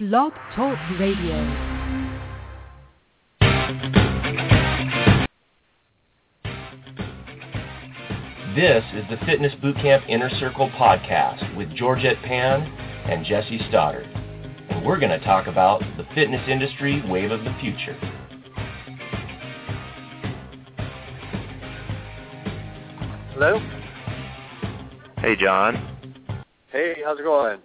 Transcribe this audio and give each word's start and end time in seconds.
Blog 0.00 0.32
Talk 0.56 0.76
Radio. 0.98 1.36
This 8.56 8.82
is 8.92 9.04
the 9.08 9.18
Fitness 9.24 9.52
Bootcamp 9.62 10.08
Inner 10.08 10.30
Circle 10.40 10.68
podcast 10.70 11.56
with 11.56 11.72
Georgette 11.76 12.20
Pann 12.24 12.62
and 13.08 13.24
Jesse 13.24 13.60
Stoddard. 13.68 14.06
And 14.68 14.84
we're 14.84 14.98
going 14.98 15.16
to 15.16 15.24
talk 15.24 15.46
about 15.46 15.80
the 15.96 16.04
fitness 16.12 16.42
industry 16.48 17.00
wave 17.08 17.30
of 17.30 17.44
the 17.44 17.54
future. 17.60 17.94
Hello? 23.32 23.60
Hey, 25.18 25.36
John. 25.36 25.76
Hey, 26.72 26.96
how's 27.04 27.20
it 27.20 27.22
going? 27.22 27.60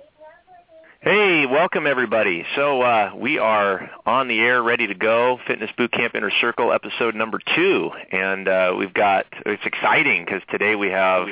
Hey, 1.12 1.48
welcome 1.48 1.88
everybody. 1.88 2.46
So 2.56 2.84
uh, 2.84 3.14
we 3.16 3.40
are 3.40 3.90
on 4.06 4.28
the 4.28 4.38
air, 4.38 4.62
ready 4.62 4.86
to 4.86 4.94
go. 4.94 5.40
Fitness 5.48 5.72
Bootcamp 5.76 6.14
Inner 6.14 6.30
Circle, 6.40 6.72
episode 6.72 7.16
number 7.16 7.40
two, 7.56 7.90
and 8.12 8.48
uh, 8.48 8.76
we've 8.78 8.94
got 8.94 9.26
it's 9.44 9.66
exciting 9.66 10.24
because 10.24 10.44
today 10.52 10.76
we 10.76 10.90
have 10.90 11.28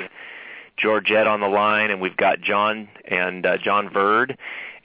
Georgette 0.78 1.28
on 1.28 1.38
the 1.38 1.46
line, 1.46 1.92
and 1.92 2.00
we've 2.00 2.16
got 2.16 2.40
John 2.40 2.88
and 3.04 3.46
uh, 3.46 3.56
John 3.58 3.88
Verd, 3.88 4.36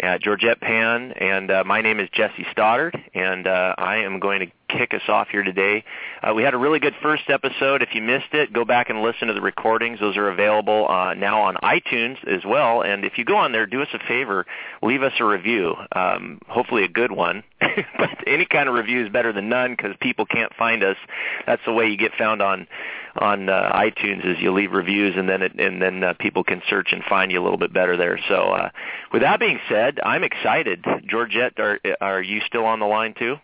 uh, 0.04 0.20
Georgette 0.20 0.62
Pann, 0.62 1.12
and 1.14 1.50
uh, 1.50 1.64
my 1.66 1.82
name 1.82 2.00
is 2.00 2.08
Jesse 2.14 2.46
Stoddard, 2.52 2.96
and 3.16 3.48
uh, 3.48 3.74
I 3.76 4.04
am 4.04 4.20
going 4.20 4.42
to 4.42 4.52
kick 4.78 4.94
us 4.94 5.02
off 5.08 5.30
here 5.30 5.44
today. 5.44 5.84
Uh, 6.22 6.34
we 6.34 6.44
had 6.44 6.54
a 6.54 6.58
really 6.58 6.80
good 6.80 6.96
first 7.02 7.24
episode. 7.30 7.82
If 7.82 7.90
you 7.94 8.02
missed 8.02 8.34
it, 8.34 8.54
go 8.54 8.66
back 8.66 8.90
and 8.90 9.02
listen 9.02 9.28
to 9.28 9.34
the 9.34 9.42
recordings. 9.42 10.00
Those 10.00 10.18
are 10.18 10.30
available 10.30 10.88
uh, 10.90 11.14
now 11.14 11.42
on 11.44 11.56
iTunes 11.56 12.18
as 12.28 12.44
well. 12.46 12.82
And 12.82 13.06
if 13.06 13.18
you 13.18 13.26
go 13.26 13.38
on 13.38 13.52
there, 13.52 13.66
do 13.66 13.82
us 13.82 13.88
a 13.94 14.00
favor, 14.08 14.46
leave 14.82 15.04
us 15.04 15.14
a 15.20 15.26
review, 15.26 15.76
um, 15.96 16.40
hopefully 16.48 16.84
a 16.84 16.88
good 16.88 17.12
one. 17.12 17.44
but 17.60 18.10
any 18.28 18.46
kind 18.46 18.68
of 18.68 18.76
review 18.76 19.06
is 19.06 19.12
better 19.12 19.32
than 19.32 19.50
none 19.50 19.72
because 19.72 19.96
people 20.02 20.26
can't 20.26 20.54
find 20.56 20.84
us. 20.84 20.98
That's 21.46 21.62
the 21.66 21.74
way 21.74 21.88
you 21.88 21.98
get 21.98 22.14
found 22.18 22.42
on 22.42 22.68
on 23.16 23.48
uh, 23.48 23.72
iTunes 23.74 24.26
is 24.26 24.38
you 24.40 24.52
leave 24.52 24.72
reviews 24.72 25.16
and 25.16 25.30
then 25.30 25.44
it, 25.44 25.60
and 25.60 25.80
then 25.80 26.04
uh, 26.04 26.14
people 26.20 26.44
can 26.44 26.64
search 26.68 26.90
and 26.92 27.04
find 27.04 27.32
you 27.32 27.40
a 27.40 27.44
little 27.44 27.60
bit 27.60 27.72
better 27.72 27.96
there. 27.96 28.20
So 28.28 28.52
uh, 28.52 28.70
with 29.12 29.22
that 29.22 29.40
being 29.40 29.60
said, 29.70 30.00
I'm 30.04 30.24
excited. 30.24 30.84
Georgette, 31.08 31.60
are 31.60 31.80
are 32.02 32.22
you 32.22 32.42
still 32.48 32.66
on 32.66 32.80
the 32.80 32.88
line 32.88 33.14
too? 33.18 33.36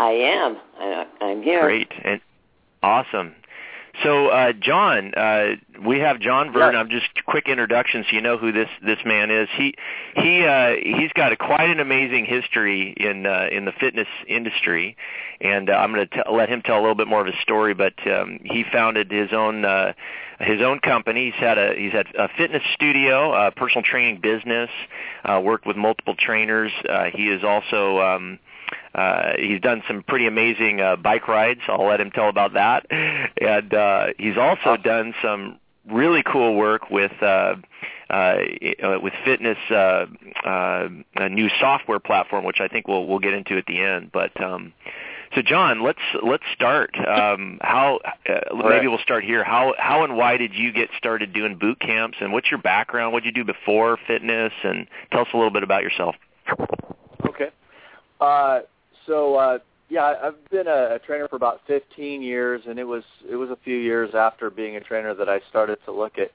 I 0.00 0.12
am. 0.12 0.56
I, 0.78 1.06
I'm 1.20 1.42
here. 1.42 1.60
Great 1.60 1.92
and 2.02 2.22
awesome. 2.82 3.34
So, 4.02 4.28
uh, 4.28 4.52
John, 4.58 5.12
uh, 5.14 5.56
we 5.84 5.98
have 5.98 6.20
John 6.20 6.54
Verd. 6.54 6.72
Yes. 6.72 6.80
I'm 6.80 6.88
just 6.88 7.06
quick 7.26 7.48
introduction, 7.48 8.04
so 8.08 8.16
you 8.16 8.22
know 8.22 8.38
who 8.38 8.50
this 8.50 8.68
this 8.86 8.98
man 9.04 9.30
is. 9.30 9.48
He 9.54 9.74
he 10.16 10.46
uh, 10.46 10.76
he's 10.82 11.12
got 11.12 11.32
a 11.32 11.36
quite 11.36 11.68
an 11.68 11.80
amazing 11.80 12.24
history 12.24 12.94
in 12.96 13.26
uh, 13.26 13.48
in 13.52 13.66
the 13.66 13.72
fitness 13.72 14.06
industry, 14.26 14.96
and 15.42 15.68
uh, 15.68 15.74
I'm 15.74 15.92
going 15.92 16.08
to 16.08 16.32
let 16.32 16.48
him 16.48 16.62
tell 16.62 16.78
a 16.78 16.80
little 16.80 16.94
bit 16.94 17.08
more 17.08 17.20
of 17.20 17.26
his 17.26 17.36
story. 17.42 17.74
But 17.74 17.94
um, 18.06 18.38
he 18.44 18.64
founded 18.72 19.10
his 19.10 19.34
own 19.34 19.66
uh, 19.66 19.92
his 20.38 20.62
own 20.62 20.78
company. 20.78 21.32
He's 21.32 21.40
had 21.40 21.58
a 21.58 21.74
he's 21.76 21.92
had 21.92 22.06
a 22.18 22.28
fitness 22.38 22.62
studio, 22.72 23.34
a 23.34 23.50
personal 23.50 23.82
training 23.82 24.20
business, 24.22 24.70
uh, 25.24 25.40
worked 25.44 25.66
with 25.66 25.76
multiple 25.76 26.14
trainers. 26.18 26.72
Uh, 26.88 27.06
he 27.12 27.28
is 27.28 27.44
also 27.44 28.00
um, 28.00 28.38
uh, 28.94 29.32
he's 29.38 29.60
done 29.60 29.82
some 29.86 30.02
pretty 30.02 30.26
amazing 30.26 30.80
uh, 30.80 30.96
bike 30.96 31.28
rides. 31.28 31.60
I'll 31.68 31.86
let 31.86 32.00
him 32.00 32.10
tell 32.10 32.28
about 32.28 32.54
that. 32.54 32.86
And 32.90 33.72
uh, 33.72 34.06
he's 34.18 34.36
also 34.36 34.76
done 34.76 35.14
some 35.22 35.58
really 35.90 36.22
cool 36.22 36.54
work 36.56 36.90
with 36.90 37.12
uh, 37.22 37.54
uh, 38.10 38.36
with 39.02 39.12
fitness 39.24 39.58
uh, 39.70 40.06
uh, 40.44 40.88
a 41.16 41.28
new 41.28 41.48
software 41.60 42.00
platform, 42.00 42.44
which 42.44 42.60
I 42.60 42.68
think 42.68 42.88
we'll 42.88 43.06
we'll 43.06 43.18
get 43.18 43.34
into 43.34 43.56
at 43.56 43.66
the 43.66 43.80
end. 43.80 44.10
But 44.12 44.38
um, 44.42 44.72
so, 45.34 45.42
John, 45.42 45.82
let's 45.82 46.00
let's 46.22 46.42
start. 46.54 46.90
Um, 46.98 47.58
how 47.62 48.00
uh, 48.28 48.54
maybe 48.68 48.88
we'll 48.88 48.98
start 48.98 49.24
here. 49.24 49.44
How 49.44 49.74
how 49.78 50.02
and 50.02 50.16
why 50.16 50.36
did 50.36 50.54
you 50.54 50.72
get 50.72 50.90
started 50.98 51.32
doing 51.32 51.56
boot 51.56 51.78
camps, 51.80 52.18
and 52.20 52.32
what's 52.32 52.50
your 52.50 52.60
background? 52.60 53.12
What 53.12 53.22
did 53.22 53.36
you 53.36 53.44
do 53.44 53.52
before 53.52 53.96
fitness? 54.06 54.52
And 54.64 54.88
tell 55.12 55.22
us 55.22 55.28
a 55.32 55.36
little 55.36 55.52
bit 55.52 55.62
about 55.62 55.82
yourself. 55.82 56.16
Okay. 57.28 57.50
Uh, 58.20 58.60
so 59.06 59.34
uh, 59.36 59.58
yeah, 59.88 60.14
I've 60.22 60.50
been 60.50 60.68
a, 60.68 60.94
a 60.94 60.98
trainer 61.04 61.26
for 61.28 61.36
about 61.36 61.60
15 61.66 62.22
years, 62.22 62.62
and 62.68 62.78
it 62.78 62.84
was 62.84 63.02
it 63.28 63.36
was 63.36 63.50
a 63.50 63.58
few 63.64 63.76
years 63.76 64.14
after 64.14 64.50
being 64.50 64.76
a 64.76 64.80
trainer 64.80 65.14
that 65.14 65.28
I 65.28 65.40
started 65.48 65.78
to 65.86 65.92
look 65.92 66.18
at 66.18 66.30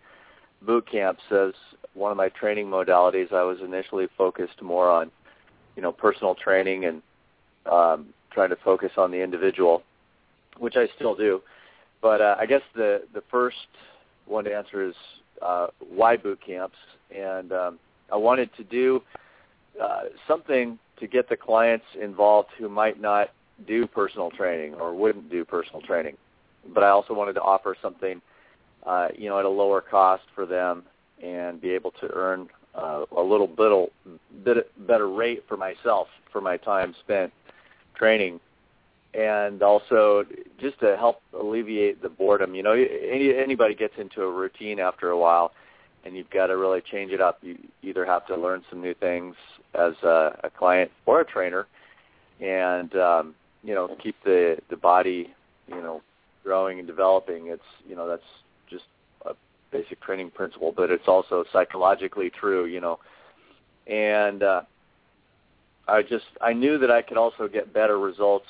boot 0.62 0.90
camps 0.90 1.22
as 1.32 1.54
one 1.94 2.12
of 2.12 2.18
my 2.18 2.30
training 2.30 2.68
modalities. 2.68 3.32
I 3.32 3.44
was 3.44 3.60
initially 3.64 4.08
focused 4.18 4.62
more 4.62 4.90
on 4.90 5.12
you 5.76 5.82
know 5.82 5.92
personal 5.92 6.36
training 6.36 6.86
and 6.86 7.02
um, 7.72 8.08
trying 8.32 8.50
to 8.50 8.58
focus 8.58 8.92
on 8.98 9.12
the 9.12 9.22
individual, 9.22 9.84
which 10.58 10.76
I 10.76 10.88
still 10.96 11.16
do. 11.16 11.42
But 12.02 12.22
uh, 12.22 12.36
I 12.40 12.46
guess 12.46 12.62
the 12.76 13.04
the 13.14 13.24
first 13.32 13.68
one 14.26 14.44
to 14.46 14.56
answer 14.56 14.84
is 14.84 14.96
uh, 15.42 15.68
why 15.80 16.18
boot 16.18 16.40
camps, 16.46 16.78
and 17.16 17.52
um, 17.52 17.80
I 18.12 18.18
wanted 18.18 18.50
to 18.58 18.64
do 18.64 19.02
uh, 19.82 20.04
something 20.28 20.80
to 21.00 21.08
get 21.08 21.30
the 21.30 21.38
clients 21.38 21.86
involved 22.00 22.50
who 22.58 22.70
might 22.70 23.00
not 23.00 23.32
do 23.68 23.88
personal 23.88 24.32
training 24.32 24.74
or 24.76 24.94
wouldn't 24.94 25.30
do 25.30 25.46
personal 25.46 25.82
training. 25.82 26.18
But 26.74 26.84
I 26.84 26.90
also 26.90 27.14
wanted 27.14 27.34
to 27.34 27.42
offer 27.42 27.76
something, 27.82 28.22
uh, 28.86 29.10
you 29.18 29.30
know, 29.30 29.40
at 29.40 29.46
a 29.46 29.50
lower 29.50 29.82
cost 29.82 30.24
for 30.34 30.46
them 30.46 30.84
and 31.24 31.62
be 31.62 31.72
able 31.72 31.92
to 31.92 32.10
earn 32.14 32.50
uh, 32.74 33.06
a 33.16 33.22
little 33.22 33.48
bit, 33.48 33.94
bit 34.44 34.88
better 34.88 35.10
rate 35.10 35.44
for 35.48 35.58
myself 35.58 36.08
for 36.32 36.42
my 36.42 36.58
time 36.58 36.94
spent 37.02 37.32
training 37.96 38.40
and 39.16 39.64
also 39.64 40.26
just 40.60 40.80
to 40.80 40.98
help 40.98 41.22
alleviate 41.34 42.02
the 42.02 42.10
boredom. 42.10 42.54
You 42.54 42.64
know, 42.64 42.74
any, 42.74 43.34
anybody 43.36 43.74
gets 43.74 43.94
into 43.98 44.22
a 44.24 44.32
routine 44.32 44.80
after 44.80 45.10
a 45.10 45.18
while, 45.18 45.54
and 46.06 46.16
you've 46.16 46.30
got 46.30 46.48
to 46.48 46.58
really 46.58 46.82
change 46.82 47.12
it 47.12 47.20
up. 47.20 47.40
You 47.42 47.58
either 47.82 48.06
have 48.06 48.26
to 48.28 48.36
learn 48.36 48.64
some 48.70 48.82
new 48.82 48.94
things 48.94 49.36
as 49.74 49.94
a, 50.04 50.40
a 50.44 50.50
client 50.50 50.92
or 51.06 51.22
a 51.22 51.26
trainer, 51.26 51.68
and 52.40 52.96
um, 52.96 53.36
you 53.64 53.74
know, 53.74 53.96
keep 54.02 54.16
the 54.24 54.58
the 54.70 54.78
body, 54.78 55.34
you 55.68 55.82
know, 55.82 56.02
growing 56.44 56.80
and 56.80 56.88
developing. 56.88 57.48
It's 57.48 57.64
you 57.88 57.96
know 57.96 58.08
that's 58.08 58.24
just 58.70 58.86
a 59.26 59.34
basic 59.72 60.02
training 60.02 60.32
principle, 60.32 60.74
but 60.76 60.92
it's 60.92 61.08
also 61.08 61.44
psychologically 61.52 62.30
true. 62.30 62.66
You 62.66 62.82
know, 62.82 63.00
and 63.88 64.44
uh, 64.44 64.62
I 65.88 66.04
just 66.04 66.26
I 66.40 66.54
knew 66.54 66.78
that 66.78 66.92
I 66.92 67.02
could 67.02 67.18
also 67.18 67.48
get 67.48 67.74
better 67.74 68.00
results 68.00 68.48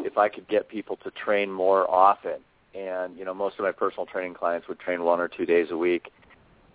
if 0.00 0.18
I 0.18 0.28
could 0.28 0.48
get 0.48 0.68
people 0.68 0.96
to 1.04 1.10
train 1.12 1.50
more 1.50 1.88
often. 1.88 2.40
And 2.74 3.16
you 3.16 3.24
know, 3.24 3.34
most 3.34 3.58
of 3.58 3.64
my 3.64 3.72
personal 3.72 4.06
training 4.06 4.34
clients 4.34 4.68
would 4.68 4.80
train 4.80 5.02
one 5.02 5.20
or 5.20 5.28
two 5.28 5.46
days 5.46 5.68
a 5.70 5.76
week, 5.76 6.10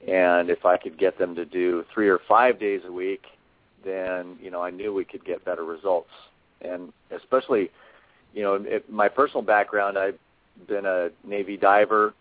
and 0.07 0.49
if 0.49 0.65
I 0.65 0.77
could 0.77 0.97
get 0.97 1.17
them 1.17 1.35
to 1.35 1.45
do 1.45 1.83
three 1.93 2.09
or 2.09 2.19
five 2.27 2.59
days 2.59 2.81
a 2.85 2.91
week, 2.91 3.23
then 3.83 4.37
you 4.41 4.51
know 4.51 4.61
I 4.61 4.69
knew 4.69 4.93
we 4.93 5.05
could 5.05 5.25
get 5.25 5.43
better 5.45 5.63
results. 5.63 6.09
And 6.61 6.93
especially, 7.11 7.69
you 8.33 8.43
know, 8.43 8.55
it, 8.55 8.89
my 8.89 9.07
personal 9.07 9.41
background, 9.41 9.97
I've 9.97 10.17
been 10.67 10.85
a 10.85 11.09
Navy 11.23 11.57
diver, 11.57 12.13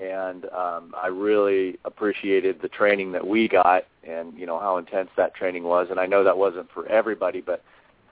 and 0.00 0.46
um, 0.46 0.94
I 0.96 1.08
really 1.08 1.78
appreciated 1.84 2.60
the 2.60 2.68
training 2.68 3.12
that 3.12 3.26
we 3.26 3.48
got, 3.48 3.84
and 4.04 4.36
you 4.38 4.46
know 4.46 4.58
how 4.58 4.78
intense 4.78 5.10
that 5.16 5.34
training 5.34 5.64
was. 5.64 5.88
And 5.90 6.00
I 6.00 6.06
know 6.06 6.24
that 6.24 6.36
wasn't 6.36 6.70
for 6.72 6.86
everybody, 6.86 7.40
but 7.40 7.62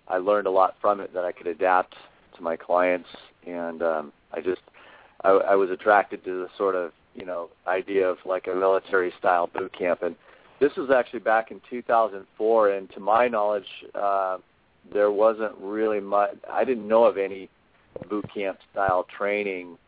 I 0.08 0.18
learned 0.18 0.46
a 0.46 0.50
lot 0.50 0.76
from 0.80 1.00
it 1.00 1.12
that 1.14 1.24
I 1.24 1.32
could 1.32 1.46
adapt 1.46 1.94
to 2.36 2.42
my 2.42 2.56
clients, 2.56 3.08
and 3.46 3.82
um, 3.82 4.12
I 4.32 4.40
just 4.40 4.62
I, 5.22 5.30
I 5.30 5.54
was 5.54 5.70
attracted 5.70 6.24
to 6.24 6.42
the 6.42 6.48
sort 6.56 6.74
of 6.74 6.92
you 7.14 7.24
know 7.24 7.50
idea 7.66 8.08
of 8.08 8.18
like 8.24 8.46
a 8.46 8.54
military 8.54 9.12
style 9.18 9.48
boot 9.52 9.72
camp, 9.76 10.02
and 10.02 10.16
this 10.60 10.72
was 10.76 10.90
actually 10.90 11.20
back 11.20 11.50
in 11.50 11.60
2004, 11.68 12.70
and 12.70 12.90
to 12.92 13.00
my 13.00 13.28
knowledge, 13.28 13.66
uh, 13.94 14.38
there 14.92 15.10
wasn't 15.10 15.52
really 15.60 16.00
much. 16.00 16.30
I 16.50 16.64
didn't 16.64 16.86
know 16.86 17.04
of 17.04 17.18
any 17.18 17.48
boot 18.08 18.26
camp 18.32 18.58
style 18.72 19.06
training, 19.16 19.78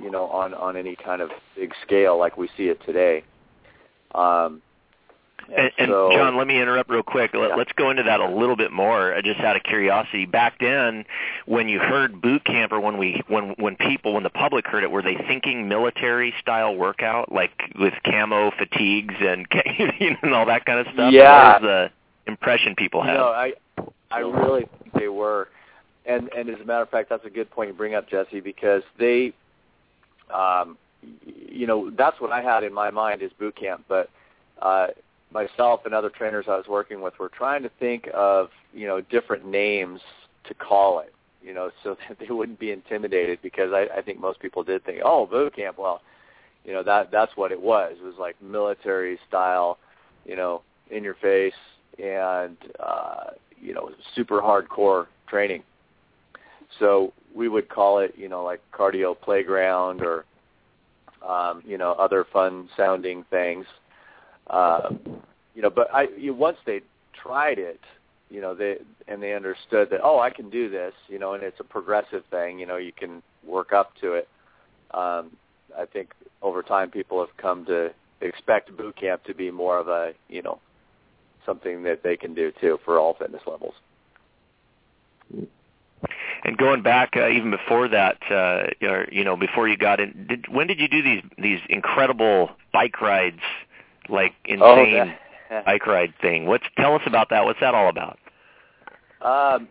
you 0.00 0.10
know, 0.10 0.24
on 0.26 0.54
on 0.54 0.76
any 0.76 0.96
kind 0.96 1.22
of 1.22 1.30
big 1.56 1.72
scale 1.84 2.18
like 2.18 2.36
we 2.36 2.48
see 2.56 2.64
it 2.68 2.80
today. 2.84 3.24
Um, 4.14 4.62
And, 5.56 5.70
and 5.78 5.88
so- 5.88 6.10
John, 6.12 6.36
let 6.36 6.46
me 6.46 6.60
interrupt 6.60 6.90
real 6.90 7.02
quick. 7.02 7.32
Let, 7.34 7.50
Yeah. 7.50 7.54
Let's 7.56 7.72
go 7.72 7.90
into 7.90 8.02
that 8.02 8.20
a 8.20 8.28
little 8.28 8.56
bit 8.56 8.70
more, 8.70 9.14
uh, 9.14 9.22
just 9.22 9.40
out 9.40 9.56
of 9.56 9.62
curiosity. 9.62 10.26
Back 10.26 10.58
then, 10.58 11.04
when 11.46 11.68
you 11.68 11.78
heard 11.78 12.20
boot 12.20 12.44
camp, 12.44 12.72
or 12.72 12.80
when 12.80 12.98
we, 12.98 13.22
when 13.28 13.50
when 13.58 13.76
people, 13.76 14.14
when 14.14 14.22
the 14.22 14.30
public 14.30 14.66
heard 14.66 14.84
it, 14.84 14.90
were 14.90 15.02
they 15.02 15.16
thinking 15.26 15.68
military 15.68 16.34
style 16.40 16.74
workout, 16.76 17.32
like 17.32 17.52
with 17.78 17.94
camo 18.04 18.50
fatigues 18.58 19.14
and 19.20 19.46
you 19.78 20.10
know, 20.10 20.16
and 20.22 20.34
all 20.34 20.46
that 20.46 20.64
kind 20.66 20.80
of 20.80 20.92
stuff? 20.92 21.12
Yeah. 21.12 21.52
What 21.54 21.62
was 21.62 21.90
the 22.26 22.30
impression 22.30 22.74
people 22.76 23.02
had? 23.02 23.14
No, 23.14 23.28
I 23.28 23.52
I 24.10 24.18
really 24.20 24.66
think 24.82 24.92
they 24.94 25.08
were, 25.08 25.48
and 26.04 26.28
and 26.36 26.48
as 26.50 26.60
a 26.60 26.64
matter 26.64 26.82
of 26.82 26.90
fact, 26.90 27.08
that's 27.08 27.24
a 27.24 27.30
good 27.30 27.50
point 27.50 27.68
you 27.68 27.74
bring 27.74 27.94
up, 27.94 28.08
Jesse, 28.08 28.40
because 28.40 28.82
they, 28.98 29.32
um, 30.32 30.76
you 31.26 31.66
know, 31.66 31.90
that's 31.90 32.20
what 32.20 32.32
I 32.32 32.42
had 32.42 32.64
in 32.64 32.72
my 32.72 32.90
mind 32.90 33.22
is 33.22 33.30
boot 33.38 33.56
camp, 33.56 33.84
but 33.88 34.10
uh, 34.60 34.88
myself 35.32 35.80
and 35.84 35.94
other 35.94 36.10
trainers 36.10 36.46
I 36.48 36.56
was 36.56 36.66
working 36.68 37.00
with 37.00 37.18
were 37.18 37.28
trying 37.28 37.62
to 37.62 37.70
think 37.78 38.08
of 38.14 38.48
you 38.72 38.86
know 38.86 39.00
different 39.00 39.46
names 39.46 40.00
to 40.44 40.54
call 40.54 41.00
it, 41.00 41.14
you 41.42 41.54
know, 41.54 41.70
so 41.82 41.96
that 42.08 42.18
they 42.18 42.32
wouldn't 42.32 42.58
be 42.58 42.70
intimidated 42.70 43.40
because 43.42 43.72
I, 43.72 43.86
I 43.98 44.02
think 44.02 44.20
most 44.20 44.40
people 44.40 44.62
did 44.62 44.84
think, 44.84 45.00
oh, 45.04 45.26
boot 45.26 45.56
camp. 45.56 45.78
Well, 45.78 46.00
you 46.64 46.72
know 46.72 46.82
that 46.82 47.10
that's 47.10 47.36
what 47.36 47.52
it 47.52 47.60
was. 47.60 47.96
It 48.00 48.04
was 48.04 48.16
like 48.18 48.40
military 48.42 49.18
style, 49.28 49.78
you 50.24 50.36
know, 50.36 50.62
in 50.90 51.04
your 51.04 51.14
face 51.14 51.54
and 52.02 52.56
uh, 52.80 53.30
you 53.60 53.74
know 53.74 53.90
super 54.14 54.40
hardcore 54.40 55.06
training. 55.28 55.62
So 56.78 57.12
we 57.34 57.48
would 57.48 57.68
call 57.68 57.98
it, 57.98 58.14
you 58.16 58.28
know, 58.28 58.44
like 58.44 58.60
cardio 58.72 59.18
playground 59.18 60.02
or 60.02 60.24
um, 61.26 61.62
you 61.66 61.78
know 61.78 61.92
other 61.92 62.26
fun 62.32 62.68
sounding 62.76 63.24
things. 63.30 63.66
Uh, 64.50 64.90
you 65.54 65.62
know, 65.62 65.70
but 65.70 65.92
I 65.92 66.08
you, 66.16 66.34
once 66.34 66.56
they 66.66 66.80
tried 67.20 67.58
it, 67.58 67.80
you 68.30 68.40
know, 68.40 68.54
they 68.54 68.78
and 69.06 69.22
they 69.22 69.34
understood 69.34 69.90
that 69.90 70.00
oh, 70.02 70.20
I 70.20 70.30
can 70.30 70.50
do 70.50 70.68
this, 70.70 70.94
you 71.08 71.18
know, 71.18 71.34
and 71.34 71.42
it's 71.42 71.60
a 71.60 71.64
progressive 71.64 72.24
thing. 72.30 72.58
You 72.58 72.66
know, 72.66 72.76
you 72.76 72.92
can 72.92 73.22
work 73.44 73.72
up 73.72 73.92
to 74.00 74.12
it. 74.14 74.28
Um, 74.92 75.32
I 75.76 75.84
think 75.92 76.12
over 76.42 76.62
time 76.62 76.90
people 76.90 77.20
have 77.20 77.36
come 77.36 77.64
to 77.66 77.92
expect 78.20 78.76
boot 78.76 78.96
camp 78.96 79.24
to 79.24 79.34
be 79.34 79.50
more 79.50 79.78
of 79.78 79.88
a 79.88 80.12
you 80.28 80.42
know 80.42 80.58
something 81.46 81.82
that 81.84 82.02
they 82.02 82.16
can 82.16 82.34
do 82.34 82.52
too 82.60 82.78
for 82.84 82.98
all 82.98 83.14
fitness 83.14 83.42
levels. 83.46 83.74
And 86.44 86.56
going 86.56 86.82
back 86.82 87.14
uh, 87.16 87.28
even 87.28 87.50
before 87.50 87.88
that, 87.88 88.18
uh, 88.30 88.68
you 89.10 89.24
know, 89.24 89.36
before 89.36 89.68
you 89.68 89.76
got 89.76 89.98
in, 89.98 90.26
did, 90.28 90.46
when 90.48 90.66
did 90.66 90.78
you 90.78 90.88
do 90.88 91.02
these 91.02 91.22
these 91.36 91.60
incredible 91.68 92.50
bike 92.72 93.00
rides, 93.00 93.40
like 94.08 94.32
Oh, 94.60 94.80
insane 94.80 95.14
that- 95.50 95.64
bike 95.66 95.86
ride 95.86 96.14
thing? 96.20 96.46
What's 96.46 96.64
tell 96.76 96.94
us 96.94 97.02
about 97.06 97.28
that? 97.30 97.44
What's 97.44 97.60
that 97.60 97.74
all 97.74 97.88
about? 97.88 98.18
Um, 99.22 99.68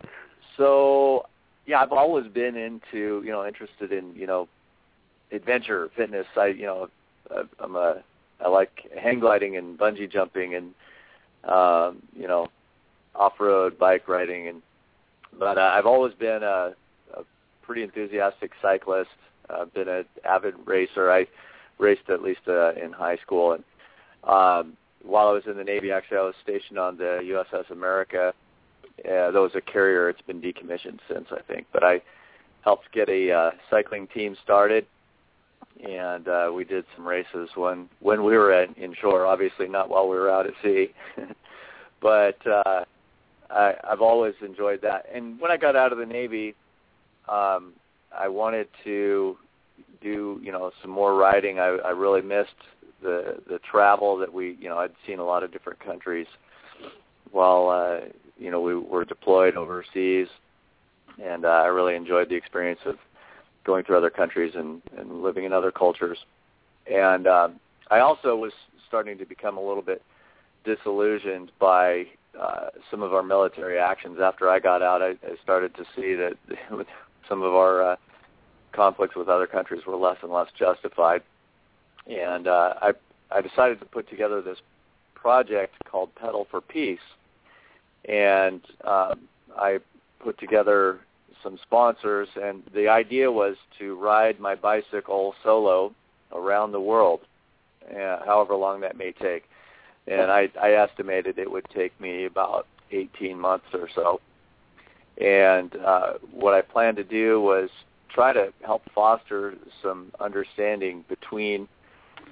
so 0.58 1.26
yeah, 1.66 1.82
I've 1.82 1.92
always 1.92 2.28
been 2.28 2.56
into 2.56 3.22
you 3.24 3.32
know 3.32 3.46
interested 3.46 3.92
in 3.92 4.14
you 4.16 4.28
know 4.28 4.48
adventure 5.32 5.90
fitness. 5.96 6.26
I 6.36 6.48
you 6.48 6.66
know 6.66 6.90
uh, 7.36 7.44
I'm 7.60 7.76
a 7.76 8.04
I 8.44 8.50
like 8.50 8.72
hang 9.00 9.20
gliding 9.20 9.58
and 9.58 9.78
bungee 9.78 10.12
jumping 10.12 10.56
and 10.56 10.74
um, 11.52 12.02
you 12.16 12.28
know 12.28 12.48
off 13.16 13.34
road 13.40 13.78
bike 13.80 14.08
riding 14.08 14.48
and 14.48 14.62
but 15.38 15.58
uh, 15.58 15.72
I've 15.76 15.86
always 15.86 16.14
been 16.14 16.42
a, 16.44 16.74
a 17.16 17.24
pretty 17.64 17.84
enthusiastic 17.84 18.52
cyclist. 18.62 19.10
I've 19.50 19.74
been 19.74 19.88
an 19.88 20.06
avid 20.26 20.56
racer. 20.66 21.12
I 21.12 21.28
raced 21.80 22.10
at 22.10 22.22
least 22.24 22.42
uh, 22.48 22.74
in 22.74 22.92
high 22.92 23.18
school 23.18 23.52
and 23.54 23.64
um, 24.28 24.78
while 25.04 25.28
I 25.28 25.32
was 25.32 25.44
in 25.48 25.58
the 25.58 25.64
Navy, 25.64 25.92
actually 25.92 26.18
I 26.18 26.24
was 26.24 26.36
stationed 26.44 26.78
on 26.78 26.98
the 26.98 27.20
USS 27.24 27.72
America 27.72 28.34
uh, 29.06 29.32
that 29.32 29.40
was 29.40 29.52
a 29.56 29.62
carrier. 29.62 30.10
It's 30.10 30.22
been 30.22 30.42
decommissioned 30.42 31.00
since, 31.08 31.28
I 31.32 31.42
think. 31.42 31.68
But 31.72 31.84
I 31.84 32.02
helped 32.64 32.92
get 32.92 33.10
a 33.10 33.32
uh, 33.32 33.52
cycling 33.70 34.08
team 34.08 34.36
started, 34.44 34.86
and 35.88 36.28
uh, 36.28 36.52
we 36.54 36.64
did 36.64 36.86
some 36.96 37.08
races 37.08 37.50
when 37.56 37.90
when 38.00 38.24
we 38.24 38.36
were 38.36 38.52
at, 38.52 38.76
in 38.78 38.96
shore. 38.96 39.26
Obviously, 39.26 39.68
not 39.68 39.90
while 39.90 40.08
we 40.08 40.18
were 40.18 40.32
out 40.32 40.48
at 40.48 40.54
sea. 40.64 40.94
but 42.02 42.38
uh, 42.48 42.86
I, 43.50 43.76
I've 43.90 44.02
always 44.02 44.34
enjoyed 44.44 44.82
that. 44.82 45.06
And 45.14 45.40
when 45.40 45.52
I 45.52 45.58
got 45.58 45.76
out 45.76 45.92
of 45.92 46.00
the 46.00 46.06
Navy, 46.06 46.56
um, 47.30 47.74
I 48.18 48.28
wanted 48.28 48.68
to 48.84 49.38
do 50.02 50.40
you 50.42 50.52
know 50.52 50.72
some 50.82 50.92
more 50.92 51.16
riding. 51.16 51.60
I, 51.60 51.78
I 51.86 51.92
really 51.92 52.24
missed 52.24 52.50
the 53.02 53.38
the 53.48 53.60
travel 53.60 54.18
that 54.18 54.34
we 54.34 54.58
you 54.60 54.70
know 54.70 54.78
I'd 54.78 54.92
seen 55.06 55.20
a 55.20 55.26
lot 55.26 55.44
of 55.44 55.52
different 55.52 55.80
countries 55.80 56.28
while 57.32 57.70
uh, 57.70 58.08
you 58.38 58.52
know 58.52 58.62
we 58.62 58.76
were 58.76 59.06
deployed 59.06 59.56
overseas, 59.56 60.28
and 61.24 61.46
uh, 61.46 61.50
I 61.50 61.68
really 61.68 61.96
enjoyed 61.96 62.30
the 62.30 62.36
experience 62.36 62.80
of 62.86 62.96
going 63.66 63.84
through 63.84 63.98
other 63.98 64.10
countries 64.10 64.54
and, 64.56 64.82
and 64.98 65.22
living 65.22 65.44
in 65.44 65.54
other 65.54 65.72
cultures. 65.72 66.18
And 66.92 67.28
um, 67.28 67.60
I 67.92 68.00
also 68.00 68.36
was 68.36 68.54
starting 68.88 69.18
to 69.18 69.26
become 69.26 69.58
a 69.58 69.62
little 69.62 69.84
bit 69.84 70.02
disillusioned 70.64 71.52
by 71.60 72.06
uh, 72.40 72.70
some 72.90 73.04
of 73.04 73.14
our 73.14 73.24
military 73.24 73.78
actions. 73.78 74.20
After 74.22 74.50
I 74.50 74.60
got 74.60 74.82
out, 74.82 75.02
I, 75.02 75.10
I 75.10 75.36
started 75.44 75.76
to 75.76 75.84
see 75.96 76.16
that 76.16 76.34
some 77.30 77.44
of 77.44 77.54
our 77.54 77.92
uh, 77.92 77.96
conflicts 78.72 79.16
with 79.16 79.28
other 79.28 79.48
countries 79.48 79.82
were 79.86 79.96
less 79.96 80.18
and 80.24 80.32
less 80.32 80.48
justified. 80.58 81.22
And 82.10 82.48
uh, 82.48 82.74
I, 82.82 82.94
I 83.32 83.42
decided 83.42 83.80
to 83.80 83.86
put 83.86 84.10
together 84.10 84.42
this 84.42 84.60
project 85.16 85.76
called 85.90 86.14
Pedal 86.16 86.48
for 86.50 86.62
Peace, 86.62 87.00
and 88.06 88.62
um, 88.86 89.28
I 89.58 89.80
put 90.20 90.40
together 90.40 91.00
some 91.44 91.60
sponsors, 91.62 92.28
and 92.42 92.64
the 92.74 92.88
idea 92.88 93.32
was 93.32 93.56
to 93.80 93.96
ride 93.96 94.40
my 94.40 94.56
bicycle 94.56 95.36
solo 95.44 95.94
around 96.34 96.72
the 96.72 96.82
world, 96.82 97.22
uh, 97.90 98.26
however 98.26 98.56
long 98.56 98.82
that 98.82 98.98
may 98.98 99.12
take. 99.12 99.44
And 100.08 100.32
I, 100.32 100.50
I 100.62 100.72
estimated 100.72 101.38
it 101.38 101.52
would 101.52 101.68
take 101.76 102.00
me 102.00 102.26
about 102.26 102.66
18 102.92 103.38
months 103.38 103.66
or 103.74 103.90
so. 103.94 104.22
And 105.22 105.76
uh, 105.76 106.14
what 106.32 106.54
I 106.54 106.62
planned 106.62 106.98
to 106.98 107.04
do 107.04 107.42
was 107.42 107.70
try 108.10 108.34
to 108.34 108.54
help 108.66 108.84
foster 108.94 109.56
some 109.82 110.12
understanding 110.20 111.04
between 111.10 111.68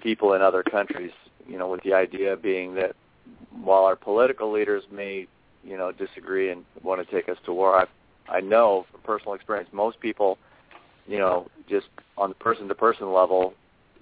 people 0.01 0.33
in 0.33 0.41
other 0.41 0.63
countries. 0.63 1.11
You 1.47 1.57
know, 1.57 1.69
with 1.69 1.83
the 1.83 1.93
idea 1.93 2.35
being 2.35 2.75
that 2.75 2.95
while 3.51 3.85
our 3.85 3.95
political 3.95 4.51
leaders 4.51 4.83
may, 4.91 5.27
you 5.63 5.77
know, 5.77 5.91
disagree 5.91 6.49
and 6.49 6.65
want 6.83 7.07
to 7.07 7.15
take 7.15 7.29
us 7.29 7.37
to 7.45 7.53
war, 7.53 7.79
I 7.79 7.85
I 8.27 8.41
know 8.41 8.85
from 8.91 9.01
personal 9.01 9.33
experience, 9.33 9.69
most 9.71 9.99
people, 9.99 10.37
you 11.07 11.19
know, 11.19 11.47
just 11.69 11.87
on 12.17 12.29
the 12.29 12.35
person-to-person 12.35 13.11
level, 13.11 13.53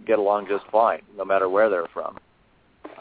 get 0.06 0.20
along 0.20 0.48
just 0.48 0.66
fine, 0.72 1.02
no 1.18 1.26
matter 1.26 1.50
where 1.50 1.70
they're 1.70 1.88
from. 1.94 2.18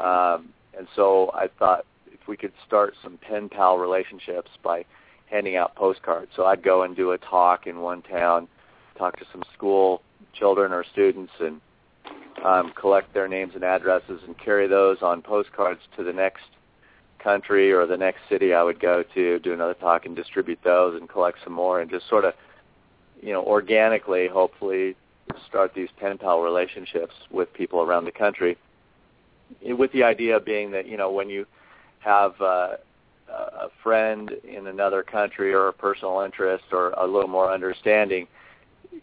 Um, 0.00 0.48
and 0.76 0.88
so 0.96 1.30
I 1.34 1.48
thought 1.58 1.84
if 2.06 2.26
we 2.26 2.36
could 2.36 2.52
start 2.66 2.94
some 3.02 3.18
pen 3.18 3.48
pal 3.48 3.78
relationships 3.78 4.50
by 4.62 4.84
handing 5.26 5.56
out 5.56 5.74
postcards. 5.74 6.30
So 6.36 6.44
I'd 6.44 6.62
go 6.62 6.82
and 6.82 6.96
do 6.96 7.12
a 7.12 7.18
talk 7.18 7.66
in 7.66 7.80
one 7.80 8.02
town, 8.02 8.48
talk 8.98 9.18
to 9.18 9.24
some 9.32 9.42
school 9.54 10.02
children 10.34 10.72
or 10.72 10.84
students, 10.92 11.32
and 11.40 11.60
um, 12.44 12.72
collect 12.74 13.14
their 13.14 13.28
names 13.28 13.52
and 13.54 13.64
addresses 13.64 14.20
and 14.26 14.36
carry 14.38 14.66
those 14.66 14.98
on 15.02 15.22
postcards 15.22 15.80
to 15.96 16.04
the 16.04 16.12
next 16.12 16.44
country 17.22 17.72
or 17.72 17.86
the 17.86 17.96
next 17.96 18.20
city 18.28 18.52
I 18.52 18.62
would 18.62 18.80
go 18.80 19.04
to, 19.14 19.38
do 19.38 19.52
another 19.52 19.74
talk 19.74 20.06
and 20.06 20.16
distribute 20.16 20.58
those 20.64 21.00
and 21.00 21.08
collect 21.08 21.38
some 21.44 21.52
more 21.52 21.80
and 21.80 21.90
just 21.90 22.08
sort 22.08 22.24
of, 22.24 22.34
you 23.22 23.32
know, 23.32 23.44
organically, 23.44 24.28
hopefully, 24.28 24.96
start 25.48 25.72
these 25.74 25.88
pen 25.98 26.18
pal 26.18 26.40
relationships 26.40 27.14
with 27.30 27.52
people 27.54 27.80
around 27.80 28.04
the 28.04 28.12
country. 28.12 28.56
With 29.62 29.92
the 29.92 30.02
idea 30.02 30.40
being 30.40 30.72
that, 30.72 30.86
you 30.86 30.96
know, 30.96 31.10
when 31.10 31.30
you 31.30 31.46
have 32.00 32.40
uh, 32.40 32.76
a 33.28 33.68
friend 33.82 34.30
in 34.44 34.66
another 34.66 35.02
country 35.02 35.54
or 35.54 35.68
a 35.68 35.72
personal 35.72 36.20
interest 36.20 36.64
or 36.72 36.90
a 36.90 37.06
little 37.06 37.28
more 37.28 37.52
understanding, 37.52 38.26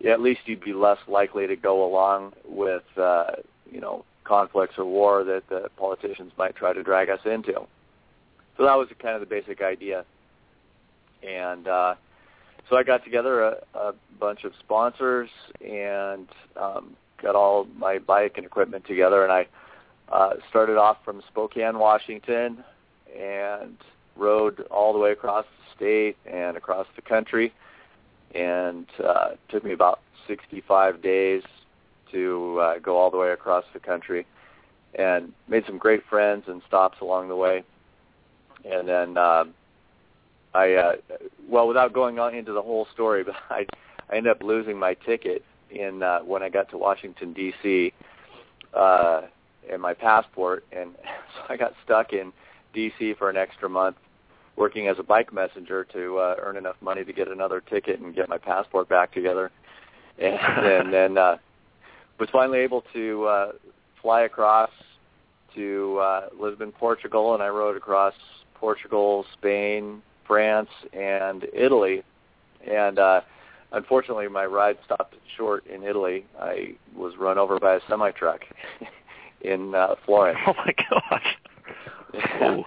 at 0.08 0.22
least 0.22 0.42
you'd 0.46 0.64
be 0.64 0.74
less 0.74 1.00
likely 1.08 1.48
to 1.48 1.56
go 1.56 1.86
along 1.86 2.34
with, 2.48 2.84
uh, 2.98 3.32
you 3.72 3.82
know, 3.82 4.06
conflicts 4.24 4.76
or 4.78 4.86
war 4.86 5.24
that 5.24 5.48
the 5.50 5.70
politicians 5.78 6.32
might 6.38 6.56
try 6.56 6.74
to 6.74 6.84
drag 6.84 7.10
us 7.10 7.20
into. 7.26 7.54
So 8.58 8.66
that 8.66 8.76
was 8.76 8.88
kind 9.02 9.16
of 9.16 9.22
the 9.22 9.28
basic 9.28 9.62
idea. 9.62 10.06
And 11.28 11.68
uh, 11.68 11.96
so 12.70 12.76
I 12.76 12.84
got 12.84 13.04
together 13.04 13.42
a, 13.42 13.56
a 13.74 13.94
bunch 14.20 14.44
of 14.44 14.54
sponsors 14.60 15.30
and 15.60 16.28
um, 16.56 16.96
got 17.22 17.36
all 17.36 17.68
my 17.78 18.00
bike 18.00 18.34
and 18.38 18.46
equipment 18.46 18.86
together, 18.86 19.24
and 19.24 19.32
I 19.32 19.48
uh, 20.12 20.34
started 20.50 20.78
off 20.78 20.98
from 21.04 21.22
Spokane, 21.28 21.80
Washington, 21.80 22.64
and 23.18 23.78
rode 24.16 24.62
all 24.70 24.94
the 24.94 25.00
way 25.00 25.12
across 25.12 25.46
the 25.46 25.76
state 25.76 26.18
and 26.26 26.58
across 26.58 26.88
the 26.96 27.02
country. 27.02 27.54
And 28.36 28.86
uh, 29.04 29.32
took 29.50 29.64
me 29.64 29.72
about 29.72 30.02
65 30.28 31.02
days 31.02 31.44
to 32.12 32.60
uh, 32.60 32.80
go 32.80 32.98
all 32.98 33.12
the 33.12 33.18
way 33.18 33.32
across 33.32 33.66
the 33.74 33.80
country, 33.80 34.26
and 34.96 35.34
made 35.48 35.66
some 35.66 35.78
great 35.78 36.04
friends 36.10 36.46
and 36.48 36.62
stops 36.68 37.00
along 37.02 37.30
the 37.30 37.36
way 37.36 37.64
and 38.66 38.88
then 38.88 39.18
um, 39.18 39.54
I 40.54 40.74
uh, 40.74 40.94
well, 41.48 41.68
without 41.68 41.94
going 41.94 42.20
on 42.20 42.36
into 42.36 42.54
the 42.54 42.62
whole 42.62 42.88
story, 42.94 43.24
but 43.26 43.36
I 43.50 43.66
I 44.10 44.18
ended 44.18 44.32
up 44.32 44.44
losing 44.44 44.78
my 44.78 44.94
ticket 44.94 45.44
in 45.70 46.02
uh, 46.04 46.20
when 46.20 46.42
I 46.44 46.50
got 46.50 46.70
to 46.72 46.78
Washington 46.78 47.34
D.C. 47.34 47.94
Uh, 48.74 49.22
and 49.72 49.82
my 49.82 49.94
passport, 49.94 50.66
and 50.72 50.96
so 51.36 51.54
I 51.54 51.58
got 51.58 51.74
stuck 51.84 52.14
in 52.14 52.32
D.C. 52.74 53.14
for 53.18 53.30
an 53.30 53.38
extra 53.38 53.70
month 53.70 53.98
working 54.60 54.90
as 54.90 54.98
a 55.00 55.04
bike 55.04 55.34
messenger 55.34 55.86
to 55.86 56.18
uh, 56.18 56.36
earn 56.42 56.58
enough 56.58 56.76
money 56.82 57.06
to 57.06 57.14
get 57.14 57.30
another 57.30 57.62
ticket 57.62 58.02
and 58.02 58.14
get 58.14 58.28
my 58.28 58.38
passport 58.38 58.90
back 58.90 59.12
together, 59.14 59.50
and, 60.20 60.36
and 60.36 60.94
then 60.94 61.18
uh, 61.18 61.38
was 62.20 62.30
finally 62.32 62.60
able 62.60 62.84
to 62.94 63.24
uh, 63.26 63.52
fly 64.02 64.22
across 64.24 64.70
to 65.56 65.98
uh, 66.00 66.28
Lisbon, 66.38 66.74
Portugal, 66.74 67.34
and 67.34 67.42
I 67.42 67.48
rode 67.48 67.78
across 67.78 68.14
Portugal, 68.56 69.26
Spain, 69.34 70.02
France, 70.28 70.70
and 70.92 71.46
Italy. 71.54 72.04
And 72.70 73.00
uh, 73.00 73.22
unfortunately, 73.72 74.28
my 74.28 74.46
ride 74.46 74.78
stopped 74.84 75.16
short 75.38 75.66
in 75.68 75.84
Italy. 75.84 76.26
I 76.40 76.76
was 76.96 77.14
run 77.18 77.38
over 77.38 77.60
by 77.60 77.76
a 77.76 77.80
semi 77.88 78.12
truck 78.12 78.42
in 79.42 79.74
uh, 79.74 79.96
Florence. 80.06 80.38
Oh 80.46 80.54
my 80.54 80.74
gosh! 82.52 82.66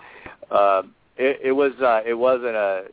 Um, 0.50 0.94
it, 1.42 1.52
was 1.52 1.72
uh, 1.80 2.00
it 2.06 2.14
wasn't 2.14 2.56
a 2.56 2.84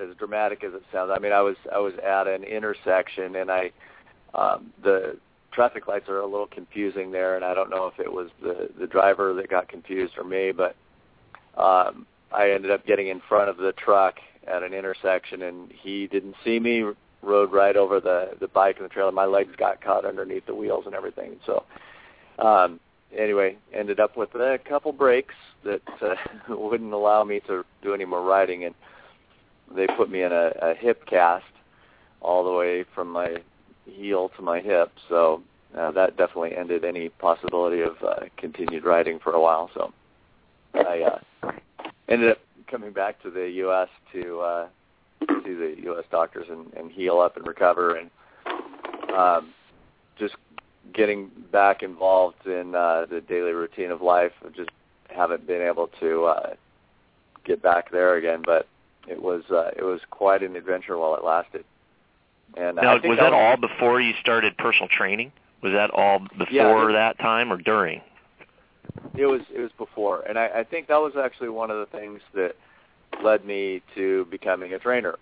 as 0.00 0.14
dramatic 0.16 0.62
as 0.64 0.74
it 0.74 0.82
sounds. 0.92 1.10
I 1.14 1.18
mean, 1.18 1.32
I 1.32 1.40
was 1.40 1.56
I 1.72 1.78
was 1.78 1.94
at 2.04 2.26
an 2.26 2.44
intersection 2.44 3.36
and 3.36 3.50
I 3.50 3.72
um, 4.34 4.72
the 4.82 5.16
traffic 5.52 5.88
lights 5.88 6.08
are 6.08 6.20
a 6.20 6.26
little 6.26 6.46
confusing 6.46 7.10
there, 7.10 7.36
and 7.36 7.44
I 7.44 7.54
don't 7.54 7.70
know 7.70 7.86
if 7.86 7.98
it 7.98 8.12
was 8.12 8.28
the 8.42 8.68
the 8.78 8.86
driver 8.86 9.32
that 9.34 9.48
got 9.48 9.68
confused 9.68 10.14
or 10.18 10.24
me, 10.24 10.52
but 10.52 10.76
um, 11.60 12.06
I 12.32 12.50
ended 12.50 12.70
up 12.70 12.86
getting 12.86 13.08
in 13.08 13.20
front 13.28 13.48
of 13.48 13.56
the 13.56 13.72
truck 13.72 14.16
at 14.46 14.62
an 14.62 14.74
intersection, 14.74 15.42
and 15.42 15.72
he 15.72 16.06
didn't 16.06 16.36
see 16.44 16.60
me. 16.60 16.84
Rode 17.22 17.50
right 17.50 17.76
over 17.76 17.98
the 17.98 18.36
the 18.38 18.46
bike 18.46 18.76
and 18.76 18.84
the 18.84 18.88
trailer. 18.90 19.10
My 19.10 19.24
legs 19.24 19.54
got 19.56 19.80
caught 19.80 20.04
underneath 20.04 20.46
the 20.46 20.54
wheels 20.54 20.84
and 20.86 20.94
everything. 20.94 21.40
So, 21.46 21.64
um, 22.38 22.78
anyway, 23.16 23.56
ended 23.72 24.00
up 24.00 24.16
with 24.16 24.34
a 24.34 24.58
couple 24.64 24.92
breaks 24.92 25.34
that 25.64 25.82
uh, 26.02 26.14
wouldn't 26.54 26.92
allow 26.92 27.24
me 27.24 27.40
to 27.46 27.64
do 27.82 27.94
any 27.94 28.04
more 28.04 28.22
riding, 28.22 28.64
and 28.64 28.74
they 29.74 29.86
put 29.86 30.10
me 30.10 30.22
in 30.22 30.32
a, 30.32 30.52
a 30.60 30.74
hip 30.74 31.06
cast 31.06 31.44
all 32.20 32.44
the 32.44 32.52
way 32.52 32.84
from 32.94 33.10
my 33.10 33.36
heel 33.84 34.30
to 34.36 34.42
my 34.42 34.60
hip. 34.60 34.92
So 35.08 35.42
uh, 35.76 35.90
that 35.92 36.16
definitely 36.16 36.56
ended 36.56 36.84
any 36.84 37.08
possibility 37.08 37.82
of 37.82 37.96
uh, 38.02 38.26
continued 38.36 38.84
riding 38.84 39.18
for 39.18 39.32
a 39.32 39.40
while. 39.40 39.70
So 39.74 39.92
I 40.74 41.02
uh, 41.02 41.52
ended 42.08 42.30
up 42.30 42.38
coming 42.68 42.92
back 42.92 43.22
to 43.22 43.30
the 43.30 43.48
U.S. 43.50 43.88
to 44.12 44.40
uh, 44.40 44.66
see 45.44 45.54
the 45.54 45.76
U.S. 45.84 46.04
doctors 46.10 46.46
and, 46.50 46.72
and 46.74 46.90
heal 46.90 47.20
up 47.20 47.36
and 47.36 47.46
recover, 47.46 47.96
and 47.96 48.10
um, 49.16 49.52
just 50.18 50.34
getting 50.92 51.30
back 51.52 51.82
involved 51.82 52.46
in 52.46 52.74
uh, 52.74 53.06
the 53.08 53.20
daily 53.20 53.52
routine 53.52 53.90
of 53.90 54.00
life. 54.02 54.32
I 54.44 54.48
just 54.50 54.70
haven't 55.08 55.46
been 55.46 55.62
able 55.62 55.88
to 56.00 56.24
uh, 56.24 56.54
get 57.44 57.62
back 57.62 57.90
there 57.90 58.16
again, 58.16 58.42
but 58.44 58.66
it 59.08 59.22
was 59.22 59.42
uh, 59.50 59.70
it 59.76 59.84
was 59.84 60.00
quite 60.10 60.42
an 60.42 60.56
adventure 60.56 60.98
while 60.98 61.14
it 61.14 61.24
lasted. 61.24 61.64
And 62.56 62.76
now, 62.76 62.96
I 62.96 63.00
think 63.00 63.10
was 63.10 63.18
that 63.18 63.32
all 63.32 63.56
before 63.56 64.00
you 64.00 64.14
started 64.20 64.56
personal 64.56 64.88
training? 64.88 65.32
Was 65.62 65.72
that 65.72 65.90
all 65.90 66.20
before 66.20 66.50
Yeah, 66.50 66.92
that 66.92 67.18
time 67.18 67.52
or 67.52 67.56
during? 67.56 68.00
It 69.14 69.26
was 69.26 69.42
it 69.52 69.60
was 69.60 69.72
before, 69.78 70.22
and 70.22 70.38
I, 70.38 70.48
I 70.48 70.64
think 70.64 70.88
that 70.88 70.98
was 70.98 71.14
actually 71.16 71.48
one 71.48 71.70
of 71.70 71.78
the 71.78 71.98
things 71.98 72.20
that 72.34 72.54
led 73.22 73.44
me 73.44 73.82
to 73.94 74.26
becoming 74.30 74.72
a 74.74 74.78
trainer. 74.78 75.16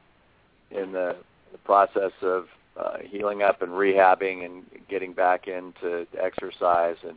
In 0.71 0.93
the, 0.93 1.17
the 1.53 1.59
process 1.59 2.11
of 2.23 2.47
uh, 2.77 2.99
healing 3.05 3.43
up 3.43 3.63
and 3.63 3.71
rehabbing 3.73 4.45
and 4.45 4.65
getting 4.89 5.13
back 5.13 5.47
into 5.47 6.07
exercise 6.21 6.97
and 7.07 7.17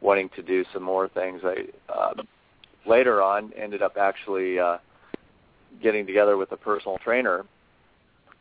wanting 0.00 0.28
to 0.36 0.42
do 0.42 0.64
some 0.72 0.82
more 0.82 1.08
things, 1.08 1.42
I 1.44 1.66
um, 1.92 2.26
later 2.86 3.22
on 3.22 3.52
ended 3.56 3.82
up 3.82 3.96
actually 3.96 4.58
uh, 4.58 4.78
getting 5.82 6.06
together 6.06 6.36
with 6.36 6.52
a 6.52 6.56
personal 6.56 6.98
trainer 6.98 7.44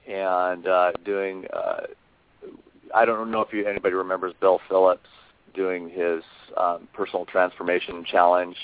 and 0.08 0.68
uh, 0.68 0.92
doing. 1.06 1.46
Uh, 1.54 1.82
I 2.96 3.06
don't 3.06 3.30
know 3.30 3.42
if 3.42 3.54
you, 3.54 3.68
anybody 3.68 3.94
remembers 3.94 4.34
Bill 4.40 4.60
Phillips 4.68 5.08
doing 5.54 5.90
his 5.90 6.24
um, 6.58 6.88
personal 6.94 7.26
transformation 7.26 8.04
challenge, 8.10 8.56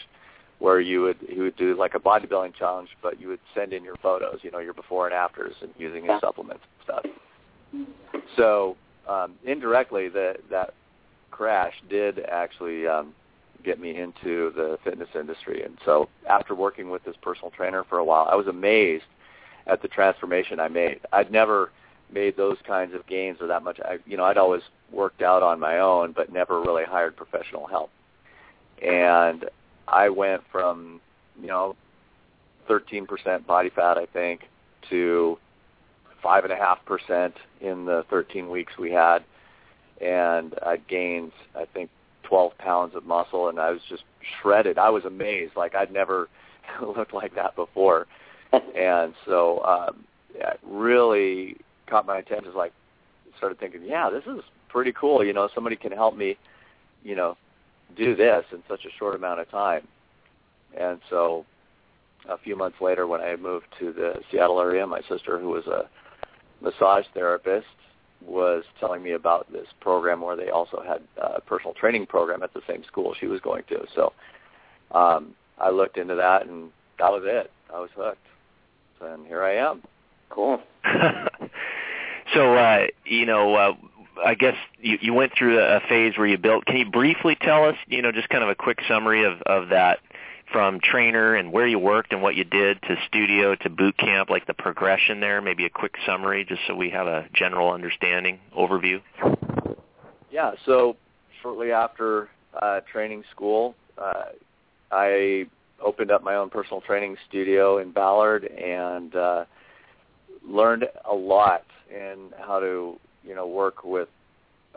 where 0.60 0.80
you 0.80 1.02
would 1.02 1.18
he 1.28 1.40
would 1.42 1.56
do 1.58 1.78
like 1.78 1.94
a 1.94 2.00
bodybuilding 2.00 2.56
challenge, 2.56 2.90
but 3.04 3.20
you 3.20 3.28
would 3.28 3.40
send 3.54 3.74
in 3.74 3.84
your 3.84 3.96
photos, 3.98 4.40
you 4.42 4.50
know, 4.50 4.60
your 4.60 4.74
before 4.74 5.06
and 5.06 5.14
afters, 5.14 5.54
and 5.62 5.72
using 5.78 6.06
his 6.06 6.20
supplements 6.22 6.64
and 6.64 6.84
stuff. 6.84 7.12
So 8.36 8.76
um, 9.08 9.34
indirectly, 9.44 10.10
that 10.10 10.38
that 10.50 10.74
crash 11.32 11.74
did 11.90 12.20
actually 12.20 12.88
um, 12.88 13.14
get 13.64 13.80
me 13.80 13.98
into 13.98 14.52
the 14.56 14.78
fitness 14.84 15.10
industry, 15.16 15.64
and 15.64 15.78
so 15.86 16.10
after 16.30 16.56
working 16.56 16.90
with 16.90 17.04
this 17.04 17.16
personal 17.22 17.52
trainer 17.52 17.84
for 17.84 17.98
a 17.98 18.06
while, 18.06 18.28
I 18.30 18.36
was 18.36 18.48
amazed 18.48 19.06
at 19.68 19.82
the 19.82 19.88
transformation 19.88 20.60
I 20.60 20.68
made. 20.68 21.02
I'd 21.12 21.32
never 21.32 21.72
made 22.12 22.38
those 22.38 22.58
kinds 22.68 22.94
of 22.94 23.06
gains 23.08 23.38
or 23.42 23.48
that 23.48 23.64
much. 23.64 23.80
I, 23.84 23.98
you 24.06 24.18
know, 24.18 24.24
I'd 24.24 24.38
always 24.38 24.62
worked 24.92 25.22
out 25.22 25.42
on 25.42 25.60
my 25.60 25.80
own, 25.80 26.12
but 26.12 26.32
never 26.32 26.62
really 26.62 26.84
hired 26.84 27.16
professional 27.16 27.66
help. 27.66 27.90
And 28.82 29.46
I 29.88 30.10
went 30.10 30.44
from, 30.52 31.02
you 31.42 31.48
know, 31.48 31.76
13% 32.70 33.46
body 33.46 33.70
fat, 33.70 33.98
I 33.98 34.06
think, 34.06 34.42
to 34.90 35.38
five 36.26 36.44
and 36.44 36.52
a 36.52 36.56
half 36.56 36.84
percent 36.86 37.36
in 37.62 37.86
the 37.86 38.04
13 38.10 38.50
weeks 38.50 38.74
we 38.80 38.92
had, 38.92 39.20
and 40.02 40.56
I 40.64 40.78
gained, 40.78 41.32
I 41.56 41.66
think, 41.72 41.92
12 42.24 42.58
pounds 42.58 42.96
of 42.96 43.06
muscle, 43.06 43.48
and 43.48 43.60
I 43.60 43.70
was 43.70 43.82
just 43.88 44.02
shredded. 44.42 44.80
I 44.80 44.90
was 44.90 45.06
amazed, 45.06 45.56
like 45.56 45.76
I'd 45.76 45.94
never 45.94 46.28
looked 46.82 47.14
like 47.14 47.36
that 47.36 47.56
before, 47.56 48.08
and 48.52 49.14
so 49.28 49.64
um, 49.66 50.04
it 50.34 50.60
really 50.66 51.58
caught 51.86 52.08
my 52.08 52.18
attention. 52.18 52.56
Like, 52.56 52.74
started 53.38 53.60
thinking, 53.60 53.82
yeah, 53.86 54.10
this 54.10 54.24
is 54.26 54.42
pretty 54.68 54.94
cool. 54.94 55.24
You 55.24 55.34
know, 55.34 55.48
somebody 55.54 55.76
can 55.76 55.92
help 55.92 56.18
me, 56.18 56.38
you 57.04 57.16
know, 57.16 57.38
do 57.96 58.16
this 58.16 58.46
in 58.52 58.64
such 58.68 58.86
a 58.86 58.98
short 58.98 59.14
amount 59.14 59.42
of 59.42 59.52
time. 59.52 59.88
And 60.76 61.00
so 61.08 61.46
a 62.28 62.38
few 62.40 62.56
months 62.56 62.78
later 62.82 63.06
when 63.06 63.22
I 63.22 63.36
moved 63.36 63.68
to 63.80 63.94
the 63.94 64.22
Seattle 64.32 64.60
area, 64.60 64.88
my 64.88 65.02
sister 65.08 65.40
who 65.40 65.50
was 65.50 65.68
a 65.68 65.88
massage 66.62 67.06
therapist 67.14 67.68
was 68.26 68.64
telling 68.80 69.04
me 69.04 69.12
about 69.12 69.52
this 69.52 69.68
program 69.82 70.22
where 70.22 70.36
they 70.36 70.50
also 70.50 70.84
had 70.86 71.02
a 71.18 71.42
personal 71.42 71.74
training 71.74 72.06
program 72.06 72.42
at 72.44 72.54
the 72.54 72.62
same 72.68 72.84
school 72.86 73.14
she 73.20 73.28
was 73.28 73.40
going 73.42 73.64
to. 73.70 73.86
So 73.94 74.14
um, 74.92 75.36
I 75.60 75.70
looked 75.70 75.98
into 75.98 76.16
that 76.16 76.48
and 76.48 76.72
that 77.00 77.12
was 77.12 77.24
it. 77.26 77.52
I 77.74 77.80
was 77.80 77.90
hooked. 77.96 78.18
And 79.02 79.28
here 79.28 79.44
I 79.44 79.58
am. 79.58 79.84
Cool. 80.30 80.62
so, 82.34 82.56
uh, 82.56 82.88
you 83.06 83.26
know, 83.26 83.56
uh, 83.56 83.74
I 84.26 84.36
guess 84.36 84.56
you, 84.80 84.98
you 85.02 85.14
went 85.14 85.34
through 85.38 85.60
a 85.60 85.82
phase 85.88 86.18
where 86.18 86.28
you 86.28 86.38
built. 86.38 86.66
Can 86.66 86.78
you 86.78 86.90
briefly 86.90 87.38
tell 87.40 87.66
us, 87.66 87.76
you 87.88 88.02
know, 88.02 88.12
just 88.12 88.30
kind 88.30 88.44
of 88.44 88.50
a 88.50 88.56
quick 88.56 88.80
summary 88.88 89.26
of 89.26 89.42
of 89.44 89.70
that 89.70 90.00
from 90.52 90.80
trainer 90.80 91.36
and 91.36 91.52
where 91.52 91.68
you 91.68 91.80
worked 91.80 92.14
and 92.14 92.22
what 92.22 92.36
you 92.36 92.44
did 92.44 92.82
to 92.84 92.96
studio 93.08 93.56
to 93.56 93.70
boot 93.70 93.98
camp, 93.98 94.30
like 94.30 94.48
the 94.48 94.54
progression 94.54 95.20
there? 95.20 95.42
Maybe 95.42 95.66
a 95.66 95.70
quick 95.70 95.96
summary, 96.06 96.46
just 96.46 96.62
so 96.68 96.76
we 96.76 96.90
have 96.92 97.08
a 97.08 97.28
general 97.34 97.72
understanding 97.72 98.40
overview. 98.58 99.02
Yeah, 100.32 100.52
so 100.66 100.98
shortly 101.42 101.72
after 101.72 102.30
uh, 102.62 102.82
training 102.92 103.24
school, 103.32 103.76
uh, 103.98 104.26
I 104.92 105.48
opened 105.82 106.12
up 106.12 106.24
my 106.24 106.36
own 106.36 106.50
personal 106.50 106.82
training 106.82 107.18
studio 107.28 107.78
in 107.80 107.92
Ballard 107.92 108.46
and 108.46 109.16
uh, 109.16 109.46
learned 110.44 110.86
a 111.10 111.14
lot 111.14 111.64
in 111.90 112.34
how 112.40 112.60
to, 112.60 113.00
you 113.24 113.36
know, 113.36 113.48
work 113.48 113.84
with 113.84 114.10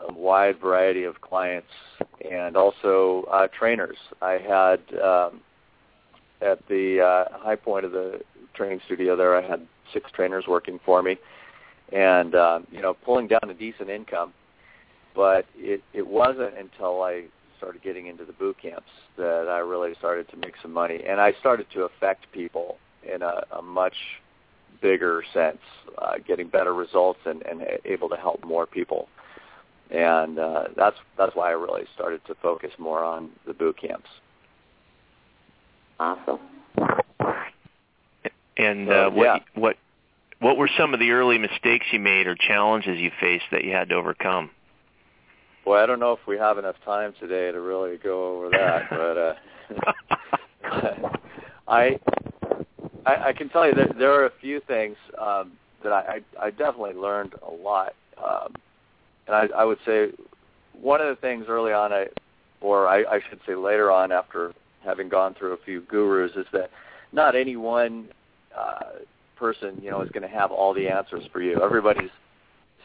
a 0.07 0.13
wide 0.13 0.59
variety 0.59 1.03
of 1.03 1.19
clients 1.21 1.67
and 2.29 2.55
also 2.55 3.27
uh, 3.31 3.47
trainers. 3.47 3.97
I 4.21 4.33
had 4.33 4.79
um, 4.99 5.41
at 6.41 6.65
the 6.67 7.01
uh, 7.01 7.37
high 7.37 7.55
point 7.55 7.85
of 7.85 7.91
the 7.91 8.21
training 8.53 8.81
studio 8.85 9.15
there, 9.15 9.35
I 9.35 9.47
had 9.47 9.65
six 9.93 10.09
trainers 10.11 10.45
working 10.47 10.79
for 10.85 11.01
me, 11.01 11.17
and 11.91 12.35
uh, 12.35 12.59
you 12.71 12.81
know, 12.81 12.93
pulling 12.93 13.27
down 13.27 13.49
a 13.49 13.53
decent 13.53 13.89
income. 13.89 14.33
But 15.15 15.45
it 15.55 15.81
it 15.93 16.05
wasn't 16.05 16.57
until 16.57 17.01
I 17.01 17.25
started 17.57 17.81
getting 17.83 18.07
into 18.07 18.25
the 18.25 18.33
boot 18.33 18.57
camps 18.61 18.89
that 19.17 19.47
I 19.49 19.59
really 19.59 19.93
started 19.97 20.29
to 20.29 20.37
make 20.37 20.53
some 20.61 20.71
money, 20.71 21.03
and 21.05 21.19
I 21.19 21.33
started 21.39 21.67
to 21.73 21.83
affect 21.83 22.31
people 22.31 22.77
in 23.03 23.21
a, 23.21 23.43
a 23.57 23.61
much 23.61 23.95
bigger 24.81 25.23
sense, 25.33 25.59
uh, 25.97 26.13
getting 26.25 26.47
better 26.47 26.73
results 26.73 27.19
and, 27.25 27.41
and 27.43 27.61
able 27.85 28.09
to 28.09 28.15
help 28.15 28.43
more 28.45 28.65
people. 28.65 29.07
And 29.91 30.37
uh, 30.37 30.65
that's 30.75 30.97
that's 31.17 31.35
why 31.35 31.49
I 31.49 31.53
really 31.53 31.85
started 31.95 32.21
to 32.27 32.35
focus 32.35 32.71
more 32.77 33.03
on 33.03 33.31
the 33.47 33.53
boot 33.53 33.77
camps. 33.81 34.09
Awesome. 35.99 36.39
And 38.57 38.89
uh, 38.89 39.09
what 39.09 39.23
yeah. 39.23 39.37
what 39.55 39.77
what 40.39 40.57
were 40.57 40.69
some 40.77 40.93
of 40.93 40.99
the 40.99 41.11
early 41.11 41.37
mistakes 41.37 41.85
you 41.91 41.99
made 41.99 42.27
or 42.27 42.35
challenges 42.35 42.99
you 42.99 43.11
faced 43.19 43.45
that 43.51 43.63
you 43.63 43.71
had 43.71 43.89
to 43.89 43.95
overcome? 43.95 44.51
Boy, 45.65 45.81
I 45.81 45.85
don't 45.85 45.99
know 45.99 46.13
if 46.13 46.19
we 46.27 46.37
have 46.37 46.57
enough 46.57 46.75
time 46.85 47.13
today 47.19 47.51
to 47.51 47.59
really 47.59 47.97
go 47.97 48.37
over 48.37 48.49
that, 48.49 48.89
but 48.89 49.17
uh, 50.71 51.17
I, 51.67 51.99
I 53.05 53.15
I 53.27 53.33
can 53.33 53.49
tell 53.49 53.67
you 53.67 53.73
that 53.75 53.97
there 53.97 54.11
are 54.13 54.25
a 54.25 54.31
few 54.41 54.61
things 54.61 54.95
um, 55.17 55.53
that 55.83 55.91
I, 55.91 56.21
I 56.39 56.45
I 56.47 56.49
definitely 56.51 56.93
learned 56.93 57.33
a 57.45 57.51
lot, 57.51 57.93
um, 58.17 58.53
and 59.27 59.35
I 59.35 59.47
I 59.55 59.63
would 59.65 59.79
say 59.85 60.11
one 60.81 61.01
of 61.01 61.07
the 61.07 61.19
things 61.19 61.45
early 61.49 61.73
on 61.73 61.91
I 61.91 62.07
or 62.61 62.87
I, 62.87 63.03
I 63.03 63.19
should 63.29 63.39
say 63.45 63.55
later 63.55 63.91
on 63.91 64.11
after 64.11 64.53
having 64.83 65.09
gone 65.09 65.33
through 65.33 65.53
a 65.53 65.57
few 65.57 65.81
gurus, 65.81 66.31
is 66.35 66.45
that 66.53 66.69
not 67.11 67.35
any 67.35 67.55
one 67.55 68.09
uh, 68.57 68.99
person, 69.35 69.79
you 69.81 69.89
know, 69.89 70.01
is 70.01 70.09
going 70.11 70.23
to 70.23 70.29
have 70.29 70.51
all 70.51 70.73
the 70.73 70.87
answers 70.87 71.23
for 71.31 71.41
you. 71.41 71.61
Everybody's 71.61 72.09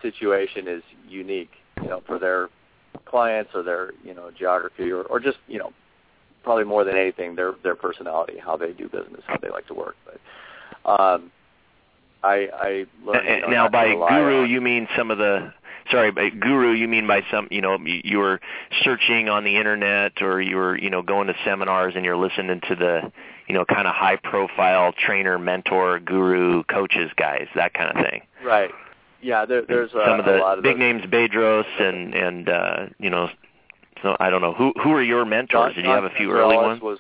situation 0.03 0.69
is 0.69 0.83
unique, 1.09 1.51
you 1.83 1.89
know, 1.89 2.03
for 2.07 2.19
their 2.19 2.49
clients 3.07 3.51
or 3.55 3.63
their, 3.63 3.93
you 4.03 4.15
know, 4.15 4.31
geography 4.37 4.91
or, 4.91 5.03
or 5.03 5.19
just, 5.21 5.39
you 5.49 5.59
know, 5.59 5.73
probably 6.45 6.65
more 6.65 6.85
than 6.85 6.97
anything, 6.97 7.35
their 7.35 7.55
their 7.63 7.75
personality, 7.75 8.35
how 8.39 8.57
they 8.57 8.73
do 8.73 8.89
business, 8.89 9.23
how 9.27 9.39
they 9.39 9.49
like 9.49 9.67
to 9.67 9.75
work. 9.75 9.97
But 10.05 10.91
um, 10.91 11.33
I 12.23 12.49
I 12.53 12.87
learned 13.05 13.29
you 13.29 13.41
know, 13.41 13.49
now 13.49 13.69
by 13.69 13.87
guru 13.87 14.43
on, 14.43 14.51
you 14.51 14.61
mean 14.61 14.87
some 14.97 15.11
of 15.11 15.19
the 15.19 15.53
sorry 15.91 16.11
by 16.11 16.31
guru 16.31 16.73
you 16.73 16.89
mean 16.89 17.07
by 17.07 17.23
some 17.31 17.49
you 17.51 17.61
know 17.61 17.79
you 17.85 18.19
were 18.19 18.41
searching 18.83 19.29
on 19.29 19.45
the 19.45 19.57
internet 19.57 20.23
or 20.23 20.41
you 20.41 20.57
were 20.57 20.77
you 20.77 20.91
know 20.91 21.03
going 21.03 21.27
to 21.27 21.35
seminars 21.45 21.95
and 21.97 22.05
you're 22.05 22.17
listening 22.17 22.61
to 22.69 22.75
the 22.75 23.13
you 23.49 23.55
know 23.55 23.65
kind 23.65 23.87
of 23.87 23.95
high 23.95 24.17
profile 24.17 24.93
trainer 24.93 25.39
mentor 25.39 26.01
guru 26.01 26.63
coaches 26.65 27.11
guys 27.17 27.47
that 27.55 27.75
kind 27.75 27.97
of 27.97 28.05
thing? 28.05 28.23
Right. 28.45 28.71
Yeah 29.23 29.45
there, 29.47 29.63
there's 29.67 29.91
a, 29.93 30.05
some 30.07 30.21
of 30.21 30.27
the 30.27 30.43
of 30.43 30.63
big 30.63 30.75
those. 30.75 30.81
names 30.81 31.03
Bedros 31.05 31.81
and 31.81 32.15
and 32.15 32.49
uh 32.49 32.87
you 32.99 33.11
know 33.11 33.29
so 34.03 34.17
I 34.21 34.29
don't 34.29 34.43
know. 34.43 34.53
Who 34.53 34.73
who 34.83 34.93
are 34.93 35.03
your 35.03 35.25
mentors? 35.25 35.75
John, 35.75 35.75
did 35.75 35.85
you 35.87 35.91
have 35.91 36.05
a 36.05 36.11
few 36.11 36.29
Spencer 36.29 36.37
early 36.37 36.57
Ellis 36.57 36.67
ones? 36.67 36.83
was 36.83 36.99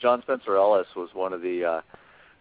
John 0.00 0.22
Spencer 0.22 0.56
Ellis 0.56 0.86
was 0.96 1.10
one 1.12 1.32
of 1.32 1.42
the 1.42 1.64
uh 1.64 1.80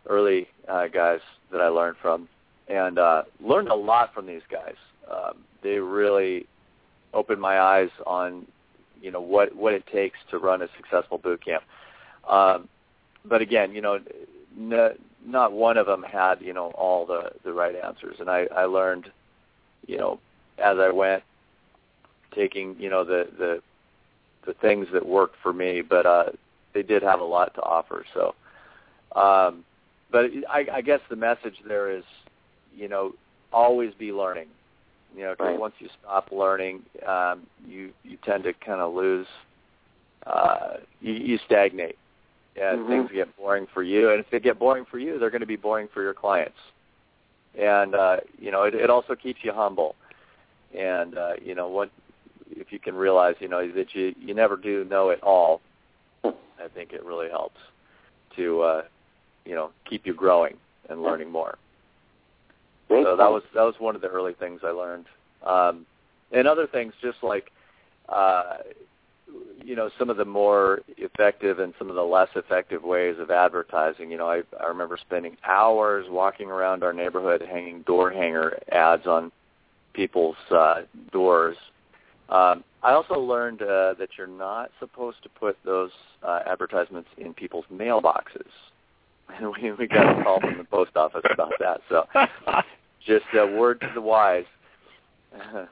early 0.07 0.47
uh 0.69 0.87
guys 0.87 1.19
that 1.51 1.59
I 1.59 1.67
learned 1.67 1.97
from. 2.01 2.29
And 2.69 2.97
uh 2.97 3.23
learned 3.41 3.67
a 3.67 3.75
lot 3.75 4.13
from 4.13 4.25
these 4.25 4.41
guys. 4.49 4.75
Um 5.11 5.43
they 5.63 5.79
really 5.79 6.45
opened 7.13 7.41
my 7.41 7.59
eyes 7.59 7.89
on 8.05 8.45
you 9.01 9.11
know 9.11 9.21
what 9.21 9.55
what 9.55 9.73
it 9.73 9.85
takes 9.87 10.17
to 10.31 10.37
run 10.37 10.61
a 10.61 10.67
successful 10.77 11.17
boot 11.17 11.43
camp. 11.43 11.63
Um, 12.27 12.69
but 13.25 13.41
again, 13.41 13.73
you 13.73 13.81
know, 13.81 13.99
n- 14.57 14.97
not 15.25 15.51
one 15.51 15.77
of 15.77 15.85
them 15.85 16.03
had 16.03 16.41
you 16.41 16.53
know 16.53 16.67
all 16.71 17.05
the 17.05 17.31
the 17.43 17.53
right 17.53 17.75
answers, 17.75 18.17
and 18.19 18.29
I 18.29 18.47
I 18.55 18.65
learned, 18.65 19.11
you 19.87 19.97
know, 19.97 20.19
as 20.57 20.77
I 20.77 20.89
went, 20.89 21.23
taking 22.33 22.75
you 22.79 22.89
know 22.89 23.03
the 23.03 23.27
the 23.37 23.61
the 24.45 24.53
things 24.53 24.87
that 24.93 25.05
worked 25.05 25.35
for 25.41 25.53
me, 25.53 25.81
but 25.81 26.05
uh, 26.05 26.25
they 26.73 26.83
did 26.83 27.03
have 27.03 27.19
a 27.19 27.25
lot 27.25 27.53
to 27.55 27.61
offer. 27.61 28.05
So, 28.13 28.35
um, 29.19 29.63
but 30.11 30.29
I, 30.49 30.65
I 30.73 30.81
guess 30.81 30.99
the 31.09 31.15
message 31.15 31.55
there 31.67 31.91
is, 31.91 32.03
you 32.75 32.87
know, 32.89 33.13
always 33.51 33.93
be 33.93 34.11
learning. 34.11 34.47
You 35.15 35.23
know, 35.23 35.31
because 35.31 35.45
Right. 35.51 35.59
once 35.59 35.75
you 35.79 35.89
stop 35.99 36.31
learning, 36.31 36.83
um, 37.05 37.45
you 37.67 37.91
you 38.03 38.17
tend 38.23 38.43
to 38.45 38.53
kind 38.53 38.81
of 38.81 38.93
lose. 38.93 39.27
Uh, 40.25 40.77
you, 41.01 41.13
you 41.13 41.37
stagnate, 41.45 41.97
and 42.55 42.79
Mhm. 42.79 42.87
things 42.87 43.11
get 43.11 43.35
boring 43.35 43.67
for 43.67 43.83
you. 43.83 44.11
And 44.11 44.19
if 44.19 44.29
they 44.29 44.39
get 44.39 44.57
boring 44.57 44.85
for 44.85 44.97
you, 44.97 45.19
they're 45.19 45.29
going 45.29 45.41
to 45.41 45.45
be 45.47 45.57
boring 45.57 45.89
for 45.89 46.01
your 46.01 46.13
clients. 46.13 46.57
And 47.57 47.93
uh, 47.93 48.17
you 48.39 48.51
know, 48.51 48.63
it, 48.63 48.73
it 48.73 48.89
also 48.89 49.15
keeps 49.15 49.43
you 49.43 49.51
humble. 49.51 49.95
And 50.73 51.17
uh, 51.17 51.33
you 51.41 51.55
know, 51.55 51.67
what 51.67 51.89
if 52.49 52.71
you 52.71 52.79
can 52.79 52.95
realize, 52.95 53.35
you 53.39 53.47
know, 53.49 53.69
that 53.71 53.93
you 53.93 54.15
you 54.17 54.33
never 54.33 54.55
do 54.55 54.85
know 54.85 55.09
it 55.09 55.21
all. 55.21 55.61
I 56.23 56.67
think 56.73 56.93
it 56.93 57.03
really 57.03 57.29
helps 57.29 57.59
to 58.37 58.61
uh, 58.61 58.81
you 59.45 59.55
know 59.55 59.71
keep 59.89 60.05
you 60.05 60.13
growing 60.13 60.55
and 60.89 61.03
learning 61.03 61.29
more 61.29 61.57
Great 62.93 63.05
so 63.05 63.15
that 63.15 63.31
was 63.31 63.43
that 63.53 63.63
was 63.63 63.75
one 63.79 63.95
of 63.95 64.01
the 64.01 64.07
early 64.07 64.33
things 64.33 64.61
I 64.63 64.69
learned. 64.69 65.05
Um, 65.45 65.85
and 66.31 66.47
other 66.47 66.67
things, 66.67 66.93
just 67.01 67.17
like 67.21 67.51
uh, 68.09 68.57
you 69.63 69.75
know, 69.75 69.89
some 69.97 70.09
of 70.09 70.17
the 70.17 70.25
more 70.25 70.81
effective 70.97 71.59
and 71.59 71.73
some 71.77 71.89
of 71.89 71.95
the 71.95 72.03
less 72.03 72.29
effective 72.35 72.83
ways 72.83 73.15
of 73.19 73.31
advertising. 73.31 74.11
You 74.11 74.17
know, 74.17 74.29
I, 74.29 74.41
I 74.59 74.67
remember 74.67 74.97
spending 74.99 75.37
hours 75.45 76.05
walking 76.09 76.49
around 76.49 76.83
our 76.83 76.93
neighborhood 76.93 77.41
hanging 77.41 77.81
door 77.83 78.11
hanger 78.11 78.59
ads 78.71 79.07
on 79.07 79.31
people's 79.93 80.35
uh, 80.51 80.81
doors. 81.11 81.57
Um, 82.29 82.63
I 82.81 82.91
also 82.91 83.15
learned 83.15 83.61
uh, 83.61 83.93
that 83.97 84.09
you're 84.17 84.27
not 84.27 84.71
supposed 84.79 85.23
to 85.23 85.29
put 85.29 85.57
those 85.63 85.91
uh, 86.23 86.41
advertisements 86.45 87.09
in 87.17 87.33
people's 87.33 87.65
mailboxes. 87.73 88.47
And 89.29 89.47
we, 89.47 89.71
we 89.71 89.87
got 89.87 90.19
a 90.19 90.21
call 90.21 90.41
from 90.41 90.57
the 90.57 90.65
post 90.65 90.91
office 90.97 91.23
about 91.31 91.53
that. 91.59 91.79
So 91.89 92.03
just 93.05 93.25
a 93.33 93.45
word 93.45 93.81
to 93.81 93.91
the 93.93 94.01
wise. 94.01 94.45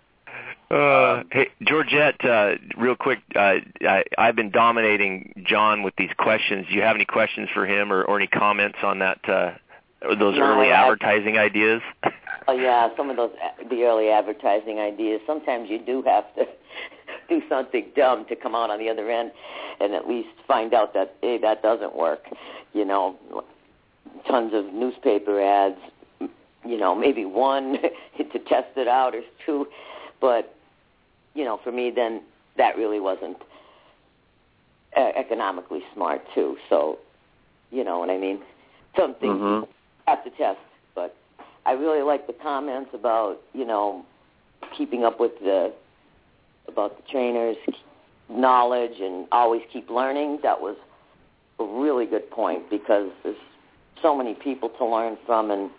Uh, 0.69 1.23
hey, 1.33 1.49
Georgette, 1.67 2.23
uh, 2.23 2.51
real 2.77 2.95
quick, 2.95 3.19
uh, 3.35 3.55
I, 3.81 4.03
I've 4.17 4.35
been 4.37 4.49
dominating 4.49 5.43
John 5.45 5.83
with 5.83 5.93
these 5.97 6.11
questions. 6.17 6.67
Do 6.69 6.73
you 6.75 6.81
have 6.81 6.95
any 6.95 7.03
questions 7.03 7.49
for 7.53 7.65
him 7.65 7.91
or, 7.91 8.03
or 8.03 8.15
any 8.17 8.27
comments 8.27 8.77
on 8.81 8.99
that, 8.99 9.19
uh, 9.27 9.51
those 10.01 10.37
No, 10.37 10.43
early 10.43 10.71
I- 10.71 10.83
advertising 10.83 11.37
ideas? 11.37 11.81
Oh 12.47 12.53
yeah, 12.53 12.89
some 12.97 13.09
of 13.11 13.17
those 13.17 13.29
the 13.69 13.83
early 13.83 14.09
advertising 14.09 14.79
ideas. 14.79 15.21
Sometimes 15.27 15.69
you 15.69 15.77
do 15.77 16.01
have 16.01 16.33
to 16.35 16.45
do 17.29 17.41
something 17.47 17.85
dumb 17.95 18.25
to 18.29 18.35
come 18.35 18.55
out 18.55 18.71
on 18.71 18.79
the 18.79 18.89
other 18.89 19.11
end, 19.11 19.31
and 19.79 19.93
at 19.93 20.07
least 20.07 20.29
find 20.47 20.73
out 20.73 20.93
that 20.95 21.15
hey, 21.21 21.37
that 21.37 21.61
doesn't 21.61 21.95
work. 21.95 22.25
You 22.73 22.83
know, 22.83 23.15
tons 24.27 24.53
of 24.55 24.73
newspaper 24.73 25.39
ads. 25.39 25.77
You 26.65 26.77
know, 26.77 26.93
maybe 26.95 27.25
one 27.25 27.77
to 28.17 28.39
test 28.39 28.77
it 28.77 28.87
out 28.87 29.15
or 29.15 29.21
two, 29.45 29.67
but 30.19 30.55
you 31.33 31.43
know, 31.43 31.59
for 31.63 31.71
me, 31.71 31.91
then 31.95 32.21
that 32.57 32.77
really 32.77 32.99
wasn't 32.99 33.37
uh, 34.97 35.11
economically 35.15 35.81
smart 35.93 36.21
too. 36.35 36.57
So, 36.69 36.99
you 37.71 37.83
know 37.83 37.99
what 37.99 38.09
I 38.09 38.17
mean? 38.17 38.39
Some 38.97 39.15
things 39.15 39.39
Mhm. 39.39 39.61
you 39.61 39.67
have 40.07 40.23
to 40.25 40.29
test, 40.31 40.59
but 40.93 41.15
I 41.65 41.71
really 41.71 42.01
like 42.01 42.27
the 42.27 42.33
comments 42.33 42.93
about 42.93 43.41
you 43.53 43.65
know 43.65 44.05
keeping 44.77 45.03
up 45.05 45.19
with 45.19 45.39
the 45.39 45.73
about 46.67 46.97
the 46.97 47.03
trainers' 47.11 47.57
knowledge 48.29 48.99
and 48.99 49.27
always 49.31 49.61
keep 49.71 49.89
learning. 49.89 50.39
That 50.43 50.61
was 50.61 50.75
a 51.59 51.63
really 51.63 52.05
good 52.05 52.29
point 52.29 52.69
because 52.69 53.09
there's 53.23 53.35
so 54.01 54.15
many 54.15 54.33
people 54.33 54.69
to 54.69 54.85
learn 54.85 55.17
from, 55.25 55.51
and 55.51 55.69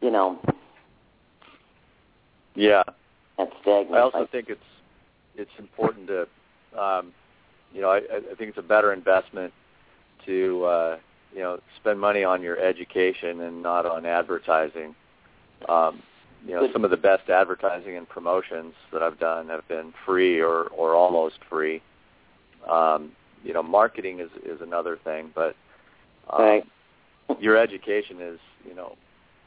you 0.00 0.10
know 0.10 0.38
yeah. 2.56 2.82
that's 3.38 3.52
stagnant. 3.62 3.94
I 3.94 4.00
also 4.00 4.26
think 4.32 4.48
it's 4.48 4.60
it's 5.36 5.50
important 5.58 6.08
to, 6.08 6.22
um, 6.80 7.12
you 7.72 7.82
know, 7.82 7.90
I, 7.90 7.98
I 7.98 8.34
think 8.36 8.48
it's 8.48 8.58
a 8.58 8.62
better 8.62 8.92
investment 8.94 9.52
to, 10.24 10.64
uh, 10.64 10.96
you 11.34 11.40
know, 11.40 11.60
spend 11.78 12.00
money 12.00 12.24
on 12.24 12.40
your 12.42 12.58
education 12.58 13.42
and 13.42 13.62
not 13.62 13.84
on 13.84 14.06
advertising. 14.06 14.94
Um, 15.68 16.02
you 16.46 16.54
know, 16.54 16.68
some 16.72 16.84
of 16.84 16.90
the 16.90 16.96
best 16.96 17.28
advertising 17.28 17.96
and 17.96 18.08
promotions 18.08 18.72
that 18.92 19.02
I've 19.02 19.18
done 19.18 19.48
have 19.48 19.66
been 19.68 19.92
free 20.04 20.40
or 20.40 20.64
or 20.68 20.94
almost 20.94 21.36
free. 21.50 21.82
Um, 22.70 23.12
you 23.44 23.52
know, 23.52 23.62
marketing 23.62 24.20
is 24.20 24.30
is 24.44 24.60
another 24.60 24.98
thing, 25.02 25.30
but 25.34 25.56
um, 26.30 26.42
Right. 26.42 26.64
your 27.40 27.56
education 27.56 28.20
is, 28.20 28.38
you 28.66 28.74
know, 28.74 28.96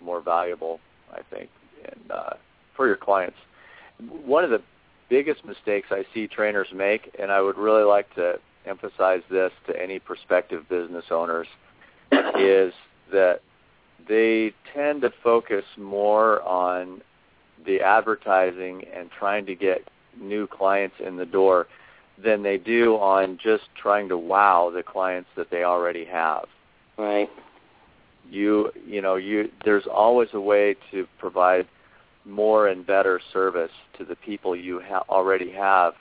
more 0.01 0.21
valuable, 0.21 0.79
I 1.11 1.21
think, 1.33 1.49
and 1.83 2.11
uh, 2.11 2.33
for 2.75 2.87
your 2.87 2.95
clients. 2.95 3.37
One 4.25 4.43
of 4.43 4.49
the 4.49 4.61
biggest 5.09 5.43
mistakes 5.45 5.87
I 5.91 6.05
see 6.13 6.27
trainers 6.27 6.67
make, 6.73 7.15
and 7.19 7.31
I 7.31 7.41
would 7.41 7.57
really 7.57 7.83
like 7.83 8.13
to 8.15 8.39
emphasize 8.65 9.21
this 9.29 9.51
to 9.67 9.81
any 9.81 9.99
prospective 9.99 10.67
business 10.69 11.05
owners, 11.11 11.47
is 12.11 12.73
that 13.11 13.41
they 14.07 14.53
tend 14.73 15.01
to 15.01 15.11
focus 15.23 15.65
more 15.77 16.41
on 16.43 17.01
the 17.65 17.81
advertising 17.81 18.83
and 18.95 19.09
trying 19.11 19.45
to 19.45 19.55
get 19.55 19.87
new 20.19 20.47
clients 20.47 20.95
in 21.05 21.17
the 21.17 21.25
door 21.25 21.67
than 22.23 22.43
they 22.43 22.57
do 22.57 22.95
on 22.95 23.37
just 23.41 23.63
trying 23.81 24.09
to 24.09 24.17
wow 24.17 24.71
the 24.73 24.83
clients 24.83 25.29
that 25.35 25.49
they 25.49 25.63
already 25.63 26.05
have 26.05 26.45
right. 26.99 27.29
You 28.29 28.71
you 28.85 29.01
know 29.01 29.15
you 29.15 29.49
there's 29.65 29.85
always 29.91 30.29
a 30.33 30.39
way 30.39 30.75
to 30.91 31.07
provide 31.19 31.67
more 32.25 32.67
and 32.67 32.85
better 32.85 33.19
service 33.33 33.71
to 33.97 34.05
the 34.05 34.15
people 34.15 34.55
you 34.55 34.81
ha- 34.85 35.03
already 35.09 35.51
have. 35.51 35.93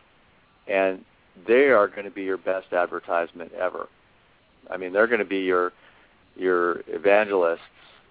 And 0.66 1.04
they 1.46 1.68
are 1.68 1.88
going 1.88 2.04
to 2.04 2.10
be 2.10 2.24
your 2.24 2.36
best 2.36 2.72
advertisement 2.72 3.52
ever. 3.52 3.88
I 4.70 4.76
mean 4.76 4.92
they're 4.92 5.06
going 5.06 5.20
to 5.20 5.24
be 5.24 5.40
your 5.40 5.72
your 6.36 6.82
evangelists 6.88 7.60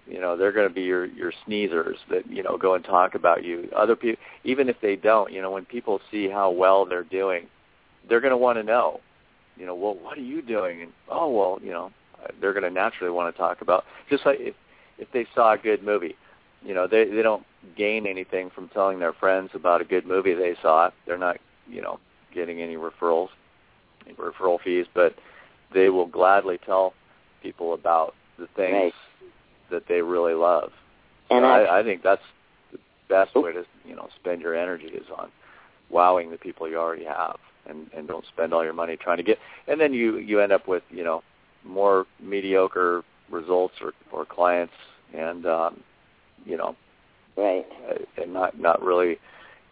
you 0.06 0.20
know 0.20 0.36
they're 0.36 0.52
going 0.52 0.68
to 0.68 0.74
be 0.74 0.82
your 0.82 1.04
your 1.06 1.32
sneezers 1.46 1.96
that 2.10 2.28
you 2.30 2.42
know 2.42 2.56
go 2.56 2.74
and 2.74 2.84
talk 2.84 3.14
about 3.14 3.44
you. 3.44 3.68
Other 3.76 3.96
people 3.96 4.22
even 4.44 4.68
if 4.68 4.76
they 4.80 4.96
don't 4.96 5.32
you 5.32 5.40
know 5.42 5.50
when 5.50 5.64
people 5.64 6.00
see 6.10 6.28
how 6.28 6.50
well 6.50 6.84
they're 6.84 7.04
doing 7.04 7.46
they're 8.08 8.20
going 8.20 8.32
to 8.32 8.36
want 8.36 8.58
to 8.58 8.62
know 8.62 9.00
you 9.56 9.66
know 9.66 9.74
well 9.74 9.94
what 9.94 10.18
are 10.18 10.22
you 10.22 10.42
doing? 10.42 10.82
And 10.82 10.92
oh 11.08 11.30
well 11.30 11.58
you 11.62 11.70
know 11.70 11.92
they're 12.40 12.52
going 12.52 12.62
to 12.64 12.70
naturally 12.70 13.10
want 13.12 13.32
to 13.34 13.38
talk 13.38 13.60
about 13.60 13.84
just 14.10 14.24
like 14.26 14.38
if 14.40 14.54
if 14.98 15.10
they 15.12 15.26
saw 15.34 15.52
a 15.52 15.58
good 15.58 15.82
movie 15.82 16.16
you 16.62 16.74
know 16.74 16.86
they 16.86 17.04
they 17.04 17.22
don't 17.22 17.44
gain 17.76 18.06
anything 18.06 18.50
from 18.50 18.68
telling 18.68 18.98
their 18.98 19.12
friends 19.12 19.50
about 19.54 19.80
a 19.80 19.84
good 19.84 20.06
movie 20.06 20.34
they 20.34 20.54
saw 20.62 20.90
they're 21.06 21.18
not 21.18 21.36
you 21.68 21.82
know 21.82 21.98
getting 22.34 22.60
any 22.62 22.76
referrals, 22.76 23.28
any 24.06 24.14
referral 24.14 24.60
fees, 24.60 24.86
but 24.94 25.14
they 25.72 25.88
will 25.88 26.06
gladly 26.06 26.58
tell 26.64 26.94
people 27.42 27.74
about 27.74 28.14
the 28.38 28.46
things 28.56 28.72
Right. 28.74 28.94
that 29.70 29.86
they 29.88 30.02
really 30.02 30.34
love. 30.34 30.72
And 31.30 31.42
So 31.42 31.46
I, 31.46 31.80
I, 31.80 31.82
think 31.82 32.02
that's 32.02 32.22
the 32.72 32.78
best 33.08 33.32
Oh. 33.34 33.42
way 33.42 33.52
to 33.52 33.64
you 33.84 33.94
know 33.96 34.08
spend 34.16 34.40
your 34.40 34.54
energy 34.54 34.86
is 34.86 35.06
on 35.10 35.30
wowing 35.90 36.30
the 36.30 36.38
people 36.38 36.68
you 36.68 36.78
already 36.78 37.04
have, 37.04 37.38
and 37.66 37.90
and 37.94 38.06
don't 38.08 38.24
spend 38.26 38.54
all 38.54 38.64
your 38.64 38.72
money 38.72 38.96
trying 38.96 39.18
to 39.18 39.22
get. 39.22 39.38
And 39.66 39.80
then 39.80 39.92
you 39.92 40.18
you 40.18 40.40
end 40.40 40.52
up 40.52 40.66
with 40.68 40.82
you 40.90 41.04
know 41.04 41.22
more 41.64 42.06
mediocre 42.20 43.02
results 43.30 43.74
or 43.80 43.92
or 44.12 44.24
clients, 44.24 44.74
and 45.14 45.46
um, 45.46 45.80
you 46.44 46.56
know 46.56 46.74
right. 47.36 47.66
uh, 47.90 48.22
and 48.22 48.32
not 48.32 48.58
not 48.58 48.82
really 48.82 49.18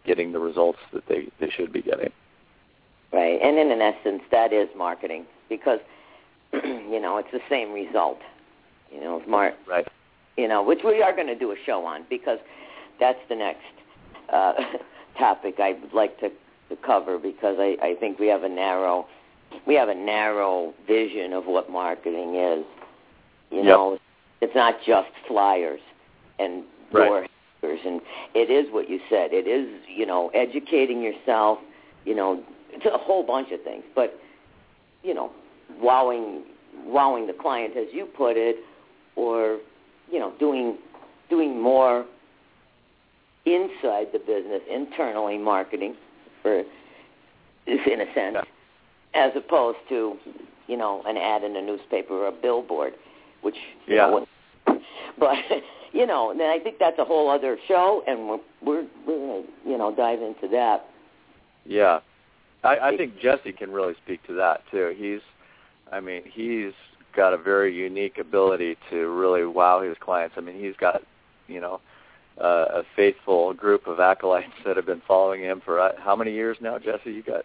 getting 0.05 0.31
the 0.31 0.39
results 0.39 0.79
that 0.93 1.07
they 1.07 1.27
they 1.39 1.49
should 1.49 1.71
be 1.71 1.81
getting. 1.81 2.11
Right. 3.11 3.39
And 3.41 3.57
in, 3.57 3.71
in 3.71 3.81
essence, 3.81 4.21
that 4.31 4.51
is 4.51 4.67
marketing 4.75 5.25
because, 5.47 5.79
you 6.53 6.99
know, 6.99 7.17
it's 7.17 7.31
the 7.31 7.39
same 7.49 7.71
result. 7.71 8.19
You 8.91 9.01
know, 9.01 9.21
Mar- 9.27 9.53
Right. 9.67 9.87
you 10.37 10.47
know, 10.47 10.61
which 10.63 10.79
we 10.83 11.01
are 11.01 11.13
going 11.13 11.27
to 11.27 11.35
do 11.35 11.51
a 11.51 11.55
show 11.65 11.85
on 11.85 12.05
because 12.09 12.39
that's 12.99 13.19
the 13.29 13.35
next 13.35 13.63
uh, 14.31 14.53
topic 15.17 15.55
I 15.59 15.73
would 15.81 15.93
like 15.93 16.19
to, 16.19 16.29
to 16.69 16.75
cover 16.85 17.17
because 17.17 17.57
I, 17.59 17.77
I 17.81 17.95
think 17.99 18.19
we 18.19 18.27
have 18.27 18.43
a 18.43 18.49
narrow 18.49 19.07
we 19.65 19.75
have 19.75 19.89
a 19.89 19.95
narrow 19.95 20.73
vision 20.87 21.33
of 21.33 21.45
what 21.45 21.69
marketing 21.69 22.35
is. 22.35 22.65
You 23.51 23.57
Yep. 23.57 23.65
know, 23.65 23.99
it's 24.41 24.55
not 24.55 24.81
just 24.85 25.09
flyers 25.27 25.81
and 26.39 26.63
Right. 26.91 27.29
and 27.63 28.01
it 28.33 28.49
is 28.49 28.71
what 28.71 28.89
you 28.89 28.99
said. 29.09 29.33
It 29.33 29.47
is 29.47 29.67
you 29.87 30.05
know 30.05 30.29
educating 30.29 31.01
yourself. 31.01 31.59
You 32.05 32.15
know, 32.15 32.43
it's 32.71 32.85
a 32.85 32.97
whole 32.97 33.23
bunch 33.23 33.51
of 33.51 33.61
things, 33.63 33.83
but 33.95 34.19
you 35.03 35.13
know, 35.13 35.31
wowing 35.81 36.43
wowing 36.85 37.27
the 37.27 37.33
client 37.33 37.75
as 37.75 37.87
you 37.91 38.05
put 38.05 38.37
it, 38.37 38.57
or 39.15 39.59
you 40.11 40.19
know, 40.19 40.31
doing 40.39 40.77
doing 41.29 41.59
more 41.59 42.05
inside 43.45 44.07
the 44.13 44.19
business, 44.19 44.61
internally 44.69 45.37
marketing, 45.37 45.95
for 46.41 46.63
in 47.65 48.01
a 48.01 48.13
sense, 48.13 48.35
Yeah. 48.35 48.43
As 49.13 49.31
opposed 49.35 49.77
to 49.89 50.15
you 50.67 50.77
know 50.77 51.03
an 51.05 51.17
ad 51.17 51.43
in 51.43 51.55
a 51.55 51.61
newspaper 51.61 52.13
or 52.13 52.27
a 52.27 52.31
billboard, 52.31 52.93
which 53.41 53.55
you 53.85 53.95
Yeah. 53.95 54.07
know, 54.07 54.27
but 55.19 55.35
you 55.93 56.05
know, 56.05 56.31
and 56.31 56.41
I 56.41 56.59
think 56.59 56.77
that's 56.79 56.99
a 56.99 57.05
whole 57.05 57.29
other 57.29 57.57
show, 57.67 58.03
and 58.07 58.27
we're 58.27 58.39
we're, 58.61 58.85
we're 59.05 59.19
gonna 59.19 59.47
you 59.65 59.77
know 59.77 59.93
dive 59.95 60.21
into 60.21 60.47
that. 60.49 60.85
Yeah, 61.65 61.99
I, 62.63 62.77
I 62.89 62.97
think 62.97 63.19
Jesse 63.19 63.51
can 63.51 63.71
really 63.71 63.93
speak 64.03 64.25
to 64.27 64.33
that 64.33 64.61
too. 64.71 64.93
He's, 64.97 65.19
I 65.91 65.99
mean, 65.99 66.23
he's 66.25 66.73
got 67.15 67.33
a 67.33 67.37
very 67.37 67.75
unique 67.75 68.17
ability 68.19 68.77
to 68.89 69.07
really 69.09 69.45
wow 69.45 69.81
his 69.81 69.97
clients. 69.99 70.35
I 70.37 70.41
mean, 70.41 70.59
he's 70.59 70.75
got, 70.79 71.01
you 71.47 71.59
know, 71.59 71.81
uh, 72.39 72.65
a 72.79 72.83
faithful 72.95 73.53
group 73.53 73.87
of 73.87 73.99
acolytes 73.99 74.53
that 74.65 74.77
have 74.77 74.85
been 74.85 75.01
following 75.07 75.41
him 75.41 75.61
for 75.65 75.79
uh, 75.79 75.91
how 75.97 76.15
many 76.15 76.31
years 76.31 76.57
now, 76.61 76.77
Jesse? 76.77 77.11
You 77.11 77.23
got 77.23 77.41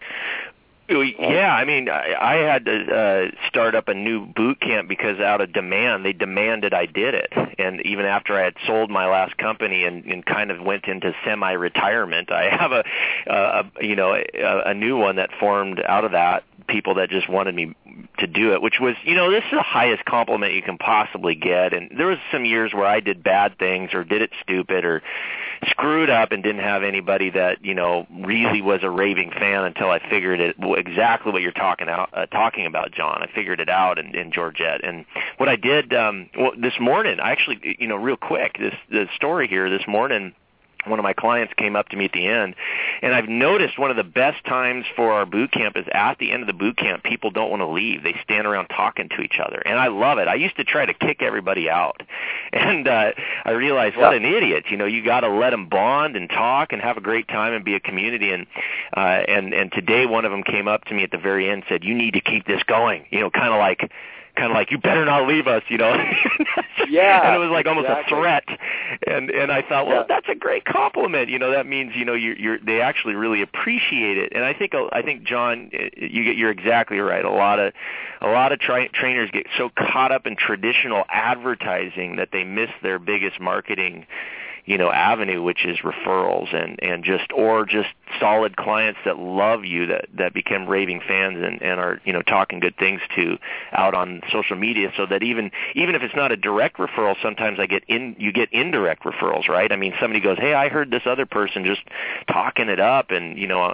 Yeah, 1.17 1.53
I 1.53 1.63
mean, 1.65 1.87
I, 1.89 2.13
I 2.19 2.33
had 2.35 2.65
to 2.65 2.95
uh, 2.95 3.47
start 3.47 3.73
up 3.73 3.87
a 3.87 3.93
new 3.93 4.25
boot 4.25 4.59
camp 4.59 4.89
because 4.89 5.19
out 5.19 5.39
of 5.39 5.53
demand, 5.53 6.05
they 6.05 6.13
demanded 6.13 6.73
I 6.73 6.87
did 6.87 7.13
it. 7.13 7.31
And 7.57 7.81
even 7.85 8.05
after 8.05 8.37
I 8.37 8.43
had 8.43 8.55
sold 8.67 8.89
my 8.89 9.07
last 9.07 9.37
company 9.37 9.85
and, 9.85 10.03
and 10.05 10.25
kind 10.25 10.51
of 10.51 10.61
went 10.61 10.85
into 10.85 11.13
semi-retirement, 11.25 12.31
I 12.31 12.49
have 12.55 12.71
a, 12.71 12.83
a 13.27 13.85
you 13.85 13.95
know, 13.95 14.13
a, 14.13 14.61
a 14.65 14.73
new 14.73 14.97
one 14.97 15.15
that 15.15 15.29
formed 15.39 15.81
out 15.81 16.03
of 16.03 16.11
that. 16.11 16.43
People 16.67 16.95
that 16.95 17.09
just 17.09 17.27
wanted 17.27 17.53
me 17.53 17.75
to 18.19 18.27
do 18.27 18.53
it, 18.53 18.61
which 18.61 18.79
was, 18.79 18.95
you 19.03 19.15
know, 19.15 19.29
this 19.29 19.43
is 19.43 19.51
the 19.51 19.61
highest 19.61 20.05
compliment 20.05 20.53
you 20.53 20.61
can 20.61 20.77
possibly 20.77 21.35
get. 21.35 21.73
And 21.73 21.91
there 21.97 22.07
was 22.07 22.19
some 22.31 22.45
years 22.45 22.73
where 22.73 22.85
I 22.85 23.01
did 23.01 23.21
bad 23.21 23.59
things 23.59 23.93
or 23.93 24.05
did 24.05 24.21
it 24.21 24.31
stupid 24.41 24.85
or 24.85 25.01
screwed 25.69 26.09
up 26.09 26.31
and 26.31 26.43
didn't 26.43 26.61
have 26.61 26.83
anybody 26.83 27.29
that 27.29 27.63
you 27.63 27.73
know 27.73 28.07
really 28.11 28.61
was 28.61 28.81
a 28.83 28.89
raving 28.89 29.31
fan 29.31 29.63
until 29.63 29.89
I 29.89 29.99
figured 30.09 30.39
it 30.39 30.59
exactly 30.73 31.31
what 31.31 31.41
you're 31.41 31.51
talking 31.51 31.87
out 31.87 32.09
uh, 32.13 32.25
talking 32.27 32.65
about, 32.65 32.91
John. 32.91 33.21
I 33.21 33.33
figured 33.33 33.59
it 33.59 33.69
out 33.69 33.99
in, 33.99 34.15
in 34.15 34.31
Georgette, 34.31 34.83
and 34.83 35.05
what 35.37 35.49
I 35.49 35.55
did 35.55 35.93
um, 35.93 36.29
well 36.37 36.51
this 36.57 36.73
morning, 36.79 37.19
I 37.19 37.31
actually 37.31 37.77
you 37.79 37.87
know 37.87 37.95
real 37.95 38.17
quick 38.17 38.57
this 38.59 38.75
the 38.89 39.07
story 39.15 39.47
here 39.47 39.69
this 39.69 39.87
morning 39.87 40.33
one 40.85 40.99
of 40.99 41.03
my 41.03 41.13
clients 41.13 41.53
came 41.57 41.75
up 41.75 41.89
to 41.89 41.97
me 41.97 42.05
at 42.05 42.11
the 42.11 42.27
end 42.27 42.55
and 43.01 43.13
I've 43.13 43.27
noticed 43.27 43.79
one 43.79 43.89
of 43.89 43.97
the 43.97 44.03
best 44.03 44.43
times 44.45 44.85
for 44.95 45.11
our 45.11 45.25
boot 45.25 45.51
camp 45.51 45.75
is 45.75 45.85
at 45.91 46.17
the 46.19 46.31
end 46.31 46.41
of 46.43 46.47
the 46.47 46.53
boot 46.53 46.77
camp 46.77 47.03
people 47.03 47.31
don't 47.31 47.49
want 47.49 47.61
to 47.61 47.67
leave. 47.67 48.03
They 48.03 48.15
stand 48.23 48.45
around 48.45 48.67
talking 48.67 49.09
to 49.09 49.21
each 49.21 49.39
other. 49.43 49.61
And 49.65 49.79
I 49.79 49.87
love 49.87 50.19
it. 50.19 50.27
I 50.27 50.35
used 50.35 50.57
to 50.57 50.63
try 50.63 50.85
to 50.85 50.93
kick 50.93 51.21
everybody 51.21 51.69
out. 51.69 52.01
And 52.53 52.87
uh 52.87 53.11
I 53.45 53.51
realized 53.51 53.97
what 53.97 54.13
an 54.13 54.25
idiot. 54.25 54.65
You 54.69 54.77
know, 54.77 54.85
you 54.85 55.03
got 55.03 55.21
to 55.21 55.29
let 55.29 55.49
them 55.49 55.69
bond 55.69 56.15
and 56.15 56.29
talk 56.29 56.71
and 56.71 56.81
have 56.81 56.97
a 56.97 57.01
great 57.01 57.27
time 57.27 57.53
and 57.53 57.65
be 57.65 57.73
a 57.73 57.79
community 57.79 58.31
and 58.31 58.45
uh 58.95 58.99
and 59.27 59.53
and 59.53 59.71
today 59.71 60.05
one 60.05 60.23
of 60.23 60.31
them 60.31 60.43
came 60.43 60.67
up 60.67 60.85
to 60.85 60.93
me 60.93 61.03
at 61.03 61.11
the 61.11 61.17
very 61.17 61.49
end 61.49 61.53
and 61.53 61.63
said, 61.69 61.83
"You 61.83 61.95
need 61.95 62.13
to 62.13 62.21
keep 62.21 62.45
this 62.45 62.63
going." 62.63 63.05
You 63.09 63.21
know, 63.21 63.29
kind 63.29 63.53
of 63.53 63.59
like 63.59 63.91
kind 64.35 64.51
of 64.51 64.55
like 64.55 64.71
you 64.71 64.77
better 64.77 65.05
not 65.05 65.27
leave 65.27 65.47
us, 65.47 65.63
you 65.69 65.77
know. 65.77 65.93
Yeah, 66.89 67.25
and 67.25 67.35
it 67.35 67.39
was 67.39 67.49
like 67.49 67.65
almost 67.65 67.87
exactly. 67.87 68.17
a 68.17 68.21
threat. 68.21 68.43
And 69.07 69.29
and 69.31 69.51
I 69.51 69.61
thought, 69.61 69.87
well, 69.87 70.01
Yeah. 70.01 70.05
that's 70.07 70.27
a 70.29 70.35
great 70.35 70.65
compliment. 70.65 71.29
You 71.29 71.39
know, 71.39 71.49
that 71.51 71.65
means 71.65 71.95
you 71.95 72.03
know 72.03 72.13
you're 72.13 72.35
you're 72.35 72.59
they 72.59 72.81
actually 72.81 73.15
really 73.15 73.41
appreciate 73.41 74.17
it. 74.17 74.33
And 74.35 74.43
I 74.43 74.53
think 74.53 74.73
I 74.91 75.01
think 75.01 75.23
John, 75.23 75.69
eh, 75.73 75.89
you 75.95 76.23
get 76.23 76.35
you're 76.35 76.51
exactly 76.51 76.99
right. 76.99 77.23
A 77.23 77.31
lot 77.31 77.59
of 77.59 77.73
a 78.21 78.27
lot 78.27 78.51
of 78.51 78.59
tra- 78.59 78.89
trainers 78.89 79.29
get 79.31 79.47
so 79.57 79.69
caught 79.69 80.11
up 80.11 80.27
in 80.27 80.35
traditional 80.35 81.05
advertising 81.09 82.17
that 82.17 82.29
they 82.31 82.43
miss 82.43 82.69
their 82.81 82.99
biggest 82.99 83.39
marketing 83.39 84.05
you 84.65 84.77
know 84.77 84.91
avenue 84.91 85.41
which 85.41 85.65
is 85.65 85.77
referrals 85.79 86.53
and 86.55 86.81
and 86.81 87.03
just 87.03 87.31
or 87.35 87.65
just 87.65 87.89
solid 88.19 88.55
clients 88.55 88.99
that 89.05 89.17
love 89.17 89.65
you 89.65 89.87
that 89.87 90.05
that 90.17 90.33
become 90.33 90.67
raving 90.67 91.01
fans 91.07 91.37
and 91.43 91.61
and 91.61 91.79
are 91.79 91.99
you 92.05 92.13
know 92.13 92.21
talking 92.21 92.59
good 92.59 92.75
things 92.77 93.01
to 93.15 93.37
out 93.71 93.93
on 93.93 94.21
social 94.31 94.55
media 94.55 94.91
so 94.95 95.05
that 95.05 95.23
even 95.23 95.51
even 95.75 95.95
if 95.95 96.01
it's 96.01 96.15
not 96.15 96.31
a 96.31 96.37
direct 96.37 96.77
referral 96.77 97.15
sometimes 97.21 97.59
I 97.59 97.65
get 97.65 97.83
in 97.87 98.15
you 98.17 98.31
get 98.31 98.51
indirect 98.51 99.03
referrals 99.03 99.47
right 99.47 99.71
I 99.71 99.75
mean 99.75 99.93
somebody 99.99 100.19
goes 100.19 100.37
hey 100.39 100.53
I 100.53 100.69
heard 100.69 100.91
this 100.91 101.03
other 101.05 101.25
person 101.25 101.65
just 101.65 101.81
talking 102.27 102.69
it 102.69 102.79
up 102.79 103.11
and 103.11 103.37
you 103.37 103.47
know 103.47 103.73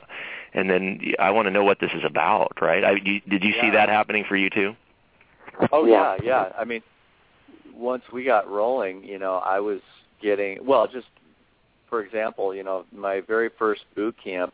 and 0.54 0.70
then 0.70 1.02
I 1.20 1.32
want 1.32 1.46
to 1.46 1.52
know 1.52 1.64
what 1.64 1.80
this 1.80 1.92
is 1.94 2.04
about 2.04 2.58
right 2.62 2.84
I 2.84 2.92
you, 3.04 3.22
did 3.28 3.44
you 3.44 3.54
see 3.62 3.70
that 3.72 3.90
happening 3.90 4.26
for 4.28 4.36
you 4.36 4.50
too 4.50 4.76
Oh 5.72 5.86
Yeah. 5.86 6.16
yeah, 6.16 6.24
yeah. 6.24 6.50
I 6.58 6.66
mean, 6.66 6.82
once 7.76 8.04
we 8.12 8.24
got 8.24 8.50
rolling, 8.50 9.04
you 9.04 9.20
know, 9.20 9.36
I 9.36 9.60
was 9.60 9.82
getting 10.22 10.66
well. 10.66 10.88
Just 10.88 11.08
for 11.90 12.04
example, 12.04 12.54
you 12.54 12.64
know, 12.64 12.86
my 12.92 13.22
very 13.22 13.50
first 13.58 13.82
boot 13.96 14.16
camp, 14.24 14.54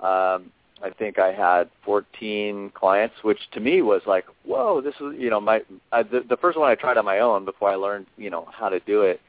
um, 0.00 0.50
I 0.82 0.90
think 0.98 1.18
I 1.18 1.32
had 1.32 1.70
14 1.84 2.70
clients, 2.74 3.14
which 3.22 3.38
to 3.52 3.60
me 3.60 3.80
was 3.80 4.02
like, 4.06 4.26
whoa, 4.44 4.80
this 4.80 4.94
is 4.96 5.18
you 5.18 5.30
know 5.30 5.40
my 5.40 5.62
I, 5.92 6.02
the, 6.02 6.24
the 6.28 6.36
first 6.36 6.58
one 6.58 6.70
I 6.70 6.74
tried 6.74 6.96
on 6.96 7.04
my 7.04 7.20
own 7.20 7.44
before 7.44 7.70
I 7.70 7.76
learned 7.76 8.06
you 8.16 8.30
know 8.30 8.48
how 8.52 8.68
to 8.68 8.80
do 8.80 9.02
it 9.02 9.20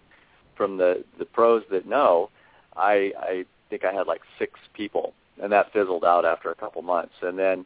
from 0.56 0.78
the 0.78 1.04
the 1.20 1.26
pros 1.26 1.64
that 1.72 1.86
know. 1.86 2.30
I 2.76 3.14
I 3.20 3.46
think 3.70 3.86
I 3.86 3.94
had 3.94 4.08
like 4.08 4.22
six 4.40 4.60
people, 4.74 5.14
and 5.42 5.52
that 5.52 5.72
fizzled 5.72 6.04
out 6.04 6.26
after 6.26 6.52
a 6.52 6.56
couple 6.56 6.82
months, 6.82 7.14
and 7.22 7.38
then 7.38 7.66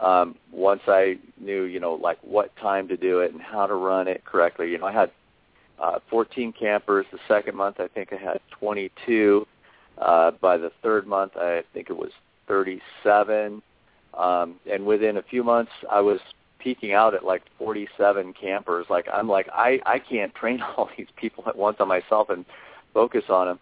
um, 0.00 0.34
once 0.50 0.80
I 0.88 1.18
knew, 1.38 1.64
you 1.64 1.78
know, 1.78 1.94
like 1.94 2.18
what 2.22 2.56
time 2.56 2.88
to 2.88 2.96
do 2.96 3.20
it 3.20 3.32
and 3.32 3.40
how 3.40 3.66
to 3.66 3.74
run 3.74 4.08
it 4.08 4.24
correctly. 4.24 4.70
You 4.70 4.78
know, 4.78 4.86
I 4.86 4.92
had 4.92 5.10
uh, 5.80 5.98
14 6.10 6.52
campers. 6.52 7.06
The 7.12 7.18
second 7.28 7.56
month, 7.56 7.80
I 7.80 7.88
think 7.88 8.12
I 8.12 8.16
had 8.16 8.40
22. 8.58 9.46
Uh, 9.98 10.30
by 10.40 10.56
the 10.56 10.70
third 10.82 11.06
month, 11.06 11.32
I 11.36 11.62
think 11.74 11.90
it 11.90 11.96
was 11.96 12.10
37. 12.48 13.62
Um, 14.14 14.56
and 14.70 14.86
within 14.86 15.16
a 15.18 15.22
few 15.22 15.44
months, 15.44 15.72
I 15.90 16.00
was 16.00 16.20
peaking 16.58 16.92
out 16.92 17.14
at 17.14 17.24
like 17.24 17.42
47 17.58 18.34
campers. 18.40 18.86
Like 18.90 19.06
I'm 19.12 19.28
like 19.28 19.48
I 19.52 19.80
I 19.86 19.98
can't 19.98 20.34
train 20.34 20.60
all 20.76 20.88
these 20.96 21.06
people 21.16 21.44
at 21.46 21.56
once 21.56 21.76
on 21.80 21.88
myself 21.88 22.28
and 22.30 22.44
focus 22.92 23.24
on 23.28 23.46
them. 23.46 23.58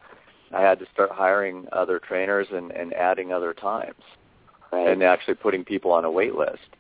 I 0.53 0.63
had 0.63 0.79
to 0.79 0.87
start 0.93 1.11
hiring 1.13 1.67
other 1.73 1.99
trainers 1.99 2.47
and, 2.51 2.71
and 2.73 2.95
adding 2.95 3.33
other 3.33 3.53
times 3.53 4.03
Right. 4.73 4.89
and 4.89 5.03
actually 5.03 5.35
putting 5.35 5.65
people 5.65 5.93
on 5.93 6.05
a 6.05 6.11
wait 6.11 6.35
list. 6.35 6.77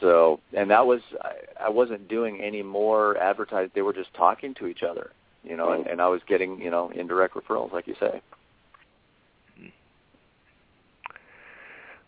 So, 0.00 0.40
and 0.52 0.70
that 0.70 0.86
was 0.86 1.00
I, 1.22 1.64
I 1.66 1.68
wasn't 1.68 2.08
doing 2.08 2.40
any 2.40 2.62
more 2.62 3.16
advertising. 3.18 3.70
They 3.74 3.82
were 3.82 3.92
just 3.92 4.12
talking 4.14 4.54
to 4.54 4.66
each 4.66 4.82
other, 4.82 5.10
you 5.42 5.56
know, 5.56 5.72
and, 5.72 5.86
and 5.86 6.00
I 6.00 6.08
was 6.08 6.20
getting 6.26 6.60
you 6.60 6.70
know 6.70 6.90
indirect 6.90 7.34
referrals, 7.34 7.72
like 7.72 7.86
you 7.86 7.96
say. 7.98 8.20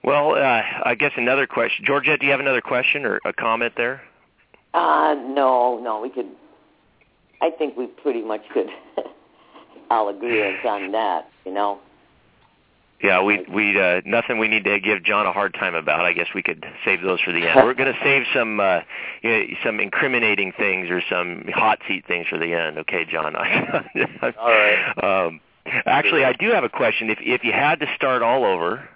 well 0.03 0.35
uh, 0.35 0.62
I 0.85 0.94
guess 0.94 1.12
another 1.16 1.46
question 1.46 1.85
Georgette 1.85 2.20
do 2.20 2.26
you 2.26 2.33
have 2.33 2.40
another 2.40 2.62
question 2.62 3.05
or 3.05 3.20
a 3.24 3.33
comment 3.33 3.74
there 3.76 4.03
Uh, 4.72 5.14
no, 5.18 5.79
no, 5.83 6.00
we 6.00 6.11
could. 6.11 6.29
I 7.42 7.50
think 7.50 7.76
we 7.76 7.87
pretty 7.87 8.22
much 8.22 8.42
could 8.53 8.68
all 9.90 10.09
agree 10.09 10.42
on 10.64 10.92
that. 10.92 11.29
You 11.44 11.53
know. 11.53 11.81
Yeah, 13.02 13.22
we 13.22 13.44
we 13.52 13.80
uh, 13.80 14.02
nothing 14.04 14.38
we 14.38 14.48
need 14.48 14.64
to 14.64 14.78
give 14.78 15.02
John 15.04 15.26
a 15.26 15.32
hard 15.32 15.54
time 15.54 15.74
about. 15.74 16.04
I 16.04 16.12
guess 16.12 16.26
we 16.34 16.42
could 16.42 16.64
save 16.84 17.00
those 17.00 17.20
for 17.20 17.32
the 17.32 17.46
end. 17.48 17.64
We're 17.64 17.74
going 17.74 17.92
to 17.92 17.98
save 18.02 18.24
some 18.34 18.60
uh, 18.60 18.80
you 19.22 19.30
know, 19.30 19.44
some 19.64 19.80
incriminating 19.80 20.52
things 20.52 20.90
or 20.90 21.00
some 21.08 21.44
hot 21.54 21.78
seat 21.88 22.04
things 22.06 22.26
for 22.28 22.38
the 22.38 22.52
end. 22.52 22.78
Okay, 22.78 23.06
John. 23.10 23.36
all 23.36 23.42
right. 24.36 24.94
Um, 25.02 25.40
actually, 25.86 26.24
I 26.24 26.34
do 26.34 26.50
have 26.50 26.64
a 26.64 26.68
question. 26.68 27.08
If 27.08 27.18
if 27.22 27.42
you 27.42 27.52
had 27.52 27.80
to 27.80 27.86
start 27.96 28.20
all 28.22 28.44
over, 28.44 28.86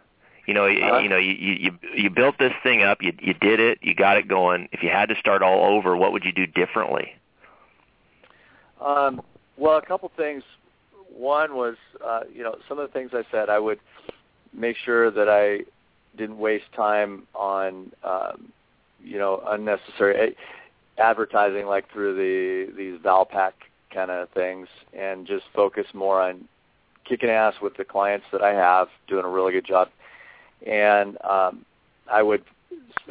you 0.46 0.52
know, 0.52 0.66
Uh-huh. 0.66 0.96
you, 0.98 1.02
you 1.04 1.08
know, 1.08 1.16
you, 1.16 1.32
you 1.32 1.70
you 1.94 2.10
built 2.10 2.36
this 2.38 2.52
thing 2.62 2.82
up, 2.82 2.98
you 3.00 3.12
you 3.20 3.32
did 3.32 3.58
it, 3.58 3.78
you 3.80 3.94
got 3.94 4.18
it 4.18 4.28
going. 4.28 4.68
If 4.72 4.82
you 4.82 4.90
had 4.90 5.08
to 5.08 5.14
start 5.18 5.42
all 5.42 5.64
over, 5.64 5.96
what 5.96 6.12
would 6.12 6.24
you 6.24 6.32
do 6.32 6.46
differently? 6.46 7.14
Um, 8.84 9.22
well, 9.56 9.78
a 9.78 9.82
couple 9.82 10.10
things. 10.14 10.42
One 11.12 11.56
was, 11.56 11.76
uh, 12.04 12.20
you 12.32 12.42
know, 12.42 12.56
some 12.68 12.78
of 12.78 12.88
the 12.88 12.92
things 12.92 13.10
I 13.12 13.24
said, 13.30 13.48
I 13.48 13.58
would 13.58 13.80
make 14.52 14.76
sure 14.76 15.10
that 15.10 15.28
I 15.28 15.64
didn't 16.16 16.38
waste 16.38 16.72
time 16.76 17.26
on, 17.34 17.92
um, 18.02 18.52
you 19.02 19.18
know, 19.18 19.42
unnecessary 19.46 20.34
a- 20.96 21.02
advertising 21.02 21.66
like 21.66 21.90
through 21.92 22.14
the 22.14 22.72
these 22.76 23.00
Valpak 23.00 23.52
kind 23.92 24.10
of 24.10 24.28
things, 24.30 24.68
and 24.92 25.26
just 25.26 25.44
focus 25.54 25.86
more 25.92 26.20
on 26.20 26.48
kicking 27.04 27.30
ass 27.30 27.54
with 27.60 27.76
the 27.76 27.84
clients 27.84 28.26
that 28.32 28.42
I 28.42 28.54
have, 28.54 28.88
doing 29.08 29.24
a 29.24 29.28
really 29.28 29.52
good 29.52 29.66
job. 29.66 29.88
And 30.66 31.18
um, 31.22 31.64
I 32.10 32.22
would 32.22 32.42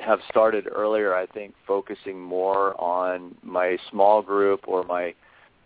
have 0.04 0.20
started 0.30 0.68
earlier, 0.72 1.16
I 1.16 1.26
think, 1.26 1.54
focusing 1.68 2.20
more 2.20 2.80
on 2.82 3.36
my 3.44 3.78
small 3.90 4.22
group 4.22 4.62
or 4.68 4.84
my 4.84 5.14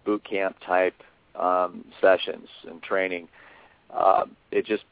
boot 0.06 0.24
camp 0.24 0.58
type 0.66 0.96
um, 1.39 1.86
sessions 2.02 2.47
and 2.67 2.82
training. 2.82 3.28
Uh, 3.93 4.26
it 4.52 4.65
just 4.65 4.84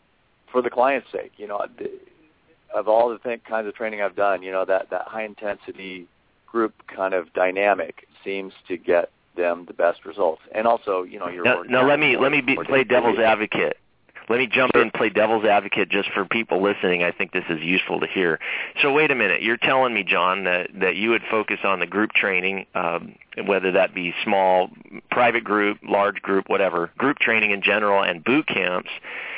for 0.52 0.62
the 0.62 0.70
client's 0.70 1.12
sake, 1.12 1.34
you 1.38 1.48
know, 1.48 1.66
of 2.74 2.88
all 2.88 3.10
the 3.10 3.18
th- 3.20 3.44
kinds 3.44 3.68
of 3.68 3.76
training 3.76 4.02
I've 4.02 4.16
done, 4.16 4.42
you 4.42 4.52
know, 4.52 4.66
that 4.66 4.90
that 4.90 5.08
high 5.08 5.24
intensity 5.26 6.08
group 6.48 6.74
kind 6.88 7.14
of 7.14 7.34
dynamic 7.34 8.08
seems 8.24 8.54
to 8.68 8.78
get 8.78 9.10
them 9.36 9.66
the 9.68 9.74
best 9.74 10.06
results. 10.06 10.42
And 10.54 10.66
also, 10.66 11.04
you 11.04 11.20
know, 11.20 11.28
you're 11.28 11.44
Now, 11.44 11.64
now 11.64 11.88
let 11.88 12.00
me 12.00 12.18
let 12.18 12.32
me 12.32 12.42
be, 12.42 12.56
play 12.56 12.84
devil's 12.84 13.20
advocate. 13.20 13.78
Let 14.28 14.40
me 14.40 14.48
jump 14.48 14.76
in, 14.76 14.90
play 14.92 15.10
devil's 15.10 15.46
advocate, 15.46 15.90
just 15.90 16.10
for 16.12 16.26
people 16.26 16.62
listening. 16.62 17.04
I 17.04 17.12
think 17.12 17.32
this 17.32 17.44
is 17.50 17.62
useful 17.62 18.00
to 18.00 18.08
hear. 18.08 18.40
So 18.82 18.92
wait 18.92 19.12
a 19.12 19.16
minute. 19.16 19.42
You're 19.44 19.58
telling 19.58 19.94
me, 19.94 20.04
John, 20.04 20.46
that 20.46 20.70
that 20.82 20.96
you 20.96 21.12
would 21.12 21.22
focus 21.30 21.60
on 21.64 21.80
the 21.80 21.86
group 21.86 22.12
training, 22.14 22.66
um, 22.74 23.16
whether 23.46 23.72
that 23.74 23.94
be 23.94 24.14
small, 24.24 24.70
private 25.12 25.44
group, 25.44 25.78
large 25.84 26.22
group, 26.22 26.50
whatever, 26.50 26.92
group 26.98 27.20
training 27.20 27.52
in 27.52 27.62
general, 27.62 28.04
and 28.04 28.24
boot 28.24 28.48
camps. 28.48 28.90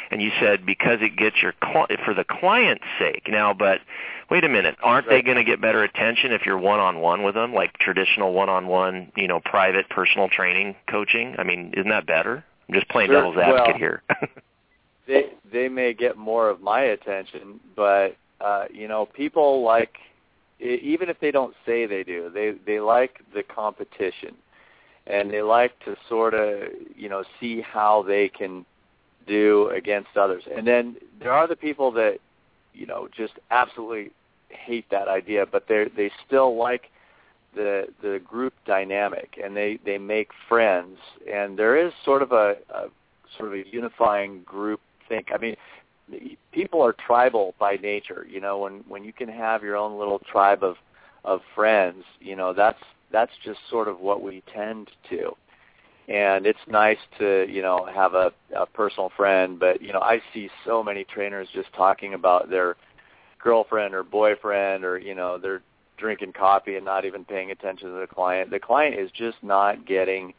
And 0.10 0.22
you 0.22 0.32
said 0.40 0.66
because 0.66 1.00
it 1.02 1.18
gets 1.18 1.42
your 1.42 1.54
cli- 1.62 1.98
for 2.06 2.14
the 2.14 2.24
client's 2.24 2.86
sake. 2.98 3.24
Now, 3.28 3.54
but 3.54 3.82
wait 4.30 4.46
a 4.46 4.50
minute. 4.50 4.78
Aren't 4.82 5.10
they 5.10 5.22
going 5.22 5.36
to 5.36 5.44
get 5.44 5.60
better 5.60 5.84
attention 5.84 6.32
if 6.32 6.46
you're 6.46 6.58
one-on-one 6.58 7.24
with 7.24 7.36
them, 7.36 7.54
like 7.54 7.74
traditional 7.78 8.32
one-on-one, 8.32 9.12
you 9.18 9.28
know, 9.28 9.42
private 9.44 9.90
personal 9.90 10.30
training 10.30 10.76
coaching? 10.90 11.36
I 11.38 11.44
mean, 11.44 11.74
isn't 11.76 11.90
that 11.90 12.06
better? 12.08 12.46
I'm 12.70 12.76
just 12.76 12.88
playing 12.88 13.10
Sure. 13.10 13.18
devil's 13.18 13.38
advocate 13.38 13.68
Well, 13.68 13.78
here. 13.78 14.04
they 15.08 15.34
they 15.52 15.70
may 15.70 15.94
get 15.94 16.18
more 16.18 16.50
of 16.50 16.62
my 16.62 16.82
attention, 16.82 17.60
but 17.76 18.16
uh, 18.42 18.66
you 18.72 18.88
know, 18.88 19.06
people 19.06 19.64
like 19.64 19.96
even 20.60 21.10
if 21.10 21.20
they 21.20 21.32
don't 21.32 21.56
say 21.66 21.86
they 21.86 22.04
do, 22.04 22.30
they 22.34 22.54
they 22.66 22.80
like 22.80 23.22
the 23.34 23.44
competition, 23.44 24.36
and 25.08 25.32
they 25.32 25.42
like 25.42 25.80
to 25.86 25.96
sort 26.10 26.34
of 26.34 26.70
you 26.96 27.10
know 27.10 27.24
see 27.40 27.62
how 27.62 28.04
they 28.04 28.28
can 28.28 28.66
do 29.28 29.70
against 29.70 30.16
others. 30.16 30.44
And 30.56 30.66
then 30.66 30.96
there 31.20 31.32
are 31.32 31.48
the 31.48 31.56
people 31.56 31.92
that 31.94 32.20
you 32.74 32.86
know 32.86 33.08
just 33.16 33.34
absolutely 33.52 34.12
hate 34.50 34.90
that 34.92 35.08
idea, 35.08 35.46
but 35.46 35.68
they 35.68 35.86
they 35.96 36.12
still 36.26 36.58
like 36.58 36.90
the 37.56 37.88
the 38.02 38.20
group 38.28 38.54
dynamic, 38.66 39.40
and 39.44 39.56
they 39.56 39.80
they 39.86 39.98
make 39.98 40.30
friends, 40.50 40.98
and 41.32 41.58
there 41.58 41.78
is 41.78 41.94
sort 42.04 42.22
of 42.22 42.32
a, 42.32 42.56
a 42.74 42.88
sort 43.38 43.50
of 43.50 43.54
a 43.54 43.64
unifying 43.70 44.42
group 44.44 44.80
think. 45.08 45.28
I 45.34 45.38
mean, 45.38 45.56
people 46.52 46.82
are 46.82 46.94
tribal 46.94 47.54
by 47.60 47.76
nature. 47.76 48.26
You 48.30 48.40
know, 48.40 48.60
when 48.60 48.84
when 48.88 49.04
you 49.04 49.14
can 49.14 49.30
have 49.30 49.64
your 49.64 49.76
own 49.76 49.98
little 49.98 50.20
tribe 50.20 50.64
of 50.64 50.76
of 51.26 51.42
friends, 51.56 52.04
you 52.20 52.36
know, 52.36 52.54
that's 52.54 52.80
that's 53.12 53.32
just 53.44 53.60
sort 53.70 53.88
of 53.88 54.00
what 54.00 54.22
we 54.22 54.44
tend 54.54 54.90
to. 55.10 55.36
And 56.08 56.46
it's 56.46 56.60
nice 56.68 56.98
to 57.20 57.46
you 57.50 57.62
know 57.62 57.88
have 57.94 58.14
a, 58.14 58.32
a 58.56 58.66
personal 58.66 59.12
friend, 59.16 59.60
but 59.60 59.82
you 59.82 59.92
know 59.92 60.00
I 60.00 60.22
see 60.34 60.50
so 60.66 60.84
many 60.84 61.04
trainers 61.04 61.48
just 61.54 61.72
talking 61.74 62.14
about 62.14 62.50
their 62.50 62.76
girlfriend 63.40 63.94
or 63.94 64.04
boyfriend, 64.04 64.86
or 64.86 64.98
you 64.98 65.16
know 65.16 65.38
they're 65.38 65.62
drinking 65.98 66.32
coffee 66.32 66.76
and 66.76 66.86
not 66.86 67.06
even 67.06 67.26
paying 67.26 67.52
attention 67.52 67.90
to 67.90 68.00
the 68.00 68.08
client. 68.08 68.52
The 68.52 68.60
client 68.60 68.96
is 68.96 69.12
just 69.12 69.38
not 69.42 69.86
getting 69.86 70.34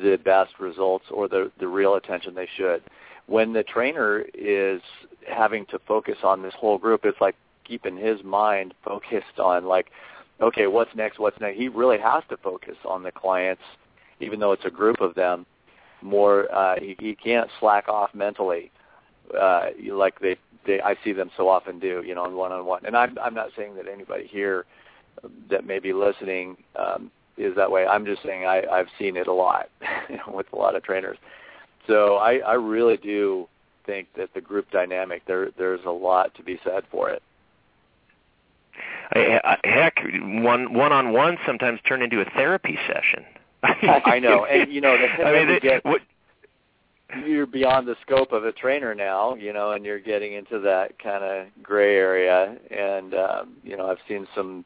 the 0.00 0.16
best 0.16 0.58
results 0.58 1.04
or 1.10 1.28
the 1.28 1.52
the 1.58 1.68
real 1.68 1.96
attention 1.96 2.34
they 2.34 2.48
should 2.56 2.82
when 3.30 3.52
the 3.52 3.62
trainer 3.62 4.24
is 4.34 4.80
having 5.28 5.64
to 5.66 5.78
focus 5.86 6.16
on 6.24 6.42
this 6.42 6.52
whole 6.58 6.78
group, 6.78 7.02
it's 7.04 7.20
like 7.20 7.36
keeping 7.64 7.96
his 7.96 8.24
mind 8.24 8.74
focused 8.84 9.38
on 9.38 9.66
like, 9.66 9.92
okay, 10.40 10.66
what's 10.66 10.90
next, 10.96 11.20
what's 11.20 11.40
next. 11.40 11.56
He 11.56 11.68
really 11.68 11.98
has 11.98 12.24
to 12.30 12.36
focus 12.36 12.74
on 12.84 13.04
the 13.04 13.12
clients, 13.12 13.62
even 14.18 14.40
though 14.40 14.50
it's 14.50 14.64
a 14.64 14.70
group 14.70 15.00
of 15.00 15.14
them. 15.14 15.46
More, 16.02 16.52
uh, 16.52 16.80
he, 16.80 16.96
he 16.98 17.14
can't 17.14 17.48
slack 17.60 17.88
off 17.88 18.12
mentally, 18.14 18.72
uh, 19.38 19.66
like 19.92 20.18
they, 20.18 20.36
they, 20.66 20.80
I 20.80 20.96
see 21.04 21.12
them 21.12 21.30
so 21.36 21.48
often 21.48 21.78
do, 21.78 22.02
you 22.04 22.16
know, 22.16 22.24
on 22.24 22.34
one-on-one. 22.34 22.84
And 22.84 22.96
I'm, 22.96 23.16
I'm 23.22 23.34
not 23.34 23.50
saying 23.56 23.76
that 23.76 23.86
anybody 23.86 24.26
here 24.26 24.64
that 25.50 25.64
may 25.64 25.78
be 25.78 25.92
listening 25.92 26.56
um, 26.74 27.12
is 27.36 27.54
that 27.54 27.70
way. 27.70 27.86
I'm 27.86 28.06
just 28.06 28.24
saying 28.24 28.46
I, 28.46 28.62
I've 28.66 28.88
seen 28.98 29.16
it 29.16 29.28
a 29.28 29.32
lot 29.32 29.68
with 30.26 30.46
a 30.52 30.56
lot 30.56 30.74
of 30.74 30.82
trainers. 30.82 31.18
So 31.86 32.16
I, 32.16 32.38
I 32.38 32.54
really 32.54 32.96
do 32.96 33.48
think 33.86 34.08
that 34.16 34.32
the 34.34 34.40
group 34.40 34.70
dynamic 34.70 35.22
there 35.26 35.50
there's 35.58 35.84
a 35.86 35.90
lot 35.90 36.34
to 36.34 36.42
be 36.42 36.58
said 36.64 36.84
for 36.90 37.10
it. 37.10 37.22
I- 39.12 39.40
I- 39.44 39.68
Heck, 39.68 40.00
one 40.04 40.72
one-on-one 40.72 41.38
sometimes 41.44 41.80
turn 41.86 42.02
into 42.02 42.20
a 42.20 42.24
therapy 42.24 42.78
session. 42.86 43.24
I 43.62 44.18
know, 44.20 44.44
and 44.50 44.72
you 44.72 44.80
know, 44.80 44.96
the, 44.96 45.24
I 45.24 45.32
mean, 45.32 45.48
you 45.48 45.60
get, 45.60 45.84
what, 45.84 46.00
you're 47.26 47.46
beyond 47.46 47.88
the 47.88 47.96
scope 48.02 48.32
of 48.32 48.44
a 48.44 48.52
trainer 48.52 48.94
now, 48.94 49.34
you 49.34 49.52
know, 49.52 49.72
and 49.72 49.84
you're 49.84 49.98
getting 49.98 50.34
into 50.34 50.60
that 50.60 50.98
kind 50.98 51.24
of 51.24 51.46
gray 51.62 51.96
area. 51.96 52.56
And 52.70 53.14
um, 53.14 53.56
you 53.64 53.76
know, 53.76 53.90
I've 53.90 53.98
seen 54.06 54.26
some 54.34 54.64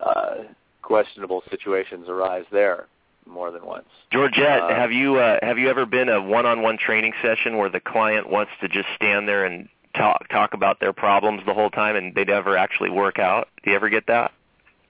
uh, 0.00 0.44
questionable 0.82 1.42
situations 1.50 2.08
arise 2.08 2.44
there 2.50 2.86
more 3.28 3.50
than 3.50 3.64
once. 3.64 3.86
Georgette, 4.10 4.62
Uh, 4.62 4.74
have 4.74 4.92
you 4.92 5.16
uh, 5.16 5.38
have 5.42 5.58
you 5.58 5.68
ever 5.68 5.86
been 5.86 6.08
a 6.08 6.20
one-on-one 6.20 6.78
training 6.78 7.12
session 7.22 7.56
where 7.56 7.68
the 7.68 7.80
client 7.80 8.28
wants 8.28 8.52
to 8.60 8.68
just 8.68 8.88
stand 8.96 9.28
there 9.28 9.44
and 9.44 9.68
talk 9.94 10.28
talk 10.28 10.54
about 10.54 10.80
their 10.80 10.92
problems 10.92 11.42
the 11.46 11.54
whole 11.54 11.70
time 11.70 11.96
and 11.96 12.14
they 12.14 12.24
never 12.24 12.56
actually 12.56 12.90
work 12.90 13.18
out? 13.18 13.48
Do 13.62 13.70
you 13.70 13.76
ever 13.76 13.88
get 13.88 14.06
that? 14.06 14.32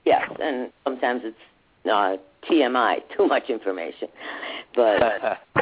Yes, 0.05 0.31
and 0.41 0.73
sometimes 0.85 1.23
it's 1.25 1.37
uh, 1.87 2.17
TMI, 2.51 3.01
too 3.17 3.27
much 3.27 3.51
information. 3.51 4.09
But 4.75 5.01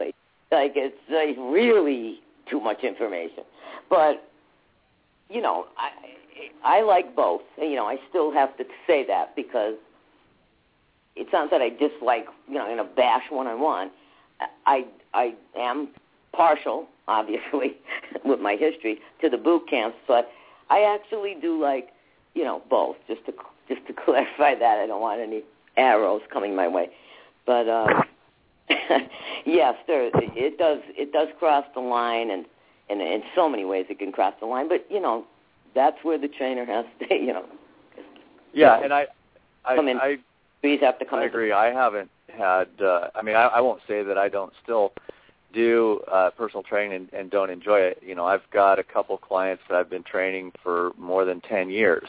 like, 0.00 0.14
like 0.50 0.72
it's 0.74 0.96
like 1.10 1.36
really 1.38 2.20
too 2.50 2.60
much 2.60 2.82
information. 2.82 3.44
But 3.90 4.28
you 5.28 5.42
know, 5.42 5.66
I 5.76 5.90
I 6.64 6.82
like 6.82 7.14
both. 7.14 7.42
You 7.58 7.76
know, 7.76 7.86
I 7.86 7.96
still 8.08 8.32
have 8.32 8.56
to 8.56 8.64
say 8.86 9.06
that 9.06 9.36
because 9.36 9.74
it's 11.18 11.32
not 11.32 11.50
that 11.50 11.60
I 11.60 11.68
dislike, 11.70 12.26
you 12.46 12.54
know, 12.54 12.70
in 12.72 12.78
a 12.78 12.84
bash 12.84 13.24
one 13.30 13.46
on 13.46 13.60
one. 13.60 13.90
I 14.66 14.86
I 15.14 15.34
am 15.56 15.88
partial, 16.32 16.86
obviously, 17.08 17.76
with 18.24 18.40
my 18.40 18.54
history 18.54 19.00
to 19.20 19.28
the 19.28 19.36
boot 19.36 19.68
camps, 19.68 19.96
but 20.06 20.30
I 20.70 20.82
actually 20.82 21.36
do 21.40 21.60
like, 21.60 21.88
you 22.34 22.44
know, 22.44 22.62
both. 22.70 22.96
Just 23.08 23.26
to 23.26 23.32
just 23.68 23.86
to 23.88 23.92
clarify 24.04 24.54
that, 24.54 24.78
I 24.78 24.86
don't 24.86 25.00
want 25.00 25.20
any 25.20 25.42
arrows 25.76 26.22
coming 26.32 26.54
my 26.54 26.68
way. 26.68 26.90
But 27.46 27.68
um, 27.68 28.04
yes, 29.44 29.74
there 29.86 30.10
it 30.14 30.58
does 30.58 30.80
it 30.88 31.12
does 31.12 31.28
cross 31.38 31.64
the 31.74 31.80
line, 31.80 32.30
and 32.30 32.46
and 32.88 33.00
in 33.00 33.22
so 33.34 33.48
many 33.48 33.64
ways 33.64 33.86
it 33.90 33.98
can 33.98 34.12
cross 34.12 34.34
the 34.40 34.46
line. 34.46 34.68
But 34.68 34.86
you 34.88 35.00
know, 35.00 35.24
that's 35.74 35.96
where 36.04 36.18
the 36.18 36.28
trainer 36.28 36.64
has 36.64 36.86
to, 37.00 37.14
you 37.14 37.32
know, 37.32 37.44
Yeah, 38.52 38.80
and 38.82 38.92
I 38.92 39.06
I. 39.64 39.74
I 39.74 40.18
have 40.62 40.98
to 40.98 41.04
come 41.04 41.20
I 41.20 41.24
agree. 41.24 41.52
I 41.52 41.72
haven't 41.72 42.10
had. 42.28 42.68
Uh, 42.80 43.08
I 43.14 43.22
mean, 43.22 43.36
I, 43.36 43.44
I 43.46 43.60
won't 43.60 43.80
say 43.86 44.02
that 44.02 44.18
I 44.18 44.28
don't 44.28 44.52
still 44.62 44.92
do 45.52 46.00
uh, 46.12 46.30
personal 46.30 46.62
training 46.62 47.08
and, 47.12 47.12
and 47.12 47.30
don't 47.30 47.50
enjoy 47.50 47.78
it. 47.80 48.02
You 48.04 48.14
know, 48.14 48.26
I've 48.26 48.48
got 48.52 48.78
a 48.78 48.84
couple 48.84 49.16
clients 49.16 49.62
that 49.68 49.76
I've 49.76 49.88
been 49.88 50.02
training 50.02 50.52
for 50.62 50.92
more 50.98 51.24
than 51.24 51.40
ten 51.40 51.70
years, 51.70 52.08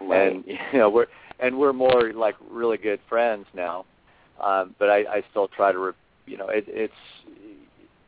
Right. 0.00 0.32
and 0.32 0.44
you 0.46 0.78
know 0.78 0.90
we're 0.90 1.06
and 1.40 1.58
we're 1.58 1.72
more 1.72 2.12
like 2.12 2.36
really 2.50 2.76
good 2.76 3.00
friends 3.08 3.46
now. 3.54 3.84
Um, 4.40 4.74
but 4.78 4.90
I, 4.90 4.98
I 4.98 5.22
still 5.30 5.48
try 5.48 5.72
to, 5.72 5.78
re- 5.78 5.92
you 6.26 6.36
know, 6.36 6.48
it, 6.48 6.64
it's 6.68 6.92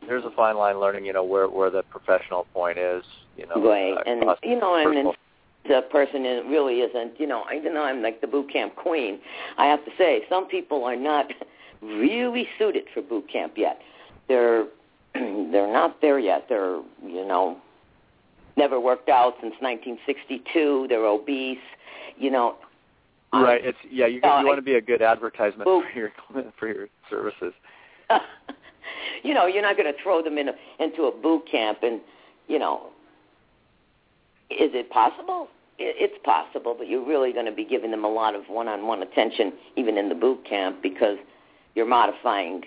there's 0.06 0.24
a 0.24 0.30
fine 0.30 0.56
line 0.56 0.78
learning, 0.78 1.04
you 1.04 1.12
know, 1.12 1.24
where 1.24 1.48
where 1.48 1.70
the 1.70 1.82
professional 1.84 2.46
point 2.54 2.78
is, 2.78 3.04
you 3.36 3.46
know. 3.46 3.66
Right, 3.66 3.94
uh, 3.96 4.02
and 4.06 4.24
you 4.42 4.58
know, 4.58 4.74
and 4.76 5.14
the 5.68 5.82
person 5.90 6.24
is, 6.26 6.42
really 6.48 6.80
isn't. 6.80 7.18
You 7.20 7.26
know, 7.26 7.44
even 7.54 7.74
though 7.74 7.84
I'm 7.84 8.02
like 8.02 8.20
the 8.20 8.26
boot 8.26 8.52
camp 8.52 8.74
queen, 8.76 9.20
I 9.56 9.66
have 9.66 9.84
to 9.84 9.90
say 9.96 10.22
some 10.28 10.46
people 10.48 10.84
are 10.84 10.96
not 10.96 11.26
really 11.82 12.48
suited 12.58 12.84
for 12.92 13.02
boot 13.02 13.30
camp 13.30 13.54
yet. 13.56 13.80
They're 14.28 14.66
they're 15.14 15.72
not 15.72 16.00
there 16.00 16.18
yet. 16.18 16.46
They're 16.48 16.80
you 17.04 17.24
know 17.26 17.58
never 18.56 18.80
worked 18.80 19.08
out 19.08 19.34
since 19.40 19.54
1962. 19.60 20.86
They're 20.88 21.06
obese. 21.06 21.58
You 22.16 22.30
know, 22.30 22.56
I- 23.32 23.42
Right. 23.42 23.64
It's 23.64 23.78
yeah. 23.90 24.06
You, 24.06 24.16
you 24.16 24.46
want 24.46 24.58
to 24.58 24.62
be 24.62 24.74
a 24.74 24.80
good 24.80 25.02
advertisement 25.02 25.64
for 25.64 25.84
your 25.94 26.12
for 26.58 26.66
your 26.66 26.88
services. 27.10 27.52
you 29.22 29.34
know, 29.34 29.46
you're 29.46 29.62
not 29.62 29.76
going 29.76 29.92
to 29.92 30.02
throw 30.02 30.22
them 30.22 30.38
in 30.38 30.48
a, 30.48 30.52
into 30.78 31.04
a 31.04 31.12
boot 31.12 31.42
camp, 31.50 31.78
and 31.82 32.00
you 32.48 32.58
know, 32.58 32.86
is 34.50 34.70
it 34.74 34.90
possible? 34.90 35.48
It's 35.80 36.18
possible, 36.24 36.74
but 36.76 36.88
you're 36.88 37.06
really 37.06 37.32
going 37.32 37.46
to 37.46 37.52
be 37.52 37.64
giving 37.64 37.92
them 37.92 38.04
a 38.04 38.12
lot 38.12 38.34
of 38.34 38.42
one-on-one 38.48 39.00
attention, 39.02 39.52
even 39.76 39.96
in 39.96 40.08
the 40.08 40.14
boot 40.14 40.44
camp, 40.44 40.82
because 40.82 41.18
you're 41.74 41.86
modifying. 41.86 42.64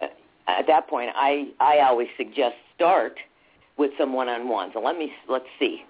Uh, 0.00 0.08
At 0.48 0.66
that 0.66 0.88
point, 0.88 1.10
I 1.14 1.48
I 1.60 1.78
always 1.88 2.08
suggest 2.16 2.56
start 2.74 3.16
with 3.76 3.92
some 3.96 4.12
one-on-ones, 4.12 4.72
let 4.82 4.98
me 4.98 5.12
let's 5.28 5.46
see, 5.58 5.84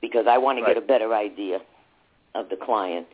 because 0.00 0.26
I 0.26 0.38
want 0.38 0.58
to 0.58 0.64
get 0.64 0.76
a 0.76 0.86
better 0.86 1.14
idea 1.14 1.60
of 2.34 2.48
the 2.48 2.56
client 2.56 3.06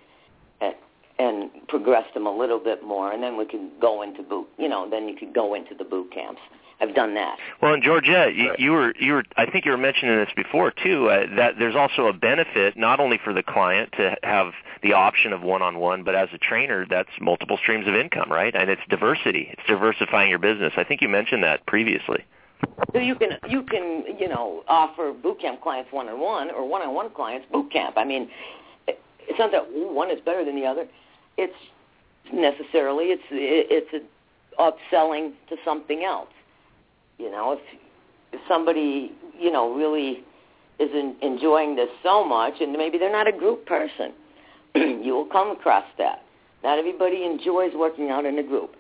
and, 0.60 0.74
and 1.18 1.50
progress 1.68 2.06
them 2.14 2.26
a 2.26 2.36
little 2.36 2.58
bit 2.58 2.84
more, 2.84 3.12
and 3.12 3.22
then 3.22 3.36
we 3.36 3.46
can 3.46 3.70
go 3.80 4.02
into 4.02 4.22
boot. 4.22 4.48
You 4.58 4.68
know, 4.68 4.88
then 4.88 5.08
you 5.08 5.16
could 5.16 5.34
go 5.34 5.54
into 5.54 5.74
the 5.74 5.84
boot 5.84 6.12
camps. 6.12 6.40
I've 6.80 6.94
done 6.94 7.14
that. 7.14 7.38
Well, 7.62 7.74
and 7.74 7.82
Georgette, 7.82 8.34
you, 8.34 8.52
you 8.58 8.72
were 8.72 8.94
you 8.98 9.12
were 9.14 9.24
I 9.37 9.46
think 9.50 9.64
you 9.64 9.70
were 9.70 9.78
mentioning 9.78 10.16
this 10.16 10.32
before 10.34 10.72
too. 10.72 11.08
Uh, 11.08 11.26
that 11.37 11.54
there's 11.58 11.76
also 11.76 12.06
a 12.06 12.12
benefit 12.12 12.76
not 12.76 13.00
only 13.00 13.18
for 13.22 13.32
the 13.32 13.42
client 13.42 13.92
to 13.96 14.16
have 14.22 14.52
the 14.82 14.92
option 14.92 15.32
of 15.32 15.42
one-on-one, 15.42 16.02
but 16.02 16.14
as 16.14 16.28
a 16.32 16.38
trainer, 16.38 16.84
that's 16.88 17.08
multiple 17.20 17.56
streams 17.56 17.87
of 17.87 17.94
income, 17.94 18.30
right? 18.30 18.54
And 18.54 18.68
it's 18.68 18.82
diversity. 18.90 19.48
It's 19.52 19.62
diversifying 19.66 20.28
your 20.30 20.38
business. 20.38 20.72
I 20.76 20.84
think 20.84 21.00
you 21.00 21.08
mentioned 21.08 21.42
that 21.44 21.64
previously. 21.66 22.24
So 22.92 22.98
you 22.98 23.14
can 23.14 23.38
you 23.48 23.62
can 23.62 24.04
you 24.18 24.28
know 24.28 24.64
offer 24.68 25.12
boot 25.12 25.40
camp 25.40 25.60
clients 25.62 25.92
one 25.92 26.08
on 26.08 26.20
one 26.20 26.50
or 26.50 26.68
one 26.68 26.82
on 26.82 26.94
one 26.94 27.10
clients 27.10 27.46
boot 27.52 27.70
camp. 27.72 27.96
I 27.96 28.04
mean, 28.04 28.28
it's 28.87 29.38
not 29.38 29.52
that 29.52 29.66
one 29.70 30.10
is 30.10 30.20
better 30.20 30.44
than 30.44 30.56
the 30.56 30.66
other. 30.66 30.87
It's 31.37 31.54
necessarily 32.32 33.06
it's 33.06 33.22
it's 33.30 33.92
a 33.92 34.00
upselling 34.60 35.32
to 35.48 35.56
something 35.64 36.04
else. 36.04 36.28
You 37.18 37.31
know, 37.31 37.53
if 37.53 37.61
if 38.33 38.40
somebody 38.48 39.12
you 39.38 39.50
know 39.50 39.74
really 39.74 40.24
is 40.79 40.90
in, 40.92 41.14
enjoying 41.22 41.77
this 41.77 41.88
so 42.03 42.24
much, 42.24 42.55
and 42.61 42.72
maybe 42.72 42.98
they're 42.98 43.12
not 43.12 43.29
a 43.29 43.33
group 43.33 43.66
person, 43.66 44.12
you 44.74 45.12
will 45.14 45.27
come 45.27 45.50
across 45.50 45.85
that. 45.98 46.22
Not 46.62 46.79
everybody 46.79 47.24
enjoys 47.24 47.72
working 47.74 48.11
out 48.11 48.24
in 48.24 48.38
a 48.38 48.42
group. 48.42 48.74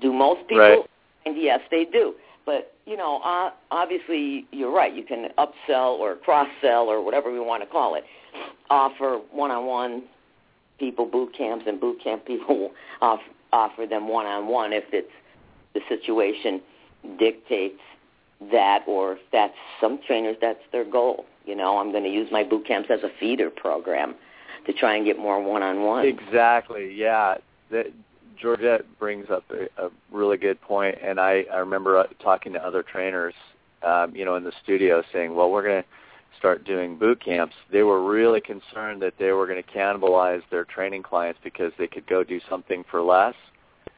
Do 0.00 0.12
most 0.12 0.40
people? 0.48 0.58
Right. 0.58 0.78
And 1.26 1.40
yes, 1.40 1.60
they 1.70 1.84
do. 1.84 2.14
But 2.46 2.72
you 2.86 2.96
know, 2.96 3.20
uh, 3.24 3.50
obviously, 3.70 4.46
you're 4.50 4.72
right. 4.72 4.94
You 4.94 5.04
can 5.04 5.28
upsell 5.38 5.98
or 5.98 6.16
cross 6.16 6.48
sell 6.60 6.88
or 6.88 7.04
whatever 7.04 7.32
we 7.32 7.40
want 7.40 7.62
to 7.62 7.68
call 7.68 7.94
it. 7.94 8.04
Offer 8.70 9.20
one-on-one 9.30 10.04
people 10.78 11.06
boot 11.06 11.32
camps, 11.36 11.64
and 11.68 11.80
boot 11.80 11.98
camp 12.02 12.24
people 12.26 12.72
off, 13.02 13.20
offer 13.52 13.86
them 13.86 14.08
one-on-one 14.08 14.72
if 14.72 14.84
it's 14.92 15.12
the 15.74 15.80
situation 15.88 16.60
dictates 17.18 17.80
that, 18.50 18.82
or 18.86 19.14
if 19.14 19.18
that's 19.32 19.54
some 19.80 19.98
trainers 20.06 20.36
that's 20.40 20.60
their 20.72 20.84
goal. 20.84 21.24
You 21.44 21.56
know, 21.56 21.78
I'm 21.78 21.90
going 21.90 22.04
to 22.04 22.10
use 22.10 22.28
my 22.30 22.44
boot 22.44 22.66
camps 22.66 22.88
as 22.90 23.02
a 23.02 23.10
feeder 23.18 23.50
program 23.50 24.14
to 24.66 24.72
try 24.72 24.96
and 24.96 25.04
get 25.04 25.18
more 25.18 25.42
one-on-one. 25.42 26.06
Exactly. 26.06 26.94
Yeah. 26.94 27.36
That, 27.70 27.86
Georgette 28.40 28.82
brings 28.98 29.30
up 29.30 29.44
a, 29.50 29.86
a 29.86 29.90
really 30.10 30.36
good 30.36 30.60
point, 30.60 30.96
and 31.02 31.20
I, 31.20 31.44
I 31.52 31.58
remember 31.58 31.98
uh, 31.98 32.06
talking 32.22 32.52
to 32.54 32.64
other 32.64 32.82
trainers, 32.82 33.34
um, 33.84 34.14
you 34.16 34.24
know, 34.24 34.36
in 34.36 34.44
the 34.44 34.52
studio, 34.62 35.02
saying, 35.12 35.34
"Well, 35.34 35.50
we're 35.50 35.62
going 35.62 35.82
to 35.82 35.88
start 36.38 36.64
doing 36.64 36.98
boot 36.98 37.24
camps." 37.24 37.54
They 37.70 37.82
were 37.82 38.02
really 38.04 38.40
concerned 38.40 39.00
that 39.02 39.14
they 39.18 39.30
were 39.30 39.46
going 39.46 39.62
to 39.62 39.68
cannibalize 39.70 40.42
their 40.50 40.64
training 40.64 41.04
clients 41.04 41.38
because 41.44 41.72
they 41.78 41.86
could 41.86 42.06
go 42.06 42.24
do 42.24 42.40
something 42.50 42.84
for 42.90 43.00
less. 43.00 43.34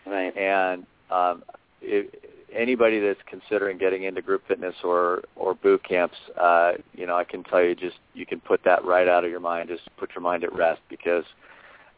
Right. 0.06 0.36
And 0.36 0.84
um, 1.10 1.42
if, 1.80 2.06
anybody 2.54 3.00
that's 3.00 3.20
considering 3.26 3.78
getting 3.78 4.04
into 4.04 4.22
group 4.22 4.42
fitness 4.46 4.74
or 4.82 5.22
or 5.36 5.54
boot 5.54 5.82
camps, 5.82 6.16
uh, 6.40 6.72
you 6.94 7.06
know, 7.06 7.16
I 7.16 7.24
can 7.24 7.44
tell 7.44 7.62
you 7.62 7.74
just 7.74 7.96
you 8.14 8.26
can 8.26 8.40
put 8.40 8.62
that 8.64 8.84
right 8.84 9.08
out 9.08 9.24
of 9.24 9.30
your 9.30 9.40
mind. 9.40 9.68
Just 9.68 9.88
put 9.96 10.10
your 10.14 10.22
mind 10.22 10.44
at 10.44 10.54
rest 10.54 10.80
because 10.88 11.24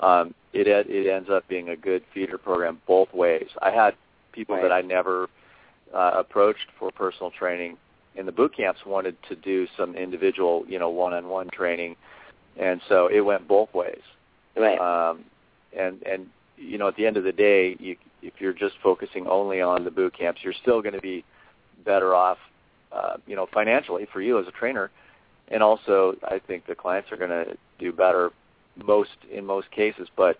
um, 0.00 0.34
it 0.52 0.66
it 0.66 1.06
ends 1.10 1.28
up 1.30 1.46
being 1.48 1.68
a 1.70 1.76
good 1.76 2.02
feeder 2.12 2.38
program 2.38 2.80
both 2.86 3.12
ways. 3.12 3.48
I 3.62 3.70
had 3.70 3.94
people 4.32 4.56
Right. 4.56 4.62
that 4.62 4.72
I 4.72 4.82
never 4.82 5.28
uh, 5.94 6.12
approached 6.16 6.66
for 6.78 6.90
personal 6.90 7.30
training 7.30 7.76
in 8.16 8.26
the 8.26 8.32
boot 8.32 8.56
camps 8.56 8.80
wanted 8.86 9.16
to 9.28 9.36
do 9.36 9.66
some 9.76 9.94
individual, 9.94 10.64
you 10.68 10.78
know, 10.78 10.88
one-on-one 10.88 11.50
training, 11.50 11.96
and 12.58 12.80
so 12.88 13.08
it 13.08 13.20
went 13.20 13.46
both 13.46 13.72
ways. 13.74 14.00
Right. 14.56 14.78
Um, 14.78 15.24
and 15.76 16.02
and 16.02 16.28
you 16.56 16.78
know, 16.78 16.88
at 16.88 16.96
the 16.96 17.06
end 17.06 17.16
of 17.16 17.24
the 17.24 17.32
day, 17.32 17.76
you, 17.78 17.96
if 18.22 18.34
you're 18.38 18.52
just 18.52 18.74
focusing 18.82 19.26
only 19.26 19.60
on 19.60 19.84
the 19.84 19.90
boot 19.90 20.16
camps, 20.16 20.40
you're 20.42 20.54
still 20.54 20.82
going 20.82 20.94
to 20.94 21.00
be 21.00 21.24
better 21.84 22.14
off, 22.14 22.38
uh, 22.92 23.16
you 23.26 23.36
know, 23.36 23.46
financially 23.52 24.06
for 24.12 24.20
you 24.20 24.38
as 24.38 24.46
a 24.46 24.52
trainer, 24.52 24.90
and 25.48 25.62
also 25.62 26.16
I 26.24 26.40
think 26.46 26.66
the 26.66 26.74
clients 26.74 27.12
are 27.12 27.16
going 27.16 27.30
to 27.30 27.56
do 27.78 27.92
better 27.92 28.30
most 28.76 29.16
in 29.30 29.44
most 29.44 29.70
cases. 29.70 30.08
But 30.16 30.38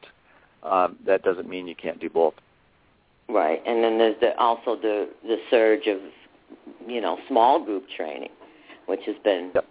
um, 0.63 0.97
that 1.07 1.23
doesn't 1.23 1.49
mean 1.49 1.67
you 1.67 1.77
can't 1.77 2.01
do 2.01 2.11
both. 2.11 2.35
Right, 3.29 3.61
and 3.67 3.83
then 3.83 3.99
there's 3.99 4.19
the, 4.21 4.39
also 4.39 4.77
the 4.77 5.09
the 5.23 5.37
surge 5.51 5.87
of 5.87 5.99
you 6.87 7.01
know 7.01 7.19
small 7.29 7.65
group 7.65 7.85
training, 7.97 8.31
which 8.87 9.01
has 9.07 9.17
been 9.25 9.51
Yep. 9.55 9.67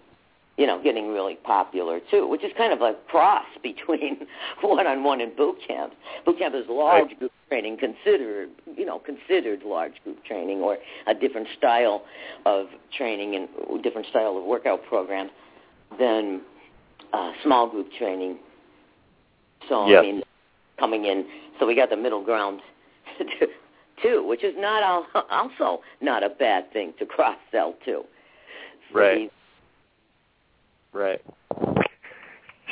You 0.58 0.66
know 0.68 0.82
getting 0.82 1.10
really 1.10 1.36
popular 1.44 2.00
too, 2.12 2.28
which 2.28 2.44
is 2.44 2.52
kind 2.58 2.72
of 2.74 2.82
a 2.82 2.96
cross 3.10 3.46
between 3.64 4.26
one-on-one 4.62 5.22
and 5.22 5.36
boot 5.36 5.58
camp. 5.68 5.94
Boot 6.26 6.38
camp 6.40 6.56
is 6.56 6.66
large 6.70 7.08
Right. 7.10 7.20
group 7.20 7.32
training, 7.50 7.78
considered 7.78 8.50
you 8.78 8.86
know 8.86 9.00
considered 9.00 9.64
large 9.64 9.94
group 10.04 10.24
training 10.26 10.60
or 10.60 10.78
a 11.08 11.14
different 11.14 11.48
style 11.58 12.04
of 12.46 12.68
training 12.98 13.36
and 13.36 13.84
different 13.84 14.08
style 14.08 14.38
of 14.38 14.44
workout 14.44 14.84
program 14.88 15.30
than 16.00 16.42
uh, 17.14 17.32
small 17.44 17.70
group 17.70 17.88
training. 17.98 18.38
So 19.70 19.88
Yes. 19.88 20.00
I 20.00 20.02
mean, 20.02 20.24
coming 20.80 21.06
in, 21.06 21.26
so 21.60 21.66
we 21.66 21.76
got 21.76 21.90
the 21.90 21.98
middle 21.98 22.24
ground 22.24 22.62
too, 24.02 24.26
which 24.28 24.44
is 24.44 24.54
not 24.58 24.84
al- 24.84 25.26
also 25.30 25.82
not 26.02 26.24
a 26.24 26.30
bad 26.30 26.72
thing 26.74 26.94
to 27.00 27.06
cross 27.06 27.38
sell 27.52 27.74
too. 27.86 28.04
So 28.92 29.00
Right. 29.00 29.18
these- 29.18 29.30
Right. 30.96 31.22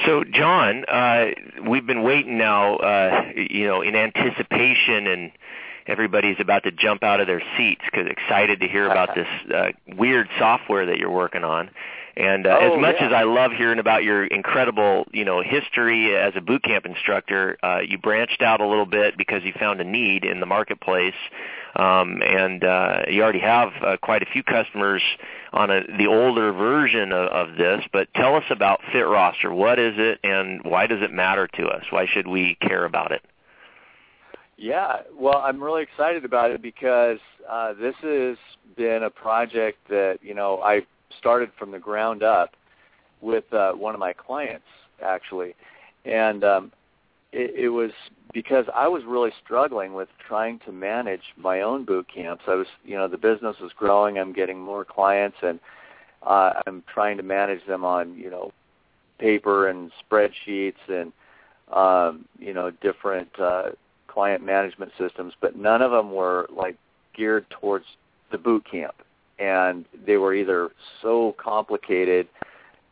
So, 0.05 0.23
John, 0.23 0.85
uh, 0.85 1.25
we've 1.67 1.85
been 1.85 2.03
waiting 2.03 2.37
now, 2.37 2.77
uh, 2.77 3.31
you 3.35 3.67
know, 3.67 3.81
in 3.81 3.95
anticipation, 3.95 5.07
and 5.07 5.31
everybody's 5.87 6.37
about 6.39 6.63
to 6.63 6.71
jump 6.71 7.03
out 7.03 7.19
of 7.19 7.27
their 7.27 7.43
seats 7.57 7.81
because 7.83 8.07
excited 8.07 8.61
to 8.61 8.67
hear 8.67 8.85
about 8.85 9.09
this 9.15 9.27
uh, 9.53 9.71
weird 9.97 10.29
software 10.39 10.85
that 10.85 10.97
you're 10.97 11.11
working 11.11 11.43
on. 11.43 11.69
And 12.15 12.45
uh, 12.45 12.57
Oh, 12.61 12.73
as 12.75 12.81
much 12.81 12.95
yeah. 12.99 13.07
as 13.07 13.13
I 13.13 13.23
love 13.23 13.51
hearing 13.53 13.79
about 13.79 14.03
your 14.03 14.25
incredible, 14.25 15.05
you 15.11 15.25
know, 15.25 15.41
history 15.41 16.15
as 16.15 16.33
a 16.35 16.41
boot 16.41 16.63
camp 16.63 16.85
instructor, 16.85 17.57
uh, 17.63 17.79
you 17.79 17.97
branched 17.97 18.43
out 18.43 18.61
a 18.61 18.67
little 18.67 18.85
bit 18.85 19.17
because 19.17 19.43
you 19.43 19.51
found 19.59 19.81
a 19.81 19.83
need 19.83 20.23
in 20.23 20.39
the 20.39 20.45
marketplace, 20.45 21.15
um, 21.75 22.21
and 22.21 22.63
uh, 22.63 22.99
you 23.09 23.23
already 23.23 23.39
have 23.39 23.71
uh, 23.83 23.97
quite 23.97 24.21
a 24.21 24.27
few 24.27 24.43
customers 24.43 25.01
on 25.53 25.71
a, 25.71 25.81
the 25.97 26.05
older 26.05 26.53
version 26.53 27.11
of, 27.11 27.49
of 27.49 27.57
this. 27.57 27.81
But 27.91 28.13
tell 28.13 28.35
us 28.35 28.43
about 28.51 28.81
FitRoster. 28.93 29.51
What 29.51 29.79
is 29.79 29.95
it, 29.97 30.19
and 30.23 30.61
why 30.63 30.85
does 30.85 31.01
it 31.01 31.11
matter 31.11 31.47
to 31.55 31.65
us? 31.65 31.83
Why 31.89 32.05
should 32.05 32.27
we 32.27 32.57
care 32.61 32.85
about 32.85 33.11
it? 33.11 33.23
Yeah, 34.55 35.01
well, 35.17 35.39
I'm 35.39 35.61
really 35.61 35.81
excited 35.81 36.25
about 36.25 36.51
it 36.51 36.61
because 36.61 37.17
uh, 37.49 37.73
this 37.73 37.95
has 38.01 38.37
been 38.77 39.01
a 39.03 39.09
project 39.09 39.79
that 39.89 40.19
you 40.21 40.35
know 40.35 40.61
I 40.61 40.85
started 41.17 41.51
from 41.57 41.71
the 41.71 41.79
ground 41.79 42.23
up 42.23 42.55
with 43.21 43.51
uh, 43.53 43.71
one 43.73 43.93
of 43.93 43.99
my 43.99 44.13
clients 44.13 44.65
actually, 45.03 45.55
and 46.05 46.43
um, 46.43 46.71
it, 47.31 47.53
it 47.55 47.69
was 47.69 47.91
because 48.33 48.65
I 48.73 48.87
was 48.87 49.03
really 49.05 49.31
struggling 49.43 49.93
with 49.93 50.09
trying 50.27 50.59
to 50.65 50.71
manage 50.71 51.21
my 51.37 51.61
own 51.61 51.85
boot 51.85 52.07
camps. 52.13 52.43
I 52.47 52.55
was, 52.55 52.67
you 52.83 52.95
know, 52.95 53.07
the 53.07 53.17
business 53.17 53.57
was 53.61 53.71
growing. 53.77 54.17
I'm 54.17 54.33
getting 54.33 54.59
more 54.59 54.85
clients, 54.85 55.37
and 55.41 55.59
uh, 56.23 56.53
I'm 56.65 56.83
trying 56.91 57.17
to 57.17 57.23
manage 57.23 57.65
them 57.67 57.83
on, 57.83 58.15
you 58.15 58.29
know, 58.29 58.51
paper 59.19 59.67
and 59.69 59.91
spreadsheets 60.03 60.73
and 60.87 61.11
um, 61.71 62.25
you 62.39 62.53
know 62.53 62.71
different 62.81 63.29
uh, 63.39 63.69
client 64.07 64.43
management 64.43 64.91
systems, 64.97 65.33
but 65.41 65.55
none 65.55 65.81
of 65.81 65.91
them 65.91 66.11
were 66.11 66.47
like 66.55 66.75
geared 67.15 67.49
towards 67.49 67.85
the 68.31 68.37
boot 68.37 68.63
camp, 68.69 68.95
and 69.43 69.85
they 70.05 70.17
were 70.17 70.33
either 70.33 70.69
so 71.01 71.35
complicated 71.37 72.27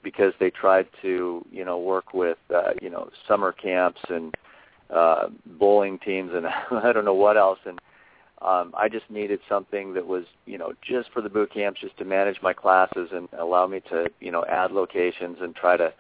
because 0.03 0.33
they 0.39 0.49
tried 0.49 0.87
to 1.01 1.45
you 1.51 1.63
know 1.63 1.77
work 1.79 2.13
with 2.13 2.37
uh, 2.53 2.73
you 2.81 2.89
know 2.89 3.09
summer 3.27 3.51
camps 3.51 4.01
and 4.09 4.35
uh, 4.89 5.27
bowling 5.45 5.97
teams 5.99 6.31
and 6.33 6.45
I 6.83 6.91
don't 6.91 7.05
know 7.05 7.13
what 7.13 7.37
else. 7.37 7.59
And 7.65 7.79
um, 8.41 8.73
I 8.75 8.89
just 8.89 9.09
needed 9.09 9.39
something 9.47 9.93
that 9.93 10.05
was 10.05 10.25
you 10.45 10.57
know 10.57 10.73
just 10.81 11.11
for 11.11 11.21
the 11.21 11.29
boot 11.29 11.53
camps 11.53 11.79
just 11.79 11.97
to 11.97 12.05
manage 12.05 12.41
my 12.41 12.53
classes 12.53 13.09
and 13.13 13.29
allow 13.39 13.65
me 13.67 13.81
to 13.89 14.07
you 14.19 14.31
know 14.31 14.45
add 14.45 14.71
locations 14.71 15.37
and 15.41 15.55
try 15.55 15.77
to 15.77 15.93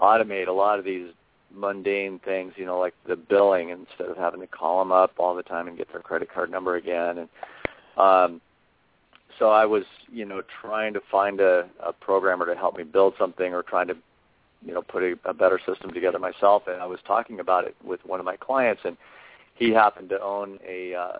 automate 0.00 0.48
a 0.48 0.52
lot 0.52 0.78
of 0.78 0.84
these 0.84 1.08
mundane 1.52 2.20
things 2.20 2.52
you 2.56 2.64
know 2.64 2.78
like 2.78 2.94
the 3.08 3.16
billing 3.16 3.70
instead 3.70 4.08
of 4.08 4.16
having 4.16 4.40
to 4.40 4.46
call 4.46 4.78
them 4.78 4.92
up 4.92 5.12
all 5.18 5.34
the 5.34 5.42
time 5.42 5.66
and 5.66 5.76
get 5.76 5.90
their 5.90 6.02
credit 6.02 6.28
card 6.32 6.50
number 6.50 6.76
again. 6.76 7.18
And 7.18 7.28
um 7.96 8.40
so 9.40 9.50
I 9.50 9.64
was, 9.64 9.84
you 10.12 10.24
know, 10.24 10.42
trying 10.60 10.92
to 10.92 11.00
find 11.10 11.40
a, 11.40 11.68
a 11.84 11.92
programmer 11.92 12.46
to 12.46 12.54
help 12.54 12.76
me 12.76 12.84
build 12.84 13.14
something 13.18 13.52
or 13.54 13.62
trying 13.62 13.88
to, 13.88 13.96
you 14.64 14.74
know, 14.74 14.82
put 14.82 15.02
a, 15.02 15.18
a 15.24 15.32
better 15.32 15.58
system 15.66 15.92
together 15.92 16.18
myself. 16.18 16.64
And 16.68 16.80
I 16.80 16.86
was 16.86 17.00
talking 17.06 17.40
about 17.40 17.64
it 17.64 17.74
with 17.82 18.04
one 18.04 18.20
of 18.20 18.26
my 18.26 18.36
clients, 18.36 18.82
and 18.84 18.98
he 19.54 19.70
happened 19.70 20.10
to 20.10 20.20
own 20.20 20.58
a 20.68 20.94
uh, 20.94 21.18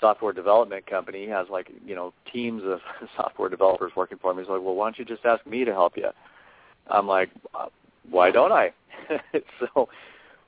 software 0.00 0.32
development 0.32 0.86
company. 0.86 1.22
He 1.24 1.30
has 1.30 1.46
like, 1.48 1.70
you 1.86 1.94
know, 1.94 2.12
teams 2.30 2.62
of 2.64 2.80
software 3.16 3.48
developers 3.48 3.92
working 3.96 4.18
for 4.18 4.32
him. 4.32 4.38
He's 4.38 4.48
like, 4.48 4.60
well, 4.60 4.74
why 4.74 4.86
don't 4.86 4.98
you 4.98 5.04
just 5.04 5.24
ask 5.24 5.46
me 5.46 5.64
to 5.64 5.72
help 5.72 5.96
you? 5.96 6.08
I'm 6.88 7.06
like, 7.06 7.30
uh, 7.54 7.66
why 8.10 8.32
don't 8.32 8.52
I? 8.52 8.72
so 9.60 9.88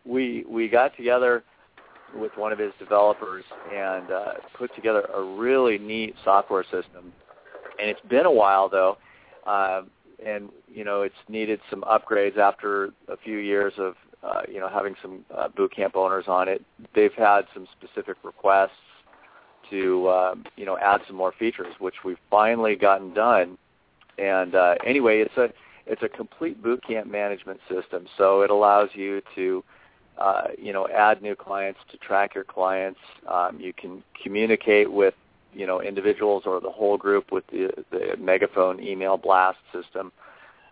we 0.04 0.44
we 0.48 0.68
got 0.68 0.96
together 0.96 1.44
with 2.14 2.32
one 2.36 2.52
of 2.52 2.58
his 2.58 2.72
developers 2.78 3.44
and 3.72 4.10
uh, 4.10 4.32
put 4.56 4.74
together 4.74 5.08
a 5.14 5.22
really 5.22 5.78
neat 5.78 6.14
software 6.24 6.64
system. 6.64 7.12
And 7.80 7.90
it's 7.90 8.00
been 8.08 8.26
a 8.26 8.30
while 8.30 8.68
though, 8.68 8.98
uh, 9.46 9.82
and 10.24 10.48
you 10.72 10.84
know 10.84 11.02
it's 11.02 11.14
needed 11.28 11.60
some 11.70 11.82
upgrades 11.82 12.38
after 12.38 12.90
a 13.08 13.16
few 13.16 13.38
years 13.38 13.72
of 13.78 13.94
uh, 14.22 14.42
you 14.48 14.60
know 14.60 14.68
having 14.68 14.94
some 15.02 15.24
uh, 15.36 15.48
boot 15.48 15.74
camp 15.74 15.96
owners 15.96 16.24
on 16.28 16.48
it. 16.48 16.62
They've 16.94 17.12
had 17.12 17.42
some 17.52 17.66
specific 17.78 18.16
requests 18.22 18.70
to 19.70 20.06
uh, 20.06 20.34
you 20.56 20.64
know 20.64 20.78
add 20.78 21.00
some 21.06 21.16
more 21.16 21.32
features, 21.38 21.74
which 21.78 21.96
we've 22.04 22.18
finally 22.30 22.76
gotten 22.76 23.12
done. 23.12 23.58
And 24.18 24.54
uh, 24.54 24.76
anyway, 24.86 25.20
it's 25.20 25.36
a 25.36 25.48
it's 25.86 26.02
a 26.02 26.08
complete 26.08 26.62
boot 26.62 26.82
camp 26.86 27.10
management 27.10 27.60
system, 27.68 28.06
so 28.16 28.42
it 28.42 28.50
allows 28.50 28.90
you 28.94 29.20
to 29.34 29.64
uh, 30.18 30.48
you 30.58 30.72
know, 30.72 30.88
add 30.88 31.22
new 31.22 31.34
clients 31.34 31.80
to 31.90 31.96
track 31.98 32.34
your 32.34 32.44
clients. 32.44 33.00
Um, 33.28 33.58
you 33.60 33.72
can 33.72 34.02
communicate 34.22 34.90
with, 34.90 35.14
you 35.52 35.66
know, 35.66 35.80
individuals 35.80 36.44
or 36.46 36.60
the 36.60 36.70
whole 36.70 36.96
group 36.96 37.32
with 37.32 37.46
the, 37.48 37.72
the 37.90 38.16
megaphone 38.18 38.80
email 38.80 39.16
blast 39.16 39.58
system. 39.72 40.12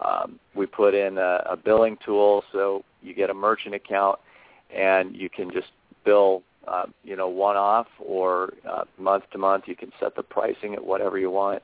Um, 0.01 0.39
we 0.55 0.67
put 0.67 0.95
in 0.95 1.19
a, 1.19 1.43
a 1.51 1.57
billing 1.57 1.97
tool 2.05 2.45
so 2.53 2.85
you 3.03 3.15
get 3.15 3.31
a 3.31 3.35
merchant 3.35 3.75
account 3.75 4.19
and 4.75 5.15
you 5.15 5.29
can 5.29 5.51
just 5.51 5.69
bill, 6.05 6.43
uh, 6.67 6.87
you 7.05 7.17
know, 7.17 7.29
one 7.29 7.57
off 7.57 7.87
or 7.99 8.55
uh, 8.69 8.85
month 8.99 9.25
to 9.33 9.39
month. 9.39 9.65
You 9.67 9.77
can 9.77 9.93
set 10.01 10.17
the 10.17 10.23
pricing 10.23 10.75
at 10.75 10.85
whatever 10.85 11.19
you 11.19 11.31
want. 11.31 11.63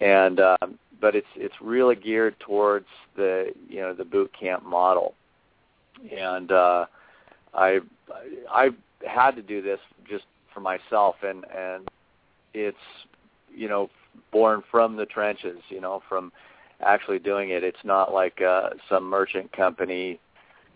And 0.00 0.40
um, 0.40 0.78
but 1.00 1.14
it's 1.14 1.28
it's 1.36 1.54
really 1.60 1.94
geared 1.94 2.38
towards 2.40 2.86
the 3.16 3.54
you 3.68 3.80
know 3.80 3.94
the 3.94 4.04
boot 4.04 4.32
camp 4.38 4.64
model 4.64 5.14
and 6.16 6.50
uh, 6.52 6.86
I 7.54 7.80
I 8.50 8.70
had 9.06 9.32
to 9.36 9.42
do 9.42 9.62
this 9.62 9.80
just 10.08 10.24
for 10.52 10.60
myself, 10.60 11.16
and 11.22 11.44
and 11.54 11.88
it's 12.52 12.76
you 13.54 13.68
know 13.68 13.90
born 14.32 14.62
from 14.70 14.96
the 14.96 15.06
trenches, 15.06 15.58
you 15.68 15.80
know, 15.80 16.02
from 16.08 16.32
actually 16.80 17.18
doing 17.18 17.50
it. 17.50 17.64
It's 17.64 17.84
not 17.84 18.12
like 18.12 18.40
uh, 18.40 18.70
some 18.88 19.04
merchant 19.04 19.52
company 19.52 20.18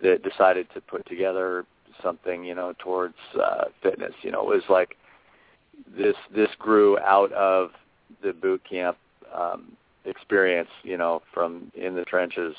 that 0.02 0.22
decided 0.22 0.68
to 0.74 0.80
put 0.80 1.06
together 1.06 1.64
something, 2.02 2.44
you 2.44 2.54
know, 2.54 2.74
towards 2.78 3.16
uh, 3.40 3.64
fitness. 3.82 4.12
You 4.22 4.32
know, 4.32 4.42
it 4.42 4.54
was 4.54 4.64
like 4.68 4.96
this 5.96 6.16
this 6.34 6.50
grew 6.58 6.98
out 6.98 7.32
of 7.32 7.70
the 8.22 8.32
boot 8.32 8.62
camp 8.68 8.96
um, 9.34 9.72
experience, 10.04 10.70
you 10.82 10.96
know, 10.96 11.22
from 11.32 11.70
in 11.74 11.94
the 11.94 12.04
trenches 12.04 12.54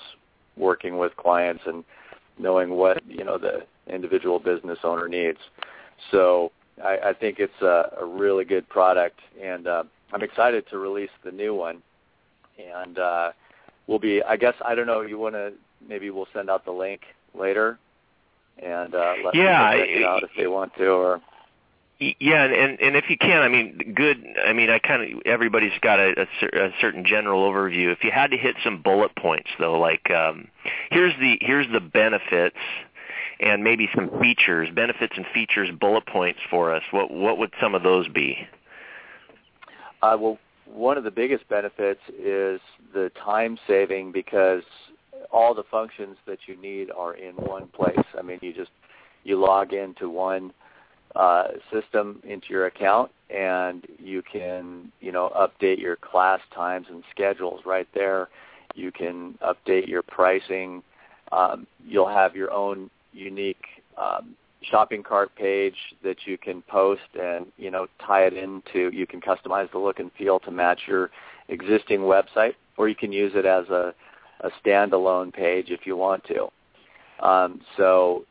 working 0.58 0.98
with 0.98 1.16
clients 1.16 1.64
and 1.66 1.84
knowing 2.40 2.72
what 2.72 3.06
you 3.06 3.24
know 3.24 3.38
the 3.38 3.66
individual 3.88 4.40
business 4.40 4.80
owner 4.84 5.08
needs. 5.08 5.40
So 6.12 6.52
I, 6.84 6.98
I 7.10 7.14
think 7.14 7.40
it's 7.40 7.62
a, 7.62 7.94
a 8.00 8.06
really 8.06 8.46
good 8.46 8.68
product, 8.70 9.20
and 9.42 9.68
uh, 9.68 9.84
I'm 10.14 10.24
excited 10.24 10.66
to 10.70 10.78
release 10.78 11.10
the 11.24 11.32
new 11.32 11.54
one. 11.54 11.82
And 12.58 12.98
uh, 13.00 13.32
we'll 13.88 14.00
be, 14.00 14.22
I 14.24 14.36
guess, 14.36 14.56
I 14.66 14.76
don't 14.76 14.88
know. 14.88 15.02
You 15.02 15.18
want 15.18 15.36
to 15.36 15.54
maybe 15.88 16.10
we'll 16.10 16.28
send 16.34 16.50
out 16.50 16.66
the 16.66 16.72
link 16.72 17.02
later, 17.34 17.78
and 18.62 18.94
uh, 18.96 19.14
let 19.24 19.36
yeah, 19.36 19.72
people 19.72 19.86
check 19.86 19.96
it 19.96 20.04
out 20.04 20.24
if 20.24 20.30
they 20.38 20.48
want 20.48 20.76
to, 20.76 20.90
or 20.90 21.22
yeah, 22.00 22.46
and 22.46 22.80
and 22.80 22.96
if 22.96 23.10
you 23.10 23.18
can, 23.18 23.42
I 23.42 23.50
mean, 23.50 23.94
good. 23.96 24.24
I 24.46 24.54
mean, 24.54 24.70
I 24.70 24.80
kind 24.80 25.02
of 25.04 25.22
everybody's 25.26 25.78
got 25.82 26.00
a, 26.00 26.28
a, 26.42 26.66
a 26.68 26.70
certain 26.80 27.06
general 27.06 27.50
overview. 27.50 27.92
If 27.92 28.04
you 28.04 28.12
had 28.12 28.32
to 28.32 28.38
hit 28.38 28.56
some 28.64 28.82
bullet 28.82 29.16
points, 29.18 29.50
though, 29.60 29.78
like 29.78 30.10
um, 30.10 30.48
here's 30.92 31.14
the 31.20 31.38
here's 31.42 31.68
the 31.74 31.82
benefits 31.82 32.56
and 33.42 33.64
maybe 33.64 33.90
some 33.94 34.10
features, 34.22 34.70
benefits 34.74 35.14
and 35.18 35.26
features 35.34 35.70
bullet 35.78 36.06
points 36.06 36.40
for 36.50 36.74
us. 36.74 36.84
What 36.92 37.12
what 37.12 37.38
would 37.38 37.52
some 37.62 37.76
of 37.76 37.84
those 37.84 38.08
be? 38.08 38.48
Uh, 40.02 40.16
well, 40.18 40.38
one 40.66 40.98
of 40.98 41.04
the 41.04 41.12
biggest 41.12 41.50
benefits 41.50 42.02
is 42.18 42.62
the 42.94 43.12
time 43.22 43.58
saving 43.68 44.14
because 44.14 44.64
all 45.32 45.54
the 45.54 45.64
functions 45.70 46.16
that 46.26 46.40
you 46.48 46.56
need 46.56 46.92
are 46.92 47.14
in 47.14 47.36
one 47.36 47.68
place. 47.68 48.06
I 48.18 48.22
mean, 48.22 48.40
you 48.42 48.54
just 48.54 48.72
you 49.26 49.38
log 49.38 49.74
into 49.74 50.10
one 50.10 50.54
uh, 51.16 51.50
system 51.72 52.22
into 52.24 52.48
your 52.50 52.68
account, 52.68 53.12
and 53.30 53.86
you 53.98 54.22
can 54.22 54.92
you 55.00 55.12
know 55.12 55.32
update 55.36 55.80
your 55.80 55.96
class 55.96 56.40
times 56.54 56.88
and 56.90 57.04
schedules 57.12 57.62
right 57.66 57.88
there. 57.94 58.30
You 58.76 58.92
can 58.92 59.38
update 59.42 59.88
your 59.88 60.04
pricing. 60.04 60.84
Um, 61.32 61.68
you'll 61.86 62.10
have 62.10 62.36
your 62.36 62.52
own 62.52 62.90
unique 63.14 63.66
um, 63.98 64.36
shopping 64.62 65.04
cart 65.04 65.34
page 65.36 65.76
that 66.04 66.18
you 66.26 66.38
can 66.38 66.62
post 66.64 67.02
and 67.20 67.48
you 67.58 67.72
know 67.72 67.88
tie 68.06 68.26
it 68.26 68.34
into. 68.34 68.90
You 68.94 69.08
can 69.08 69.22
customize 69.22 69.72
the 69.72 69.80
look 69.80 70.00
and 70.00 70.12
feel 70.18 70.40
to 70.42 70.52
match 70.52 70.82
your 70.88 71.10
existing 71.48 72.02
website, 72.02 72.54
or 72.78 72.88
you 72.90 72.96
can 72.96 73.12
use 73.12 73.34
it 73.36 73.46
as 73.46 73.68
a, 73.70 73.94
a 74.42 74.50
standalone 74.64 75.34
page 75.34 75.70
if 75.70 75.86
you 75.86 75.96
want 75.98 76.24
to. 76.26 76.50
Um, 77.26 77.62
so 77.78 78.26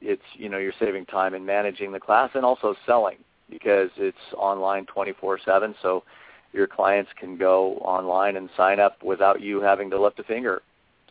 it's 0.00 0.22
you 0.34 0.48
know 0.48 0.58
you're 0.58 0.72
saving 0.78 1.06
time 1.06 1.34
in 1.34 1.44
managing 1.44 1.92
the 1.92 2.00
class 2.00 2.30
and 2.34 2.44
also 2.44 2.74
selling 2.86 3.18
because 3.50 3.90
it's 3.96 4.16
online 4.36 4.86
24/7 4.86 5.74
so 5.82 6.04
your 6.52 6.66
clients 6.66 7.10
can 7.18 7.36
go 7.36 7.74
online 7.76 8.36
and 8.36 8.48
sign 8.56 8.80
up 8.80 9.02
without 9.02 9.40
you 9.40 9.60
having 9.60 9.90
to 9.90 10.00
lift 10.00 10.18
a 10.18 10.24
finger. 10.24 10.62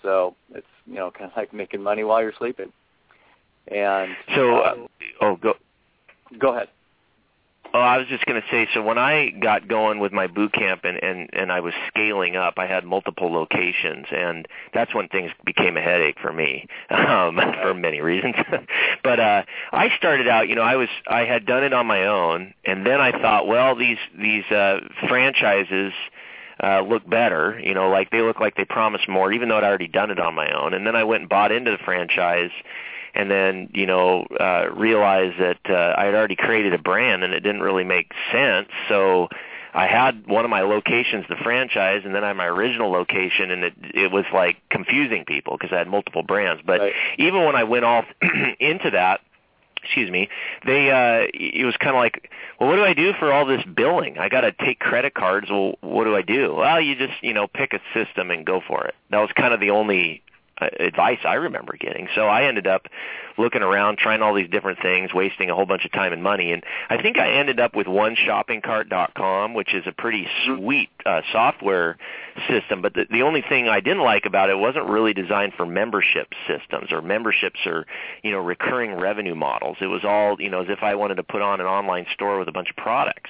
So 0.02 0.36
it's 0.54 0.68
you 0.86 0.96
know 0.96 1.12
kind 1.18 1.32
of 1.32 1.38
like 1.38 1.54
making 1.54 1.82
money 1.82 2.04
while 2.04 2.22
you're 2.22 2.34
sleeping. 2.38 2.72
And 3.68 4.16
so 4.36 4.58
uh, 4.58 4.76
oh 5.22 5.36
go 5.36 5.54
go 6.40 6.56
ahead 6.56 6.70
Oh, 7.78 7.82
I 7.82 8.00
was 8.00 8.08
just 8.08 8.26
going 8.26 8.42
to 8.42 8.48
say. 8.50 8.68
So 8.74 8.82
when 8.82 8.98
I 8.98 9.30
got 9.30 9.68
going 9.68 10.00
with 10.00 10.12
my 10.12 10.26
boot 10.26 10.52
camp 10.52 10.82
and 10.84 10.98
and 11.04 11.30
and 11.32 11.52
I 11.52 11.60
was 11.60 11.76
scaling 11.90 12.36
up, 12.36 12.56
I 12.58 12.66
had 12.66 12.84
multiple 12.84 13.32
locations, 13.32 14.08
and 14.12 14.48
that's 14.74 14.96
when 14.96 15.08
things 15.10 15.30
became 15.46 15.78
a 15.78 15.82
headache 15.82 16.18
for 16.20 16.34
me 16.34 16.66
um, 16.90 17.40
for 17.62 17.76
many 17.76 18.02
reasons. 18.02 18.34
but 19.04 19.20
uh, 19.20 19.44
I 19.72 19.96
started 19.96 20.28
out, 20.28 20.50
you 20.50 20.56
know, 20.56 20.64
I 20.64 20.76
was 20.76 20.90
I 21.08 21.26
had 21.26 21.46
done 21.46 21.64
it 21.64 21.72
on 21.72 21.86
my 21.86 22.08
own, 22.08 22.56
and 22.66 22.84
then 22.84 23.00
I 23.00 23.12
thought, 23.12 23.46
well, 23.46 23.76
these 23.76 24.00
these 24.18 24.46
uh, 24.46 24.80
franchises 25.08 25.94
uh, 26.64 26.82
look 26.82 27.08
better, 27.08 27.60
you 27.64 27.76
know, 27.76 27.90
like 27.92 28.10
they 28.10 28.22
look 28.22 28.40
like 28.40 28.56
they 28.56 28.66
promise 28.66 29.02
more, 29.08 29.32
even 29.32 29.50
though 29.50 29.58
I'd 29.58 29.64
already 29.64 29.88
done 29.88 30.10
it 30.10 30.20
on 30.20 30.34
my 30.34 30.52
own. 30.52 30.74
And 30.74 30.88
then 30.88 30.96
I 30.96 31.04
went 31.04 31.22
and 31.22 31.30
bought 31.30 31.52
into 31.52 31.70
the 31.70 31.78
franchise 31.78 32.50
and 33.18 33.32
then 33.32 33.70
you 33.74 33.86
know 33.86 34.26
uh, 34.40 34.68
realized 34.74 35.40
that 35.40 35.60
uh, 35.70 35.96
I 35.98 36.06
had 36.06 36.14
already 36.14 36.36
created 36.36 36.74
a 36.74 36.78
brand 36.78 37.24
and 37.24 37.34
it 37.34 37.42
didn't 37.42 37.62
really 37.62 37.84
make 37.84 38.12
sense. 38.32 38.70
So 38.88 39.28
I 39.74 39.88
had 39.88 40.28
one 40.28 40.46
of 40.46 40.52
my 40.52 40.62
locations, 40.62 41.26
the 41.28 41.36
franchise, 41.36 42.04
and 42.06 42.16
then 42.16 42.24
I 42.24 42.30
had 42.30 42.38
my 42.38 42.46
original 42.46 42.92
location, 42.92 43.52
and 43.52 43.64
it 43.64 43.74
it 43.94 44.12
was 44.12 44.26
like 44.34 44.58
confusing 44.70 45.26
people 45.26 45.58
because 45.58 45.74
I 45.74 45.80
had 45.80 45.88
multiple 45.88 46.24
brands. 46.24 46.62
But 46.66 46.80
right. 46.80 46.94
even 47.18 47.44
when 47.44 47.56
I 47.56 47.64
went 47.64 47.86
off 47.86 48.06
into 48.60 48.92
that, 48.92 49.22
excuse 49.84 50.12
me, 50.12 50.30
they 50.66 50.92
uh 50.92 51.28
it 51.34 51.66
was 51.66 51.76
kind 51.78 51.96
of 51.96 52.00
like, 52.00 52.30
well, 52.60 52.70
what 52.70 52.76
do 52.76 52.84
I 52.84 52.94
do 52.94 53.14
for 53.20 53.34
all 53.34 53.46
this 53.46 53.64
billing? 53.64 54.18
I 54.18 54.30
got 54.30 54.42
to 54.42 54.52
take 54.52 54.80
credit 54.80 55.14
cards. 55.14 55.48
Well, 55.50 55.74
what 55.82 56.04
do 56.04 56.16
I 56.16 56.22
do? 56.22 56.56
Well, 56.56 56.80
you 56.82 56.96
just, 56.96 57.22
you 57.22 57.34
know, 57.34 57.48
pick 57.48 57.74
a 57.74 57.80
system 57.94 58.32
and 58.32 58.46
go 58.46 58.62
for 58.68 58.86
it. 58.86 58.96
That 59.10 59.20
was 59.20 59.32
kind 59.36 59.54
of 59.54 59.60
the 59.60 59.72
only 59.72 60.22
advice 60.60 61.20
I 61.26 61.36
remember 61.36 61.76
getting. 61.80 62.08
So 62.16 62.28
I 62.28 62.46
ended 62.46 62.68
up 62.68 62.88
looking 63.38 63.62
around, 63.62 63.98
trying 64.00 64.22
all 64.22 64.34
these 64.34 64.50
different 64.50 64.80
things, 64.82 65.14
wasting 65.14 65.50
a 65.50 65.56
whole 65.56 65.66
bunch 65.66 65.86
of 65.86 65.92
time 65.92 66.14
and 66.14 66.24
money. 66.24 66.52
And 66.52 66.64
I 66.90 67.02
think 67.02 67.18
I 67.20 67.34
ended 67.34 67.60
up 67.60 67.76
with 67.76 67.88
OneShoppingCart.com, 67.88 69.54
which 69.54 69.74
is 69.74 69.84
a 69.86 69.92
pretty 69.92 70.28
Mm-hmm. 70.28 70.64
sweet 70.64 70.90
uh, 71.06 71.22
software 71.32 71.98
system. 72.50 72.82
But 72.82 72.94
the, 72.94 73.06
the 73.10 73.22
only 73.22 73.42
thing 73.48 73.68
I 73.68 73.80
didn't 73.80 74.04
like 74.04 74.26
about 74.26 74.50
it 74.50 74.58
wasn't 74.58 74.86
really 74.86 75.14
designed 75.14 75.54
for 75.56 75.66
membership 75.66 76.28
systems 76.48 76.92
or 76.92 77.02
memberships 77.02 77.60
or 77.66 77.86
you 78.24 78.32
know 78.32 78.40
recurring 78.40 78.94
revenue 78.94 79.36
models. 79.36 79.78
It 79.82 79.88
was 79.88 80.04
all 80.04 80.40
you 80.40 80.50
know 80.50 80.62
as 80.62 80.70
if 80.70 80.84
I 80.84 80.96
wanted 80.96 81.16
to 81.16 81.24
put 81.24 81.42
on 81.42 81.60
an 81.62 81.68
online 81.68 82.06
store 82.14 82.40
with 82.40 82.48
a 82.48 82.52
bunch 82.52 82.70
of 82.70 82.76
products 82.76 83.30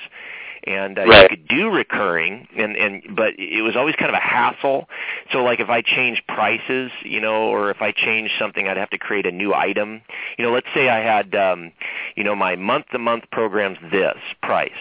and 0.65 0.97
uh, 0.97 1.05
Right. 1.05 1.23
you 1.23 1.29
could 1.29 1.47
do 1.47 1.69
recurring 1.69 2.47
and 2.57 2.75
and 2.75 3.15
but 3.15 3.33
it 3.37 3.61
was 3.61 3.75
always 3.75 3.95
kind 3.95 4.09
of 4.09 4.15
a 4.15 4.19
hassle 4.19 4.87
so 5.31 5.43
like 5.43 5.59
if 5.59 5.69
i 5.69 5.81
changed 5.81 6.21
prices 6.27 6.91
you 7.03 7.19
know 7.19 7.47
or 7.49 7.69
if 7.69 7.81
i 7.81 7.91
changed 7.91 8.33
something 8.39 8.67
i'd 8.67 8.77
have 8.77 8.89
to 8.89 8.97
create 8.97 9.25
a 9.25 9.31
new 9.31 9.53
item 9.53 10.01
you 10.37 10.45
know 10.45 10.51
let's 10.51 10.67
say 10.73 10.89
i 10.89 10.99
had 10.99 11.33
um 11.35 11.71
you 12.15 12.23
know 12.23 12.35
my 12.35 12.55
month 12.55 12.87
to 12.91 12.99
month 12.99 13.23
program's 13.31 13.77
this 13.91 14.17
price 14.41 14.71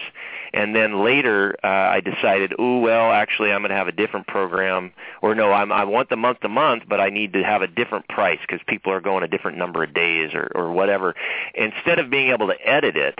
and 0.53 0.75
then 0.75 1.03
later 1.03 1.55
uh, 1.63 1.67
I 1.67 1.99
decided, 2.01 2.53
oh 2.57 2.79
well, 2.79 3.11
actually 3.11 3.51
I'm 3.51 3.61
going 3.61 3.69
to 3.69 3.75
have 3.75 3.87
a 3.87 3.91
different 3.91 4.27
program, 4.27 4.91
or 5.21 5.35
no, 5.35 5.51
I'm, 5.51 5.71
I 5.71 5.83
want 5.83 6.09
the 6.09 6.15
month 6.15 6.39
to 6.41 6.49
month, 6.49 6.83
but 6.87 6.99
I 6.99 7.09
need 7.09 7.33
to 7.33 7.43
have 7.43 7.61
a 7.61 7.67
different 7.67 8.07
price 8.07 8.39
because 8.41 8.59
people 8.67 8.91
are 8.91 9.01
going 9.01 9.23
a 9.23 9.27
different 9.27 9.57
number 9.57 9.83
of 9.83 9.93
days 9.93 10.31
or, 10.33 10.51
or 10.55 10.71
whatever. 10.71 11.15
Instead 11.53 11.99
of 11.99 12.09
being 12.09 12.29
able 12.29 12.47
to 12.47 12.55
edit 12.67 12.95
it, 12.95 13.19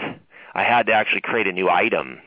I 0.53 0.63
had 0.63 0.87
to 0.87 0.93
actually 0.93 1.21
create 1.21 1.47
a 1.47 1.51
new 1.51 1.69
item. 1.69 2.19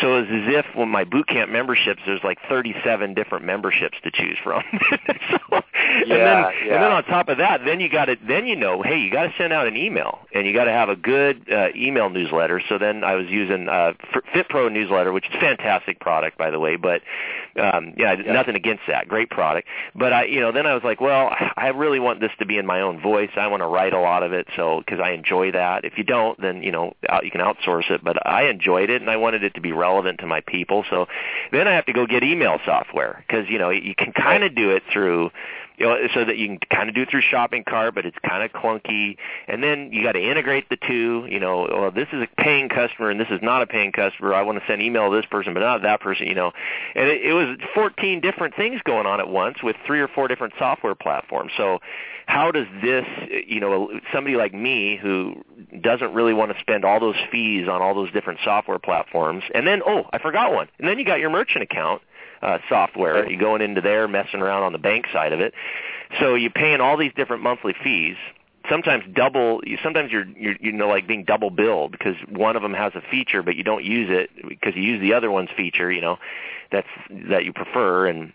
So 0.00 0.18
it's 0.18 0.30
as 0.30 0.54
if 0.54 0.74
when 0.74 0.88
my 0.88 1.04
boot 1.04 1.28
camp 1.28 1.50
memberships, 1.50 2.00
there's 2.06 2.24
like 2.24 2.38
37 2.48 3.14
different 3.14 3.44
memberships 3.44 3.98
to 4.04 4.10
choose 4.10 4.38
from. 4.42 4.62
so, 5.30 5.60
and 6.02 6.10
then, 6.10 6.38
Yeah, 6.66 6.74
and 6.74 6.82
then 6.82 6.92
on 6.92 7.04
top 7.04 7.28
of 7.28 7.38
that, 7.38 7.64
then 7.64 7.80
you 7.80 7.88
got 7.88 8.06
to 8.06 8.16
then 8.26 8.46
you 8.46 8.56
know, 8.56 8.82
hey, 8.82 8.98
you 8.98 9.10
got 9.10 9.24
to 9.24 9.32
send 9.38 9.52
out 9.52 9.66
an 9.66 9.76
email, 9.76 10.18
and 10.34 10.46
you 10.46 10.52
got 10.52 10.64
to 10.64 10.72
have 10.72 10.88
a 10.88 10.96
good 10.96 11.50
uh, 11.52 11.68
email 11.74 12.10
newsletter. 12.10 12.60
So 12.68 12.78
then 12.78 13.04
I 13.04 13.14
was 13.14 13.26
using 13.28 13.68
uh, 13.68 13.92
FitPro 14.34 14.70
newsletter, 14.72 15.12
which 15.12 15.26
is 15.28 15.34
a 15.34 15.40
fantastic 15.40 16.00
product, 16.00 16.38
by 16.38 16.50
the 16.50 16.58
way. 16.58 16.76
But 16.76 17.02
um, 17.60 17.94
yeah, 17.96 18.14
Yeah. 18.14 18.32
nothing 18.32 18.56
against 18.56 18.82
that, 18.88 19.08
great 19.08 19.30
product. 19.30 19.68
But 19.94 20.12
I, 20.12 20.24
you 20.24 20.40
know, 20.40 20.52
then 20.52 20.66
I 20.66 20.74
was 20.74 20.84
like, 20.84 21.00
well, 21.00 21.34
I 21.56 21.68
really 21.68 22.00
want 22.00 22.20
this 22.20 22.32
to 22.38 22.46
be 22.46 22.58
in 22.58 22.66
my 22.66 22.80
own 22.80 23.00
voice. 23.00 23.30
I 23.36 23.46
want 23.48 23.62
to 23.62 23.66
write 23.66 23.92
a 23.92 24.00
lot 24.00 24.22
of 24.22 24.32
it, 24.32 24.46
so 24.56 24.80
because 24.84 25.00
I 25.00 25.10
enjoy 25.10 25.52
that. 25.52 25.84
If 25.84 25.98
you 25.98 26.04
don't, 26.04 26.40
then 26.40 26.62
you 26.62 26.72
know, 26.72 26.94
out, 27.08 27.24
you 27.24 27.30
can 27.30 27.40
outsource 27.40 27.90
it. 27.90 28.02
But 28.02 28.26
I 28.26 28.48
enjoyed 28.48 28.90
it, 28.90 29.00
and 29.00 29.10
I 29.10 29.16
wanted 29.16 29.44
it 29.44 29.54
to 29.54 29.60
be 29.60 29.72
relevant 29.72 30.20
to 30.20 30.26
my 30.26 30.40
people. 30.40 30.84
So 30.90 31.06
then 31.50 31.68
I 31.68 31.72
have 31.72 31.86
to 31.86 31.92
go 31.92 32.06
get 32.06 32.22
email 32.22 32.58
software 32.64 33.24
because 33.26 33.48
you 33.48 33.58
know 33.58 33.70
you 33.70 33.94
can 33.94 34.12
kind 34.12 34.44
of 34.44 34.54
do 34.54 34.70
it 34.70 34.82
through 34.92 35.30
you 35.82 35.88
know, 35.88 35.98
so 36.14 36.24
that 36.24 36.38
you 36.38 36.46
can 36.46 36.58
kind 36.72 36.88
of 36.88 36.94
do 36.94 37.04
through 37.04 37.22
shopping 37.22 37.64
cart, 37.64 37.94
but 37.94 38.06
it's 38.06 38.16
kind 38.26 38.44
of 38.44 38.52
clunky. 38.52 39.16
And 39.48 39.64
then 39.64 39.92
you 39.92 40.02
got 40.04 40.12
to 40.12 40.22
integrate 40.22 40.68
the 40.68 40.76
two. 40.76 41.26
You 41.28 41.40
know, 41.40 41.66
well, 41.68 41.90
this 41.90 42.06
is 42.12 42.22
a 42.22 42.28
paying 42.40 42.68
customer 42.68 43.10
and 43.10 43.18
this 43.18 43.26
is 43.30 43.40
not 43.42 43.62
a 43.62 43.66
paying 43.66 43.90
customer. 43.90 44.32
I 44.32 44.42
want 44.42 44.58
to 44.60 44.64
send 44.66 44.80
email 44.80 45.10
to 45.10 45.16
this 45.16 45.26
person, 45.26 45.54
but 45.54 45.60
not 45.60 45.82
that 45.82 46.00
person. 46.00 46.28
You 46.28 46.36
know, 46.36 46.52
and 46.94 47.08
it, 47.08 47.22
it 47.22 47.32
was 47.32 47.58
14 47.74 48.20
different 48.20 48.54
things 48.54 48.80
going 48.84 49.06
on 49.06 49.18
at 49.18 49.28
once 49.28 49.58
with 49.62 49.74
three 49.84 50.00
or 50.00 50.06
four 50.06 50.28
different 50.28 50.54
software 50.56 50.94
platforms. 50.94 51.50
So, 51.56 51.80
how 52.26 52.52
does 52.52 52.68
this, 52.80 53.04
you 53.48 53.58
know, 53.58 53.90
somebody 54.12 54.36
like 54.36 54.54
me 54.54 54.96
who 54.96 55.34
doesn't 55.80 56.14
really 56.14 56.32
want 56.32 56.52
to 56.52 56.60
spend 56.60 56.84
all 56.84 57.00
those 57.00 57.16
fees 57.32 57.66
on 57.68 57.82
all 57.82 57.94
those 57.94 58.12
different 58.12 58.38
software 58.44 58.78
platforms, 58.78 59.42
and 59.52 59.66
then 59.66 59.82
oh, 59.84 60.04
I 60.12 60.18
forgot 60.18 60.52
one, 60.52 60.68
and 60.78 60.88
then 60.88 61.00
you 61.00 61.04
got 61.04 61.18
your 61.18 61.30
merchant 61.30 61.64
account 61.64 62.02
uh, 62.42 62.58
software. 62.68 63.28
You're 63.30 63.40
going 63.40 63.62
into 63.62 63.80
there, 63.80 64.08
messing 64.08 64.40
around 64.40 64.62
on 64.62 64.72
the 64.72 64.78
bank 64.78 65.06
side 65.12 65.32
of 65.32 65.40
it. 65.40 65.54
So 66.20 66.34
you're 66.34 66.50
paying 66.50 66.80
all 66.80 66.96
these 66.96 67.12
different 67.14 67.42
monthly 67.42 67.74
fees. 67.82 68.16
Sometimes 68.68 69.04
double. 69.12 69.60
you- 69.64 69.78
Sometimes 69.82 70.12
you're 70.12 70.26
you're 70.36 70.56
you 70.60 70.72
know 70.72 70.88
like 70.88 71.06
being 71.06 71.24
double 71.24 71.50
billed 71.50 71.92
because 71.92 72.16
one 72.28 72.54
of 72.56 72.62
them 72.62 72.74
has 72.74 72.92
a 72.94 73.00
feature, 73.10 73.42
but 73.42 73.56
you 73.56 73.64
don't 73.64 73.84
use 73.84 74.08
it 74.10 74.30
because 74.48 74.74
you 74.76 74.82
use 74.82 75.00
the 75.00 75.14
other 75.14 75.30
one's 75.30 75.50
feature. 75.56 75.90
You 75.90 76.00
know, 76.00 76.18
that's 76.70 76.86
that 77.30 77.44
you 77.44 77.52
prefer. 77.52 78.06
And 78.06 78.32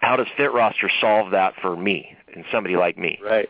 how 0.00 0.16
does 0.16 0.26
FitRoster 0.38 0.90
solve 1.00 1.30
that 1.30 1.54
for 1.62 1.76
me 1.76 2.16
and 2.34 2.44
somebody 2.52 2.76
like 2.76 2.98
me? 2.98 3.18
Right. 3.24 3.48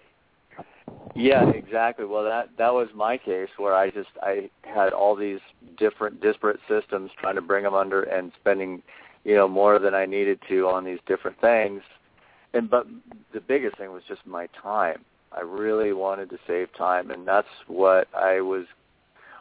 Yeah, 1.14 1.50
exactly. 1.50 2.04
Well, 2.04 2.24
that 2.24 2.50
that 2.58 2.72
was 2.72 2.88
my 2.94 3.18
case 3.18 3.48
where 3.56 3.74
I 3.74 3.90
just 3.90 4.08
I 4.22 4.48
had 4.62 4.92
all 4.92 5.14
these 5.14 5.40
different 5.76 6.20
disparate 6.20 6.60
systems 6.68 7.10
trying 7.18 7.34
to 7.34 7.42
bring 7.42 7.64
them 7.64 7.74
under 7.74 8.02
and 8.02 8.32
spending, 8.40 8.82
you 9.24 9.34
know, 9.34 9.48
more 9.48 9.78
than 9.78 9.94
I 9.94 10.06
needed 10.06 10.40
to 10.48 10.66
on 10.68 10.84
these 10.84 10.98
different 11.06 11.40
things. 11.40 11.82
And 12.54 12.68
but 12.68 12.86
the 13.32 13.40
biggest 13.40 13.78
thing 13.78 13.92
was 13.92 14.02
just 14.06 14.26
my 14.26 14.48
time. 14.60 15.04
I 15.32 15.40
really 15.40 15.92
wanted 15.92 16.28
to 16.30 16.38
save 16.46 16.72
time, 16.76 17.10
and 17.10 17.26
that's 17.26 17.48
what 17.66 18.08
I 18.14 18.40
was 18.40 18.66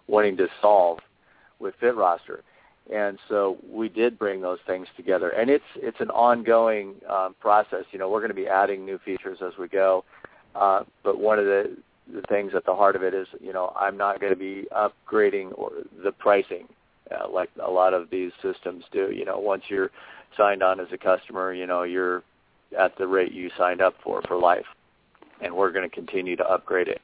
wanting 0.07 0.38
to 0.38 0.47
solve 0.61 0.99
with 1.59 1.75
FitRoster. 1.82 2.39
And 2.93 3.19
so 3.27 3.57
we 3.69 3.89
did 3.89 4.17
bring 4.17 4.41
those 4.41 4.59
things 4.65 4.88
together, 4.95 5.29
and 5.29 5.49
it's 5.49 5.63
it's 5.75 5.99
an 5.99 6.09
ongoing 6.09 6.95
um, 7.09 7.36
process. 7.39 7.86
You 7.91 7.99
know, 7.99 8.09
we're 8.09 8.19
going 8.19 8.29
to 8.29 8.36
be 8.36 8.47
adding 8.47 8.86
new 8.86 8.99
features 8.99 9.39
as 9.45 9.53
we 9.59 9.67
go. 9.67 10.03
Uh, 10.55 10.84
but 11.03 11.17
one 11.17 11.39
of 11.39 11.45
the, 11.45 11.77
the 12.13 12.21
things 12.23 12.51
at 12.55 12.65
the 12.65 12.75
heart 12.75 12.97
of 12.97 13.03
it 13.03 13.13
is, 13.13 13.27
you 13.39 13.53
know, 13.53 13.71
I'm 13.79 13.95
not 13.95 14.19
going 14.19 14.34
to 14.34 14.39
be 14.39 14.67
upgrading 14.75 15.57
or 15.57 15.71
the 16.03 16.11
pricing 16.11 16.67
uh, 17.12 17.30
like 17.30 17.49
a 17.64 17.70
lot 17.70 17.93
of 17.93 18.09
these 18.09 18.32
systems 18.41 18.84
do. 18.91 19.12
You 19.12 19.26
know, 19.26 19.39
once 19.39 19.64
you're 19.68 19.91
signed 20.38 20.64
on 20.64 20.80
as 20.80 20.88
a 20.91 20.97
customer, 20.97 21.53
you 21.53 21.68
know, 21.68 21.84
you're 21.84 22.24
at 22.78 22.97
the 22.97 23.07
rate 23.07 23.32
you 23.32 23.49
signed 23.57 23.82
up 23.82 23.95
for 24.03 24.22
for 24.28 24.38
life, 24.38 24.66
and 25.41 25.53
we're 25.53 25.72
going 25.72 25.88
to 25.88 25.93
continue 25.93 26.36
to 26.36 26.45
upgrade 26.49 26.88
it. 26.88 27.01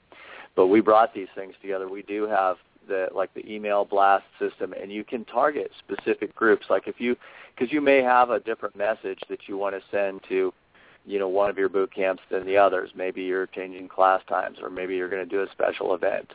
But 0.55 0.68
we 0.68 0.82
brought 0.82 1.14
these 1.14 1.28
things 1.36 1.53
together. 1.62 1.88
We 1.88 2.01
do 2.03 2.28
have 2.28 2.58
the 2.88 3.10
like 3.14 3.34
the 3.34 3.45
email 3.51 3.86
blast 3.86 4.26
system, 4.39 4.74
and 4.74 4.91
you 4.91 5.03
can 5.03 5.26
target 5.26 5.72
specific 5.80 6.36
groups. 6.36 6.66
Like 6.70 6.88
if 6.88 6.99
you, 6.99 7.16
because 7.55 7.72
you 7.72 7.82
may 7.82 8.01
have 8.01 8.30
a 8.30 8.39
different 8.39 8.76
message 8.76 9.20
that 9.30 9.39
you 9.47 9.58
want 9.58 9.76
to 9.76 9.82
send 9.91 10.22
to 10.30 10.53
you 11.05 11.20
know 11.20 11.28
one 11.28 11.49
of 11.49 11.58
your 11.58 11.70
boot 11.70 11.93
camps 11.93 12.22
than 12.30 12.45
the 12.45 12.58
others. 12.58 12.91
Maybe 12.95 13.24
you're 13.24 13.47
changing 13.47 13.88
class 13.88 14.22
times, 14.28 14.58
or 14.62 14.70
maybe 14.70 14.95
you're 14.95 15.10
going 15.10 15.28
to 15.28 15.30
do 15.30 15.41
a 15.41 15.51
special 15.51 15.95
event. 15.95 16.34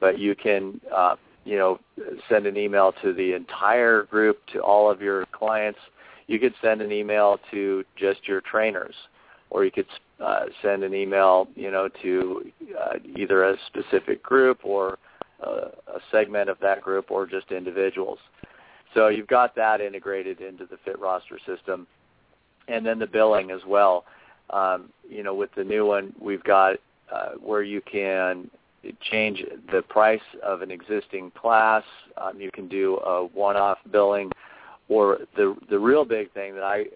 But 0.00 0.18
you 0.18 0.34
can, 0.34 0.80
uh, 0.94 1.16
you 1.44 1.56
know, 1.56 1.78
send 2.28 2.46
an 2.46 2.56
email 2.56 2.92
to 3.02 3.12
the 3.12 3.32
entire 3.34 4.04
group, 4.04 4.38
to 4.52 4.60
all 4.60 4.90
of 4.90 5.00
your 5.00 5.26
clients. 5.26 5.78
You 6.26 6.38
could 6.38 6.54
send 6.62 6.80
an 6.80 6.90
email 6.90 7.38
to 7.50 7.84
just 7.96 8.26
your 8.26 8.40
trainers, 8.40 8.94
or 9.50 9.64
you 9.64 9.70
could 9.70 9.86
uh, 10.20 10.46
send 10.62 10.84
an 10.84 10.94
email, 10.94 11.48
you 11.54 11.70
know, 11.70 11.88
to 12.02 12.50
uh, 12.80 12.94
either 13.16 13.44
a 13.44 13.56
specific 13.66 14.22
group 14.22 14.60
or 14.64 14.98
uh, 15.46 15.68
a 15.88 16.00
segment 16.10 16.48
of 16.48 16.58
that 16.60 16.80
group, 16.80 17.10
or 17.10 17.26
just 17.26 17.52
individuals. 17.52 18.18
So 18.94 19.08
you've 19.08 19.26
got 19.26 19.54
that 19.56 19.80
integrated 19.80 20.40
into 20.40 20.66
the 20.66 20.76
FitRoster 20.76 21.44
system 21.44 21.86
and 22.68 22.86
then 22.86 22.98
the 22.98 23.06
billing 23.06 23.50
as 23.50 23.60
well. 23.66 24.04
Um, 24.50 24.90
you 25.08 25.22
know, 25.22 25.34
with 25.34 25.50
the 25.56 25.64
new 25.64 25.84
one, 25.86 26.12
we've 26.20 26.44
got 26.44 26.76
uh, 27.12 27.30
where 27.40 27.62
you 27.62 27.80
can 27.80 28.50
change 29.00 29.42
the 29.72 29.82
price 29.82 30.20
of 30.42 30.62
an 30.62 30.70
existing 30.70 31.30
class. 31.32 31.82
Um, 32.16 32.40
you 32.40 32.50
can 32.50 32.68
do 32.68 32.98
a 32.98 33.26
one-off 33.26 33.78
billing, 33.90 34.30
or 34.88 35.18
the 35.36 35.56
the 35.70 35.78
real 35.78 36.04
big 36.04 36.32
thing 36.32 36.54
that 36.54 36.62
I 36.64 36.86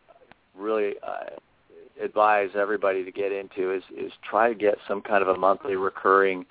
really 0.56 0.94
uh, 1.06 1.36
advise 2.02 2.50
everybody 2.54 3.04
to 3.04 3.12
get 3.12 3.32
into 3.32 3.72
is 3.72 3.82
is 3.96 4.12
try 4.28 4.48
to 4.48 4.54
get 4.54 4.76
some 4.86 5.00
kind 5.00 5.22
of 5.22 5.28
a 5.28 5.38
monthly 5.38 5.76
recurring 5.76 6.46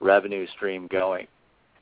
revenue 0.00 0.46
stream 0.54 0.86
going. 0.88 1.26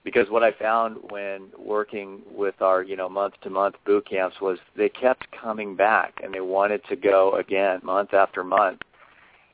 Because 0.02 0.30
what 0.30 0.42
I 0.42 0.52
found 0.52 0.96
when 1.10 1.48
working 1.58 2.20
with 2.32 2.62
our 2.62 2.82
you 2.82 2.96
know 2.96 3.08
month 3.08 3.34
to 3.42 3.50
month 3.50 3.76
boot 3.84 4.08
camps 4.08 4.40
was 4.40 4.58
they 4.76 4.88
kept 4.88 5.26
coming 5.32 5.76
back 5.76 6.14
and 6.22 6.32
they 6.32 6.40
wanted 6.40 6.82
to 6.88 6.96
go 6.96 7.34
again 7.36 7.80
month 7.82 8.14
after 8.14 8.42
month, 8.42 8.80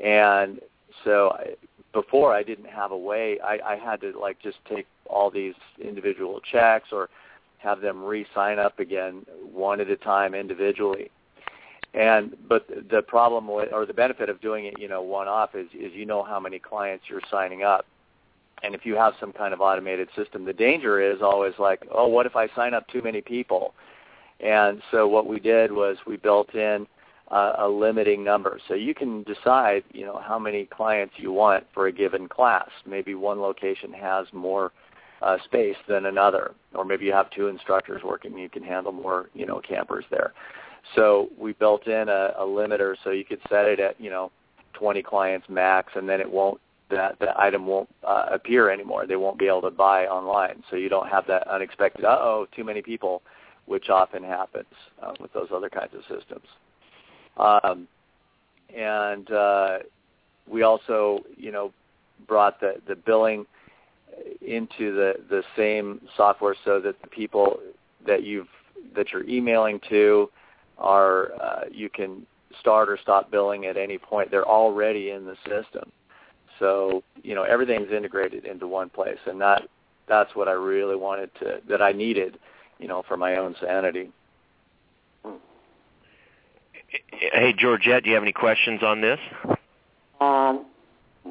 and 0.01 0.61
so 1.05 1.37
before 2.03 2.35
I 2.35 2.43
didn't 2.43 2.69
have 2.69 2.91
a 2.93 2.97
way 2.97 3.39
I, 3.43 3.59
I 3.73 3.77
had 3.77 4.01
to 4.03 4.19
like 4.19 4.39
just 4.43 4.59
take 4.69 4.87
all 5.07 5.31
these 5.31 5.55
individual 5.81 6.41
checks 6.41 6.89
or 6.93 7.09
have 7.59 7.81
them 7.81 8.05
re-sign 8.05 8.59
up 8.59 8.79
again 8.79 9.25
one 9.51 9.81
at 9.81 9.89
a 9.89 9.97
time 9.97 10.35
individually. 10.35 11.11
And 11.95 12.37
but 12.49 12.67
the 12.91 13.03
problem 13.03 13.49
with, 13.49 13.73
or 13.73 13.87
the 13.87 13.95
benefit 13.95 14.29
of 14.29 14.41
doing 14.41 14.67
it, 14.67 14.79
you 14.79 14.89
know, 14.89 15.01
one 15.01 15.29
off 15.29 15.55
is 15.55 15.69
is 15.73 15.93
you 15.95 16.05
know 16.05 16.23
how 16.23 16.39
many 16.39 16.59
clients 16.59 17.05
you're 17.09 17.29
signing 17.31 17.63
up 17.63 17.87
and 18.63 18.75
if 18.75 18.87
you 18.87 18.97
have 18.97 19.15
some 19.21 19.33
kind 19.33 19.53
of 19.53 19.61
automated 19.61 20.09
system, 20.17 20.45
the 20.45 20.53
danger 20.53 21.01
is 21.01 21.21
always 21.21 21.55
like, 21.59 21.87
oh, 21.93 22.09
what 22.09 22.27
if 22.27 22.37
I 22.37 22.49
sign 22.55 22.75
up 22.75 22.89
too 22.89 23.03
many 23.03 23.21
people? 23.21 23.75
And 24.41 24.83
so 24.91 25.07
what 25.07 25.27
we 25.27 25.41
did 25.41 25.73
was 25.73 25.97
we 26.07 26.17
built 26.17 26.55
in 26.55 26.87
a 27.29 27.69
limiting 27.69 28.23
number. 28.23 28.61
So 28.69 28.75
you 28.75 28.95
can 28.95 29.25
decide, 29.25 29.83
you 29.93 30.05
know, 30.05 30.21
how 30.25 30.39
many 30.39 30.67
clients 30.67 31.15
you 31.17 31.33
want 31.33 31.65
for 31.75 31.89
a 31.89 31.93
given 31.93 32.29
class. 32.29 32.69
Maybe 32.87 33.15
one 33.15 33.41
location 33.41 33.93
has 33.93 34.27
more 34.33 34.73
uh, 35.23 35.39
space 35.45 35.77
than 35.89 36.07
another, 36.07 36.53
or 36.75 36.85
maybe 36.85 37.07
you 37.07 37.13
have 37.13 37.31
two 37.31 37.49
instructors 37.49 38.03
working. 38.05 38.37
You 38.39 38.49
can 38.49 38.63
handle 38.63 38.93
more, 38.93 39.29
you 39.35 39.47
know, 39.47 39.61
campers 39.61 40.05
there. 40.11 40.35
So 40.95 41.31
we 41.39 41.53
built 41.55 41.87
in 41.87 42.09
a, 42.09 42.35
a 42.39 42.45
limiter 42.45 42.95
so 43.03 43.11
you 43.11 43.25
could 43.25 43.41
set 43.49 43.65
it 43.65 43.81
at, 43.81 44.01
you 44.01 44.11
know, 44.11 44.31
20 44.75 45.03
clients 45.03 45.49
max, 45.49 45.93
and 45.97 46.09
then 46.09 46.21
it 46.21 46.31
won't 46.31 46.61
that 46.89 47.19
the 47.19 47.37
item 47.37 47.67
won't 47.67 47.89
uh, 48.07 48.27
appear 48.31 48.71
anymore. 48.71 49.07
They 49.09 49.17
won't 49.17 49.41
be 49.41 49.49
able 49.49 49.63
to 49.63 49.73
buy 49.73 50.07
online, 50.07 50.63
so 50.71 50.77
you 50.77 50.89
don't 50.89 51.09
have 51.09 51.27
that 51.27 51.49
unexpected. 51.49 52.05
Uh 52.05 52.19
oh, 52.21 52.47
too 52.55 52.63
many 52.63 52.81
people, 52.81 53.23
which 53.65 53.89
often 53.89 54.23
happens 54.23 54.67
uh, 55.03 55.13
with 55.19 55.33
those 55.33 55.49
other 55.53 55.69
kinds 55.69 55.95
of 55.95 56.03
systems. 56.03 56.47
Um, 57.37 57.89
and 58.75 59.31
uh, 59.31 59.79
we 60.49 60.63
also, 60.63 61.21
you 61.37 61.53
know, 61.53 61.73
brought 62.27 62.61
the 62.61 62.77
the 62.89 62.97
billing 62.97 63.47
into 64.41 64.95
the 64.95 65.15
the 65.29 65.43
same 65.57 66.01
software 66.17 66.55
so 66.65 66.81
that 66.81 67.01
the 67.03 67.09
people 67.09 67.61
that 68.07 68.23
you've 68.23 68.49
that 68.95 69.13
you're 69.13 69.29
emailing 69.29 69.81
to 69.89 70.31
are 70.79 71.33
uh, 71.41 71.65
you 71.71 71.89
can 71.89 72.27
start 72.61 72.89
or 72.89 72.99
stop 73.01 73.31
billing 73.31 73.67
at 73.67 73.77
any 73.77 73.99
point. 73.99 74.31
They're 74.31 74.49
already 74.49 75.11
in 75.11 75.25
the 75.25 75.37
system. 75.47 75.91
So, 76.59 77.03
you 77.23 77.35
know, 77.35 77.43
everything's 77.43 77.93
integrated 77.93 78.47
into 78.47 78.67
one 78.67 78.89
place 78.89 79.19
and 79.27 79.41
that 79.41 79.69
that's 80.09 80.35
what 80.35 80.49
I 80.49 80.53
really 80.53 80.97
wanted 80.97 81.31
to 81.41 81.61
that 81.69 81.83
I 81.83 81.93
needed, 81.93 82.39
you 82.79 82.89
know, 82.89 83.03
for 83.07 83.17
my 83.17 83.37
own 83.37 83.55
sanity. 83.61 84.11
Hey 87.13 87.55
Georgette, 87.57 88.05
do 88.05 88.11
you 88.11 88.15
have 88.15 88.23
any 88.23 88.33
questions 88.33 88.83
on 88.83 89.01
this? 89.01 89.21
Um 90.21 90.67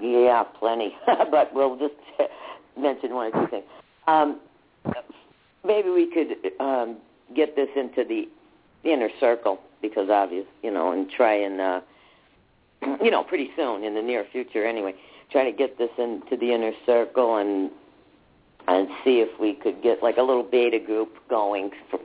yeah, 0.02 0.44
plenty. 0.60 0.96
but 1.06 1.54
we'll 1.54 1.78
just 1.78 1.96
mention 2.78 3.14
one 3.14 3.34
or 3.34 3.46
two 3.46 3.50
things. 3.50 3.66
Um, 4.08 4.40
maybe 5.66 5.90
we 5.90 6.12
could 6.12 6.52
um, 6.60 6.98
get 7.36 7.56
this 7.56 7.70
into 7.76 8.04
the 8.04 8.28
inner 8.84 9.10
circle 9.20 9.60
because 9.82 10.10
obvious, 10.10 10.46
you 10.64 10.72
know, 10.72 10.92
and 10.92 11.10
try 11.10 11.34
and 11.34 11.62
uh, 11.62 11.82
you 13.04 13.12
know 13.12 13.24
pretty 13.24 13.52
soon 13.56 13.84
in 13.84 13.96
the 13.96 14.02
near 14.02 14.26
future 14.32 14.66
anyway, 14.66 14.94
try 15.32 15.50
to 15.50 15.56
get 15.56 15.78
this 15.78 15.92
into 15.98 16.38
the 16.38 16.54
inner 16.54 16.72
circle 16.86 17.38
and 17.38 17.72
and 18.68 18.88
see 19.04 19.20
if 19.20 19.40
we 19.40 19.54
could 19.54 19.82
get 19.84 20.02
like 20.02 20.18
a 20.18 20.24
little 20.24 20.44
beta 20.44 20.80
group 20.80 21.18
going 21.30 21.72
for, 21.90 22.00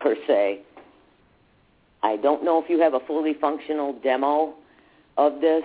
per 0.00 0.16
se. 0.26 0.60
I 2.02 2.16
don't 2.16 2.44
know 2.44 2.62
if 2.62 2.68
you 2.68 2.80
have 2.80 2.94
a 2.94 3.00
fully 3.00 3.34
functional 3.40 3.92
demo 4.02 4.54
of 5.16 5.40
this. 5.40 5.62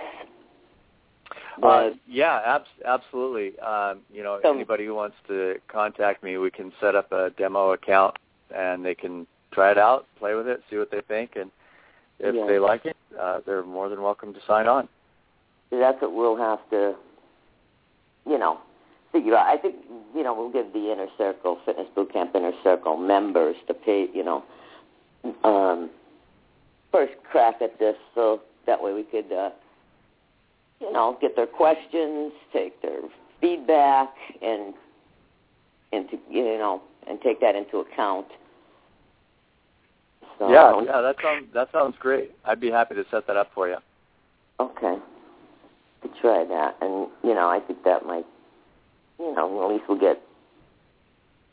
Uh, 1.62 1.90
yeah, 2.06 2.40
abs- 2.46 2.68
absolutely. 2.86 3.58
Um, 3.58 4.00
you 4.12 4.22
know, 4.22 4.38
so, 4.42 4.54
anybody 4.54 4.86
who 4.86 4.94
wants 4.94 5.16
to 5.26 5.56
contact 5.66 6.22
me, 6.22 6.38
we 6.38 6.50
can 6.50 6.72
set 6.80 6.94
up 6.94 7.10
a 7.10 7.30
demo 7.36 7.72
account 7.72 8.16
and 8.54 8.84
they 8.84 8.94
can 8.94 9.26
try 9.52 9.72
it 9.72 9.78
out, 9.78 10.06
play 10.18 10.34
with 10.34 10.46
it, 10.46 10.62
see 10.70 10.76
what 10.76 10.90
they 10.90 11.00
think, 11.00 11.32
and 11.34 11.50
if 12.20 12.34
yeah. 12.34 12.46
they 12.46 12.58
like 12.58 12.84
it, 12.86 12.96
uh, 13.20 13.40
they're 13.44 13.64
more 13.64 13.88
than 13.88 14.02
welcome 14.02 14.32
to 14.34 14.40
sign 14.46 14.66
on. 14.66 14.88
That's 15.70 16.00
what 16.00 16.14
we'll 16.14 16.36
have 16.36 16.58
to, 16.70 16.94
you 18.26 18.38
know, 18.38 18.60
figure 19.12 19.36
out. 19.36 19.46
I 19.46 19.60
think, 19.60 19.76
you 20.14 20.22
know, 20.22 20.34
we'll 20.34 20.52
give 20.52 20.72
the 20.72 20.92
Inner 20.92 21.08
Circle, 21.16 21.58
Fitness 21.66 21.86
Bootcamp 21.96 22.34
Inner 22.34 22.52
Circle 22.62 22.96
members 22.96 23.56
to 23.66 23.74
pay, 23.74 24.06
you 24.14 24.24
know, 24.24 24.44
um, 25.44 25.90
first 26.92 27.12
crack 27.30 27.56
at 27.60 27.78
this 27.78 27.96
so 28.14 28.40
that 28.66 28.82
way 28.82 28.92
we 28.92 29.02
could, 29.04 29.32
uh, 29.32 29.50
you 30.80 30.92
know, 30.92 31.18
get 31.20 31.36
their 31.36 31.46
questions, 31.46 32.32
take 32.52 32.80
their 32.82 33.00
feedback, 33.40 34.14
and 34.42 34.74
and 35.92 36.08
to, 36.10 36.18
you 36.30 36.42
know, 36.42 36.82
and 37.08 37.20
take 37.22 37.40
that 37.40 37.56
into 37.56 37.78
account. 37.78 38.26
So, 40.38 40.50
yeah, 40.50 40.80
yeah, 40.84 41.00
that 41.00 41.16
sounds 41.22 41.46
that 41.54 41.68
sounds 41.72 41.96
great. 41.98 42.32
I'd 42.44 42.60
be 42.60 42.70
happy 42.70 42.94
to 42.94 43.04
set 43.10 43.26
that 43.26 43.36
up 43.36 43.50
for 43.54 43.68
you. 43.68 43.76
Okay, 44.60 44.96
to 46.02 46.08
try 46.20 46.44
that, 46.44 46.76
and 46.80 47.08
you 47.24 47.34
know, 47.34 47.48
I 47.48 47.60
think 47.60 47.82
that 47.84 48.06
might, 48.06 48.26
you 49.18 49.34
know, 49.34 49.64
at 49.64 49.72
least 49.72 49.84
we'll 49.88 49.98
get 49.98 50.22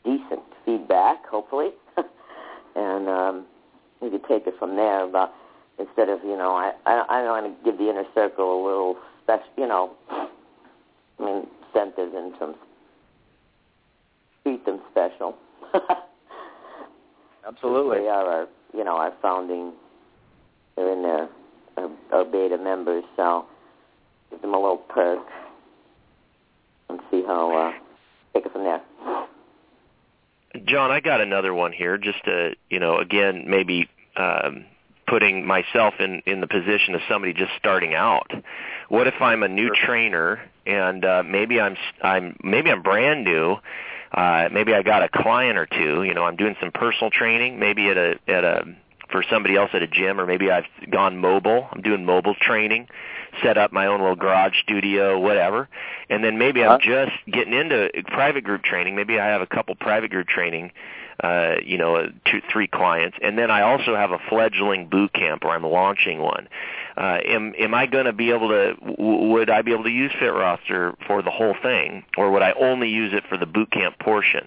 decent 0.04 0.42
feedback, 0.64 1.26
hopefully, 1.26 1.70
and 2.76 3.08
um, 3.08 3.46
we 4.06 4.18
could 4.18 4.28
take 4.28 4.46
it 4.46 4.54
from 4.58 4.76
there. 4.76 5.06
But 5.06 5.32
instead 5.78 6.08
of, 6.08 6.22
you 6.22 6.36
know, 6.36 6.54
I 6.54 6.72
I, 6.86 7.04
I 7.08 7.22
don't 7.22 7.44
want 7.44 7.58
to 7.58 7.64
give 7.64 7.78
the 7.78 7.90
inner 7.90 8.04
circle 8.14 8.62
a 8.62 8.62
little 8.64 8.96
special, 9.22 9.46
you 9.58 9.66
know, 9.66 9.92
I 10.10 10.28
mean, 11.18 11.46
incentives 11.66 12.12
and 12.14 12.34
some 12.38 12.54
treat 14.42 14.64
them 14.64 14.80
special. 14.90 15.36
Absolutely. 17.46 17.98
They 17.98 18.08
are 18.08 18.26
our, 18.26 18.48
you 18.74 18.84
know, 18.84 18.96
our 18.96 19.12
founding. 19.22 19.72
They're 20.76 20.92
in 20.92 21.02
there, 21.02 21.28
our, 21.76 21.90
our 22.12 22.24
beta 22.24 22.58
members. 22.58 23.04
So 23.16 23.46
give 24.30 24.42
them 24.42 24.54
a 24.54 24.60
little 24.60 24.78
perk 24.78 25.26
and 26.88 27.00
see 27.10 27.22
how 27.26 27.56
uh, 27.56 27.72
take 28.34 28.46
it 28.46 28.52
from 28.52 28.64
there. 28.64 28.82
John, 30.64 30.90
I 30.90 31.00
got 31.00 31.20
another 31.20 31.52
one 31.52 31.72
here. 31.72 31.98
Just 31.98 32.24
to, 32.24 32.54
you 32.70 32.80
know, 32.80 32.98
again, 32.98 33.44
maybe 33.46 33.88
um, 34.16 34.64
putting 35.06 35.46
myself 35.46 35.94
in 36.00 36.22
in 36.26 36.40
the 36.40 36.46
position 36.46 36.94
of 36.94 37.00
somebody 37.08 37.32
just 37.32 37.52
starting 37.58 37.94
out. 37.94 38.30
What 38.88 39.06
if 39.06 39.20
I'm 39.20 39.42
a 39.42 39.48
new 39.48 39.70
trainer 39.74 40.40
and 40.66 41.04
uh, 41.04 41.22
maybe 41.24 41.60
I'm 41.60 41.76
I'm 42.02 42.36
maybe 42.42 42.70
I'm 42.70 42.82
brand 42.82 43.24
new. 43.24 43.56
Uh, 44.12 44.48
maybe 44.52 44.72
I 44.72 44.82
got 44.82 45.02
a 45.02 45.08
client 45.08 45.58
or 45.58 45.66
two. 45.66 46.02
You 46.02 46.14
know, 46.14 46.24
I'm 46.24 46.36
doing 46.36 46.56
some 46.60 46.70
personal 46.72 47.10
training, 47.10 47.58
maybe 47.58 47.88
at 47.88 47.96
a 47.96 48.18
at 48.28 48.44
a 48.44 48.64
for 49.10 49.22
somebody 49.30 49.56
else 49.56 49.70
at 49.72 49.82
a 49.82 49.86
gym, 49.86 50.20
or 50.20 50.26
maybe 50.26 50.50
I've 50.50 50.64
gone 50.90 51.18
mobile. 51.18 51.68
I'm 51.70 51.82
doing 51.82 52.04
mobile 52.04 52.34
training, 52.34 52.88
set 53.42 53.56
up 53.56 53.72
my 53.72 53.86
own 53.86 54.00
little 54.00 54.16
garage 54.16 54.54
studio, 54.62 55.18
whatever. 55.18 55.68
And 56.10 56.24
then 56.24 56.38
maybe 56.38 56.64
I'm 56.64 56.80
just 56.80 57.12
getting 57.30 57.52
into 57.52 57.90
private 58.08 58.42
group 58.42 58.64
training. 58.64 58.96
Maybe 58.96 59.20
I 59.20 59.26
have 59.26 59.42
a 59.42 59.46
couple 59.46 59.76
private 59.76 60.10
group 60.10 60.26
training 60.26 60.72
uh, 61.22 61.56
you 61.64 61.78
know, 61.78 62.10
two, 62.24 62.40
three 62.52 62.66
clients, 62.66 63.16
and 63.22 63.38
then 63.38 63.50
I 63.50 63.62
also 63.62 63.96
have 63.96 64.10
a 64.10 64.18
fledgling 64.28 64.88
boot 64.88 65.12
camp 65.12 65.44
where 65.44 65.54
I'm 65.54 65.64
launching 65.64 66.20
one. 66.20 66.48
Uh, 66.96 67.18
am 67.24 67.54
am 67.58 67.74
I 67.74 67.86
going 67.86 68.06
to 68.06 68.12
be 68.12 68.30
able 68.30 68.48
to? 68.48 68.74
W- 68.74 69.32
would 69.32 69.50
I 69.50 69.62
be 69.62 69.72
able 69.72 69.84
to 69.84 69.90
use 69.90 70.12
FitRoster 70.12 70.94
for 71.06 71.22
the 71.22 71.30
whole 71.30 71.54
thing, 71.62 72.04
or 72.16 72.30
would 72.30 72.42
I 72.42 72.52
only 72.52 72.88
use 72.88 73.12
it 73.12 73.24
for 73.28 73.36
the 73.36 73.46
boot 73.46 73.70
camp 73.70 73.98
portion? 73.98 74.46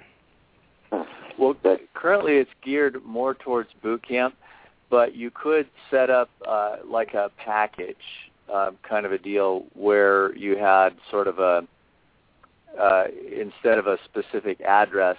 Well, 1.38 1.56
currently 1.94 2.38
it's 2.38 2.52
geared 2.64 3.04
more 3.06 3.34
towards 3.34 3.70
boot 3.82 4.06
camp, 4.08 4.36
but 4.90 5.16
you 5.16 5.32
could 5.32 5.68
set 5.90 6.10
up 6.10 6.30
uh, 6.46 6.78
like 6.86 7.14
a 7.14 7.32
package 7.38 7.96
uh, 8.52 8.72
kind 8.84 9.06
of 9.06 9.12
a 9.12 9.18
deal 9.18 9.66
where 9.74 10.36
you 10.36 10.58
had 10.58 10.90
sort 11.10 11.28
of 11.28 11.40
a 11.40 11.68
uh, 12.80 13.06
instead 13.32 13.78
of 13.78 13.88
a 13.88 13.98
specific 14.06 14.62
address 14.62 15.18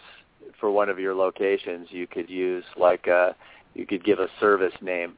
for 0.58 0.70
one 0.70 0.88
of 0.88 0.98
your 0.98 1.14
locations, 1.14 1.88
you 1.90 2.06
could 2.06 2.28
use 2.28 2.64
like 2.76 3.06
a, 3.06 3.34
you 3.74 3.86
could 3.86 4.04
give 4.04 4.18
a 4.18 4.28
service 4.38 4.74
name, 4.80 5.14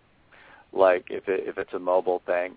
like 0.72 1.06
if 1.10 1.28
it, 1.28 1.46
if 1.46 1.58
it's 1.58 1.72
a 1.72 1.78
mobile 1.78 2.22
thing, 2.26 2.56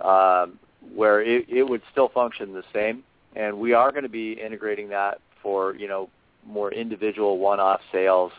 um, 0.00 0.58
where 0.94 1.20
it, 1.22 1.46
it 1.48 1.64
would 1.64 1.82
still 1.92 2.08
function 2.08 2.52
the 2.52 2.64
same. 2.72 3.02
And 3.36 3.58
we 3.58 3.72
are 3.72 3.90
going 3.90 4.04
to 4.04 4.08
be 4.08 4.32
integrating 4.32 4.88
that 4.90 5.20
for 5.42 5.74
you 5.74 5.88
know 5.88 6.08
more 6.46 6.72
individual 6.72 7.38
one-off 7.38 7.80
sales 7.90 8.32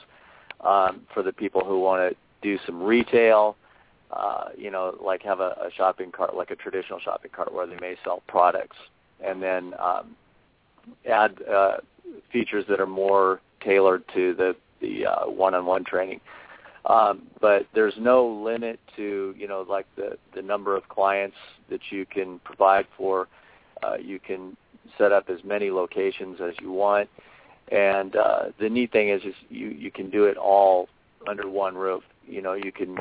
um, 0.61 1.01
for 1.13 1.23
the 1.23 1.33
people 1.33 1.63
who 1.63 1.79
want 1.79 2.11
to 2.11 2.17
do 2.41 2.59
some 2.65 2.81
retail. 2.81 3.55
Uh, 4.11 4.49
you 4.55 4.69
know, 4.69 4.95
like 5.03 5.23
have 5.23 5.39
a, 5.39 5.57
a 5.61 5.69
shopping 5.75 6.11
cart, 6.11 6.35
like 6.35 6.51
a 6.51 6.55
traditional 6.55 6.99
shopping 6.99 7.31
cart, 7.35 7.53
where 7.53 7.65
they 7.65 7.77
may 7.81 7.95
sell 8.03 8.21
products, 8.27 8.77
and 9.19 9.41
then 9.41 9.73
um, 9.79 10.15
add 11.09 11.35
uh, 11.43 11.77
features 12.31 12.63
that 12.69 12.79
are 12.79 12.87
more 12.87 13.41
tailored 13.65 14.03
to 14.13 14.33
the 14.35 14.55
the 14.81 15.05
uh, 15.05 15.25
one-on-one 15.29 15.83
training. 15.83 16.19
Um, 16.85 17.23
but 17.41 17.65
there's 17.73 17.95
no 17.97 18.27
limit 18.27 18.79
to 18.95 19.33
you 19.37 19.47
know 19.47 19.65
like 19.67 19.87
the 19.95 20.17
the 20.35 20.41
number 20.41 20.75
of 20.75 20.87
clients 20.87 21.37
that 21.69 21.81
you 21.89 22.05
can 22.05 22.39
provide 22.39 22.85
for. 22.97 23.27
Uh, 23.83 23.97
you 23.97 24.19
can 24.19 24.55
set 24.97 25.11
up 25.11 25.29
as 25.29 25.43
many 25.43 25.71
locations 25.71 26.39
as 26.41 26.53
you 26.61 26.71
want, 26.71 27.09
and 27.71 28.15
uh, 28.15 28.45
the 28.59 28.69
neat 28.69 28.91
thing 28.91 29.09
is, 29.09 29.23
is 29.23 29.33
you 29.49 29.69
you 29.69 29.89
can 29.89 30.09
do 30.09 30.25
it 30.25 30.37
all 30.37 30.87
under 31.27 31.49
one 31.49 31.75
roof. 31.75 32.03
You 32.27 32.41
know 32.41 32.53
you 32.53 32.71
can 32.71 32.97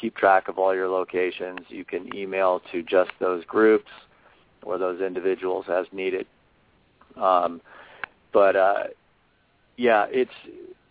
keep 0.00 0.16
track 0.16 0.48
of 0.48 0.58
all 0.58 0.74
your 0.74 0.88
locations. 0.88 1.60
You 1.68 1.84
can 1.84 2.14
email 2.16 2.62
to 2.72 2.82
just 2.82 3.10
those 3.20 3.44
groups 3.44 3.90
or 4.62 4.78
those 4.78 5.00
individuals 5.00 5.66
as 5.68 5.86
needed. 5.92 6.26
Um, 7.16 7.60
but 8.32 8.56
uh, 8.56 8.84
yeah, 9.76 10.06
it's 10.10 10.30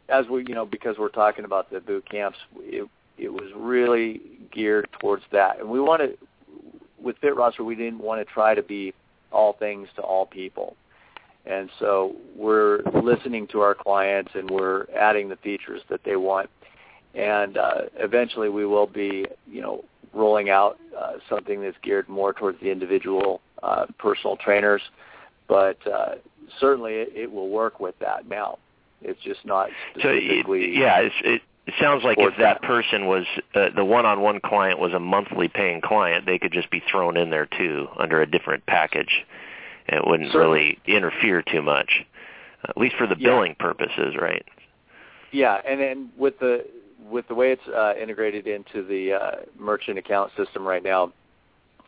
as 0.09 0.27
we 0.27 0.45
you 0.47 0.55
know 0.55 0.65
because 0.65 0.97
we're 0.97 1.09
talking 1.09 1.45
about 1.45 1.71
the 1.71 1.79
boot 1.79 2.09
camps, 2.09 2.37
it 2.57 2.87
it 3.17 3.29
was 3.29 3.51
really 3.55 4.21
geared 4.51 4.87
towards 4.99 5.23
that, 5.31 5.59
and 5.59 5.69
we 5.69 5.79
wanted 5.79 6.17
with 7.01 7.19
FitRoster 7.21 7.63
we 7.63 7.75
didn't 7.75 7.99
want 7.99 8.25
to 8.25 8.33
try 8.33 8.55
to 8.55 8.63
be 8.63 8.93
all 9.31 9.53
things 9.53 9.87
to 9.95 10.01
all 10.01 10.25
people. 10.25 10.75
And 11.45 11.69
so 11.79 12.15
we're 12.35 12.81
listening 13.03 13.47
to 13.47 13.61
our 13.61 13.75
clients 13.75 14.31
and 14.33 14.49
we're 14.49 14.87
adding 14.97 15.29
the 15.29 15.35
features 15.35 15.81
that 15.89 16.03
they 16.03 16.15
want. 16.15 16.49
And 17.13 17.57
uh, 17.57 17.81
eventually 17.97 18.49
we 18.49 18.65
will 18.65 18.87
be, 18.87 19.27
you 19.47 19.61
know, 19.61 19.85
rolling 20.13 20.49
out 20.49 20.79
uh, 20.99 21.13
something 21.29 21.61
that's 21.61 21.77
geared 21.83 22.09
more 22.09 22.33
towards 22.33 22.59
the 22.61 22.71
individual 22.71 23.41
uh, 23.61 23.85
personal 23.99 24.37
trainers, 24.37 24.81
but 25.47 25.77
uh, 25.87 26.15
certainly 26.59 26.93
it, 26.93 27.09
it 27.15 27.31
will 27.31 27.49
work 27.49 27.79
with 27.79 27.97
that 27.99 28.27
now. 28.27 28.57
It's 29.07 29.21
just 29.21 29.45
not 29.45 29.69
specifically. 29.91 30.75
So 30.75 30.79
yeah, 30.81 30.99
it's, 30.99 31.15
it 31.23 31.41
it 31.67 31.73
sounds 31.79 32.03
like 32.03 32.17
if 32.19 32.37
that 32.37 32.61
person 32.61 33.07
was 33.07 33.25
uh, 33.55 33.69
the 33.75 33.83
one-on-one 33.83 34.39
client 34.41 34.79
was 34.79 34.93
a 34.93 34.99
monthly 34.99 35.47
paying 35.47 35.81
client, 35.81 36.25
they 36.25 36.37
could 36.37 36.51
just 36.51 36.69
be 36.69 36.81
thrown 36.91 37.17
in 37.17 37.29
there 37.31 37.47
too 37.47 37.87
under 37.97 38.21
a 38.21 38.29
different 38.29 38.65
package. 38.67 39.25
It 39.87 40.05
wouldn't 40.05 40.31
Certainly. 40.31 40.79
really 40.85 40.97
interfere 40.97 41.41
too 41.41 41.61
much, 41.61 42.05
at 42.67 42.77
least 42.77 42.95
for 42.97 43.07
the 43.07 43.15
Yeah. 43.17 43.29
billing 43.29 43.55
purposes, 43.55 44.15
right? 44.19 44.45
Yeah, 45.31 45.59
and 45.67 45.79
then 45.79 46.11
with 46.17 46.39
the 46.39 46.65
with 47.09 47.27
the 47.27 47.35
way 47.35 47.51
it's 47.51 47.67
uh, 47.67 47.93
integrated 48.01 48.47
into 48.47 48.83
the 48.83 49.13
uh, 49.13 49.35
merchant 49.57 49.97
account 49.97 50.31
system 50.35 50.67
right 50.67 50.83
now, 50.83 51.11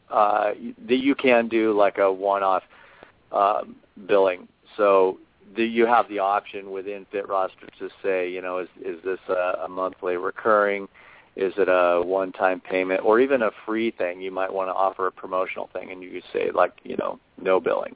uh, 0.10 0.52
that 0.88 0.98
you 0.98 1.16
can 1.16 1.48
do 1.48 1.74
like 1.74 1.98
a 1.98 2.12
one-off 2.12 2.64
um, 3.32 3.76
billing. 4.08 4.48
So 4.76 5.18
the, 5.56 5.64
you 5.64 5.86
have 5.86 6.10
the 6.10 6.20
option 6.20 6.72
within 6.72 7.06
FitRoster 7.14 7.70
to 7.80 7.90
say, 8.04 8.30
you 8.30 8.42
know, 8.42 8.60
is 8.60 8.70
is 8.84 9.02
this 9.04 9.20
a, 9.30 9.66
a 9.66 9.68
monthly 9.68 10.18
recurring? 10.18 10.88
Is 11.36 11.54
it 11.58 11.68
a 11.70 12.02
one-time 12.04 12.60
payment, 12.60 13.06
or 13.06 13.20
even 13.20 13.44
a 13.44 13.52
free 13.66 13.92
thing? 13.92 14.22
You 14.22 14.32
might 14.32 14.52
want 14.52 14.70
to 14.70 14.74
offer 14.74 15.06
a 15.06 15.12
promotional 15.12 15.70
thing, 15.72 15.92
and 15.92 16.02
you 16.02 16.10
could 16.10 16.24
say 16.34 16.50
like, 16.52 16.74
you 16.84 16.98
know, 16.98 17.20
no 17.40 17.60
billing. 17.60 17.96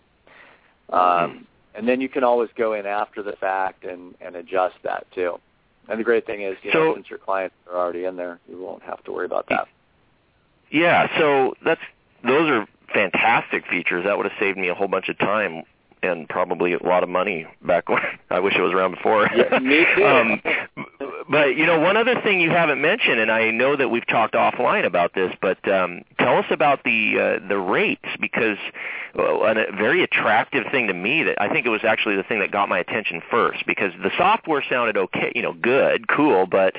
Um, 0.89 1.47
and 1.73 1.87
then 1.87 2.01
you 2.01 2.09
can 2.09 2.23
always 2.23 2.49
go 2.55 2.73
in 2.73 2.85
after 2.85 3.23
the 3.23 3.31
fact 3.33 3.83
and, 3.85 4.13
and 4.21 4.35
adjust 4.35 4.75
that 4.83 5.07
too. 5.15 5.39
And 5.89 5.99
the 5.99 6.03
great 6.03 6.25
thing 6.25 6.41
is, 6.41 6.57
you 6.61 6.71
know, 6.71 6.93
since 6.93 7.09
your 7.09 7.19
clients 7.19 7.55
are 7.71 7.77
already 7.77 8.05
in 8.05 8.15
there, 8.15 8.39
you 8.47 8.61
won't 8.61 8.83
have 8.83 9.03
to 9.05 9.11
worry 9.11 9.25
about 9.25 9.47
that. 9.49 9.67
Yeah, 10.69 11.07
so 11.17 11.55
that's 11.65 11.81
those 12.23 12.49
are 12.49 12.67
fantastic 12.93 13.65
features. 13.67 14.03
That 14.05 14.17
would 14.17 14.27
have 14.27 14.39
saved 14.39 14.57
me 14.57 14.69
a 14.69 14.75
whole 14.75 14.87
bunch 14.87 15.09
of 15.09 15.17
time 15.17 15.63
and 16.03 16.27
probably 16.29 16.73
a 16.73 16.83
lot 16.83 17.03
of 17.03 17.09
money 17.09 17.45
back 17.65 17.89
when 17.89 18.01
I 18.29 18.39
wish 18.39 18.55
it 18.55 18.61
was 18.61 18.73
around 18.73 18.91
before. 18.91 19.29
Yeah, 19.35 19.59
me 19.59 19.85
too. 19.95 20.05
um, 20.05 20.41
but 21.29 21.55
you 21.55 21.65
know, 21.65 21.79
one 21.79 21.97
other 21.97 22.19
thing 22.21 22.39
you 22.39 22.49
haven't 22.49 22.81
mentioned, 22.81 23.19
and 23.19 23.31
I 23.31 23.51
know 23.51 23.75
that 23.75 23.89
we've 23.89 24.05
talked 24.07 24.33
offline 24.33 24.85
about 24.85 25.13
this, 25.13 25.33
but 25.41 25.65
um, 25.71 26.03
tell 26.19 26.37
us 26.37 26.45
about 26.49 26.83
the 26.83 27.39
uh, 27.43 27.47
the 27.47 27.57
rates 27.57 28.05
because 28.19 28.57
uh, 29.17 29.23
a 29.23 29.71
very 29.75 30.03
attractive 30.03 30.65
thing 30.71 30.87
to 30.87 30.93
me 30.93 31.23
that 31.23 31.41
I 31.41 31.49
think 31.49 31.65
it 31.65 31.69
was 31.69 31.83
actually 31.83 32.15
the 32.15 32.23
thing 32.23 32.39
that 32.39 32.51
got 32.51 32.69
my 32.69 32.79
attention 32.79 33.21
first 33.29 33.65
because 33.65 33.91
the 34.01 34.11
software 34.17 34.63
sounded 34.69 34.97
okay, 34.97 35.31
you 35.35 35.41
know, 35.41 35.53
good, 35.53 36.07
cool, 36.07 36.45
but 36.45 36.75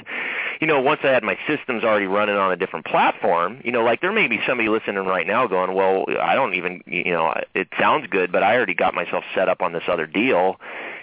you 0.60 0.66
know, 0.66 0.80
once 0.80 1.00
I 1.04 1.08
had 1.08 1.22
my 1.22 1.36
systems 1.46 1.84
already 1.84 2.06
running 2.06 2.36
on 2.36 2.52
a 2.52 2.56
different 2.56 2.86
platform, 2.86 3.60
you 3.64 3.72
know, 3.72 3.82
like 3.82 4.00
there 4.00 4.12
may 4.12 4.28
be 4.28 4.40
somebody 4.46 4.68
listening 4.68 5.04
right 5.04 5.26
now 5.26 5.46
going, 5.46 5.74
well, 5.74 6.06
I 6.20 6.34
don't 6.34 6.54
even, 6.54 6.82
you 6.86 7.12
know, 7.12 7.34
it 7.54 7.68
sounds 7.78 8.06
good, 8.10 8.30
but 8.32 8.42
I 8.42 8.56
already 8.56 8.74
got 8.74 8.94
myself 8.94 9.24
set 9.34 9.48
up 9.48 9.60
on 9.60 9.72
this 9.72 9.82
other 9.88 10.06
deal. 10.06 10.60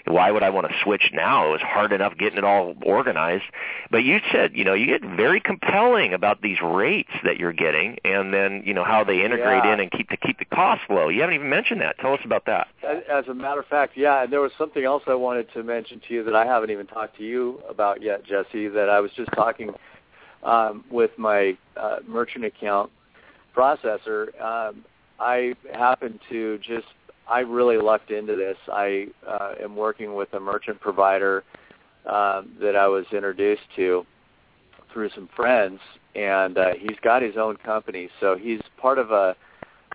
Why 0.09 0.31
would 0.31 0.41
I 0.41 0.49
want 0.49 0.67
to 0.67 0.73
switch 0.83 1.11
now? 1.13 1.47
It 1.49 1.51
was 1.51 1.61
hard 1.61 1.91
enough 1.91 2.17
getting 2.17 2.39
it 2.39 2.43
all 2.43 2.73
organized. 2.83 3.43
But 3.91 4.03
you 4.03 4.19
said, 4.31 4.53
you 4.55 4.63
know, 4.63 4.73
you 4.73 4.87
get 4.87 5.03
very 5.03 5.39
compelling 5.39 6.13
about 6.15 6.41
these 6.41 6.57
rates 6.63 7.11
that 7.23 7.37
you're 7.37 7.53
getting, 7.53 7.97
and 8.03 8.33
then 8.33 8.63
you 8.65 8.73
know 8.73 8.83
how 8.83 9.03
they 9.03 9.23
integrate 9.23 9.63
Yeah. 9.63 9.73
in 9.73 9.79
and 9.79 9.91
keep 9.91 10.09
the 10.09 10.17
keep 10.17 10.39
the 10.39 10.45
costs 10.45 10.85
low. 10.89 11.09
You 11.09 11.21
haven't 11.21 11.35
even 11.35 11.49
mentioned 11.49 11.81
that. 11.81 11.99
Tell 11.99 12.13
us 12.13 12.21
about 12.25 12.45
that. 12.45 12.69
As, 12.81 13.03
as 13.07 13.27
a 13.27 13.35
matter 13.35 13.59
of 13.59 13.67
fact, 13.67 13.93
yeah, 13.95 14.23
and 14.23 14.33
there 14.33 14.41
was 14.41 14.51
something 14.57 14.83
else 14.83 15.03
I 15.05 15.13
wanted 15.13 15.53
to 15.53 15.61
mention 15.61 16.01
to 16.07 16.13
you 16.15 16.23
that 16.23 16.35
I 16.35 16.45
haven't 16.45 16.71
even 16.71 16.87
talked 16.87 17.17
to 17.17 17.23
you 17.23 17.61
about 17.69 18.01
yet, 18.01 18.23
Jesse, 18.25 18.67
that 18.69 18.89
I 18.89 18.99
was 19.01 19.11
just 19.15 19.31
talking 19.33 19.75
um, 20.43 20.85
with 20.89 21.11
my 21.17 21.55
uh, 21.77 21.97
merchant 22.07 22.45
account 22.45 22.91
processor. 23.55 24.39
Um, 24.41 24.85
I 25.19 25.53
happened 25.73 26.19
to 26.29 26.57
just, 26.59 26.87
I 27.29 27.39
really 27.41 27.77
lucked 27.77 28.11
into 28.11 28.35
this. 28.35 28.57
I 28.71 29.07
uh, 29.27 29.53
am 29.61 29.75
working 29.75 30.15
with 30.15 30.33
a 30.33 30.39
merchant 30.39 30.79
provider 30.79 31.43
um, 32.05 32.51
that 32.59 32.75
I 32.75 32.87
was 32.87 33.05
introduced 33.11 33.61
to 33.75 34.05
through 34.91 35.11
some 35.13 35.29
friends, 35.35 35.79
and 36.15 36.57
uh, 36.57 36.71
he's 36.77 36.97
got 37.03 37.21
his 37.21 37.37
own 37.37 37.57
company. 37.57 38.09
So 38.19 38.35
he's 38.35 38.61
part 38.77 38.97
of 38.97 39.11
a 39.11 39.35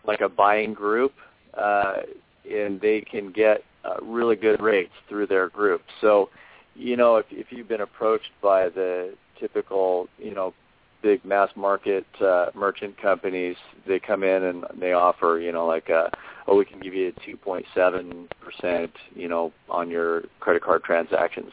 like 0.07 0.20
a 0.20 0.28
buying 0.28 0.74
group, 0.74 1.12
uh, 1.55 2.03
and 2.49 2.80
they 2.80 3.01
can 3.01 3.32
get 3.32 3.64
uh, 3.85 3.97
really 4.03 4.37
good 4.37 4.61
rates 4.62 4.93
through 5.09 5.26
their 5.26 5.49
group. 5.49 5.82
So, 6.01 6.30
you 6.76 6.97
know, 6.97 7.16
if 7.16 7.26
if 7.30 7.47
you've 7.51 7.68
been 7.68 7.80
approached 7.80 8.30
by 8.41 8.68
the 8.68 9.14
typical, 9.41 10.09
you 10.18 10.35
know, 10.35 10.55
big 11.03 11.24
mass 11.24 11.51
market 11.57 12.07
uh, 12.20 12.47
merchant 12.55 12.97
companies, 13.01 13.57
they 13.89 13.99
come 13.99 14.22
in 14.22 14.45
and 14.45 14.64
they 14.78 14.93
offer, 14.93 15.41
you 15.41 15.53
know, 15.53 15.66
like 15.66 15.89
a, 15.89 16.11
oh, 16.47 16.57
we 16.57 16.64
can 16.64 16.80
give 16.80 16.95
you 16.95 17.12
2.7 17.26 18.28
percent, 18.40 18.92
you 19.14 19.28
know, 19.28 19.53
on 19.68 19.90
your 19.90 20.24
credit 20.40 20.62
card 20.62 20.82
transactions 20.84 21.53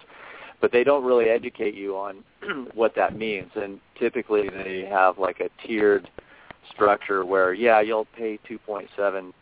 but 0.62 0.72
they 0.72 0.84
don't 0.84 1.04
really 1.04 1.26
educate 1.26 1.74
you 1.74 1.98
on 1.98 2.24
what 2.74 2.96
that 2.96 3.18
means. 3.18 3.50
And 3.56 3.80
typically 4.00 4.48
they 4.48 4.88
have 4.89 5.18
like 5.18 5.42
a 5.42 5.50
tiered 5.66 6.10
structure 6.72 7.26
where, 7.26 7.54
yeah, 7.54 7.82
you'll 7.82 8.08
pay 8.16 8.39
2.7% 8.50 9.34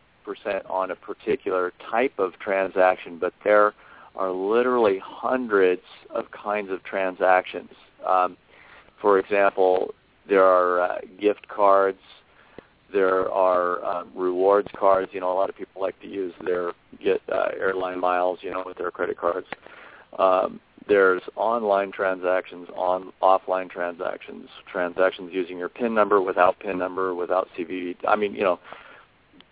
on 0.69 0.91
a 0.91 0.95
particular 0.95 1.73
type 1.91 2.17
of 2.17 2.39
transaction, 2.39 3.19
but 3.19 3.33
there 3.43 3.73
are 4.15 4.31
literally 4.31 4.99
hundreds 5.03 5.81
of 6.09 6.31
kinds 6.31 6.71
of 6.71 6.83
transactions. 6.83 7.69
Um, 8.07 8.37
for 9.01 9.19
example, 9.19 9.93
there 10.27 10.43
are 10.43 10.81
uh, 10.81 10.97
gift 11.19 11.47
cards. 11.47 11.99
There 12.91 13.29
are 13.31 13.83
um, 13.85 14.11
rewards 14.15 14.67
cards. 14.77 15.11
You 15.13 15.19
know, 15.19 15.31
a 15.31 15.37
lot 15.37 15.49
of 15.49 15.55
people 15.55 15.81
like 15.81 15.99
to 16.01 16.07
use 16.07 16.33
their 16.43 16.73
get 17.03 17.21
uh, 17.31 17.49
airline 17.57 17.99
miles. 17.99 18.39
You 18.41 18.51
know, 18.51 18.63
with 18.65 18.77
their 18.77 18.91
credit 18.91 19.17
cards. 19.17 19.47
Um, 20.17 20.59
there's 20.87 21.21
online 21.35 21.91
transactions, 21.91 22.67
on 22.75 23.13
offline 23.21 23.69
transactions, 23.69 24.49
transactions 24.71 25.29
using 25.31 25.57
your 25.57 25.69
PIN 25.69 25.93
number, 25.93 26.19
without 26.19 26.59
PIN 26.59 26.79
number, 26.79 27.13
without 27.13 27.47
CVV. 27.55 27.95
I 28.07 28.15
mean, 28.15 28.33
you 28.33 28.41
know, 28.41 28.59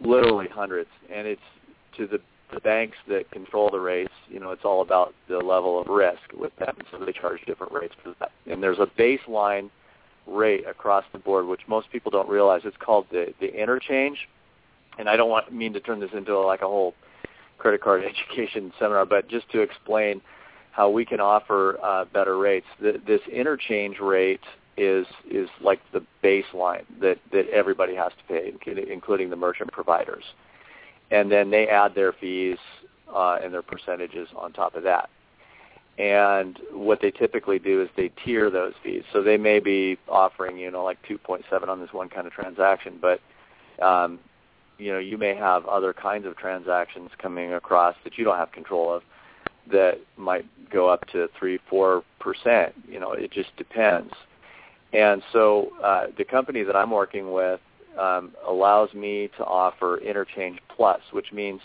literally 0.02 0.48
hundreds. 0.52 0.90
And 1.14 1.28
it's 1.28 1.42
to 1.98 2.08
the 2.08 2.20
the 2.54 2.60
banks 2.62 2.98
that 3.08 3.30
control 3.32 3.70
the 3.70 3.80
rates. 3.80 4.14
You 4.30 4.40
know, 4.40 4.52
it's 4.52 4.64
all 4.64 4.82
about 4.82 5.14
the 5.28 5.38
level 5.38 5.80
of 5.80 5.88
risk 5.88 6.22
with 6.34 6.56
them, 6.58 6.78
so 6.92 7.04
they 7.04 7.12
charge 7.12 7.42
different 7.46 7.74
rates 7.74 7.94
for 8.02 8.16
that. 8.20 8.32
And 8.50 8.64
there's 8.64 8.80
a 8.80 8.88
baseline 9.00 9.70
rate 10.28 10.66
across 10.68 11.06
the 11.14 11.20
board, 11.20 11.48
which 11.48 11.62
most 11.68 11.92
people 11.92 12.12
don't 12.12 12.30
realize. 12.30 12.62
It's 12.66 12.78
called 12.78 13.08
the 13.12 13.34
the 13.40 13.54
interchange. 13.60 14.28
And 15.00 15.08
I 15.08 15.16
don't 15.16 15.30
want 15.30 15.52
mean 15.52 15.74
to 15.74 15.80
turn 15.80 16.00
this 16.00 16.10
into 16.14 16.38
like 16.40 16.62
a 16.62 16.68
whole 16.68 16.94
credit 17.58 17.82
card 17.82 18.04
education 18.30 18.74
seminar, 18.80 19.06
but 19.06 19.28
just 19.28 19.50
to 19.52 19.62
explain 19.62 20.22
how 20.72 20.90
we 20.90 21.06
can 21.06 21.20
offer 21.20 21.80
uh, 21.84 22.06
better 22.06 22.38
rates. 22.38 22.68
Th- 22.80 23.02
this 23.06 23.22
interchange 23.32 24.00
rate 24.00 24.44
is 24.78 25.08
is 25.30 25.50
like 25.62 25.80
the 25.92 26.04
baseline 26.24 26.84
that 27.02 27.18
that 27.32 27.50
everybody 27.50 27.96
has 27.96 28.12
to 28.12 28.24
pay, 28.28 28.54
including 28.92 29.30
the 29.30 29.36
merchant 29.36 29.72
providers, 29.72 30.24
and 31.10 31.32
then 31.32 31.50
they 31.50 31.68
add 31.68 31.96
their 31.96 32.14
fees 32.14 32.58
uh, 33.14 33.40
and 33.44 33.54
their 33.54 33.64
percentages 33.64 34.28
on 34.36 34.54
top 34.54 34.76
of 34.76 34.84
that. 34.84 35.10
And 35.98 36.60
what 36.72 37.02
they 37.02 37.10
typically 37.10 37.58
do 37.58 37.82
is 37.82 37.90
they 37.98 38.12
tier 38.24 38.52
those 38.52 38.74
fees. 38.84 39.04
So 39.12 39.24
they 39.24 39.38
may 39.38 39.60
be 39.60 39.98
offering 40.08 40.58
you 40.58 40.70
know 40.70 40.84
like 40.84 40.98
2.7 41.08 41.68
on 41.68 41.80
this 41.80 41.92
one 41.92 42.10
kind 42.10 42.28
of 42.28 42.34
transaction, 42.34 43.00
but 43.02 43.20
um, 43.84 44.20
you 44.78 44.92
know 44.92 45.00
you 45.00 45.18
may 45.18 45.36
have 45.36 45.66
other 45.66 45.94
kinds 45.94 46.26
of 46.26 46.38
transactions 46.38 47.10
coming 47.18 47.54
across 47.54 47.96
that 48.04 48.18
you 48.18 48.24
don't 48.24 48.38
have 48.38 48.52
control 48.52 48.94
of 48.94 49.04
that 49.72 50.00
might 50.18 50.46
go 50.72 50.88
up 50.88 51.06
to 51.08 51.28
three, 51.38 51.60
four 51.70 52.04
percent. 52.20 52.74
You 52.88 53.00
know, 53.00 53.14
it 53.14 53.32
just 53.32 53.56
depends. 53.58 54.14
And 54.94 55.22
so 55.34 55.72
uh, 55.84 56.08
the 56.18 56.24
company 56.24 56.64
that 56.64 56.76
I'm 56.76 56.92
working 56.92 57.32
with 57.32 57.60
um, 58.00 58.34
allows 58.48 58.94
me 58.94 59.30
to 59.38 59.44
offer 59.44 59.98
interchange 59.98 60.60
plus, 60.76 61.02
which 61.12 61.34
means 61.34 61.62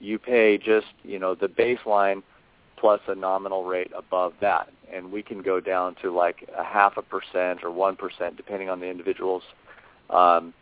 you 0.00 0.18
pay 0.18 0.58
just 0.58 0.86
you 1.02 1.18
know 1.18 1.34
the 1.34 1.46
baseline 1.46 2.22
plus 2.80 3.00
a 3.08 3.14
nominal 3.14 3.64
rate 3.64 3.92
above 3.96 4.32
that, 4.40 4.70
and 4.92 5.12
we 5.12 5.22
can 5.22 5.42
go 5.42 5.60
down 5.60 5.94
to 6.02 6.10
like 6.10 6.48
a 6.56 6.64
half 6.64 6.96
a 6.96 7.02
percent 7.02 7.62
or 7.62 7.70
one 7.70 7.94
percent, 7.94 8.36
depending 8.36 8.70
on 8.70 8.80
the 8.80 8.86
individual's 8.86 9.42
um, 10.08 10.54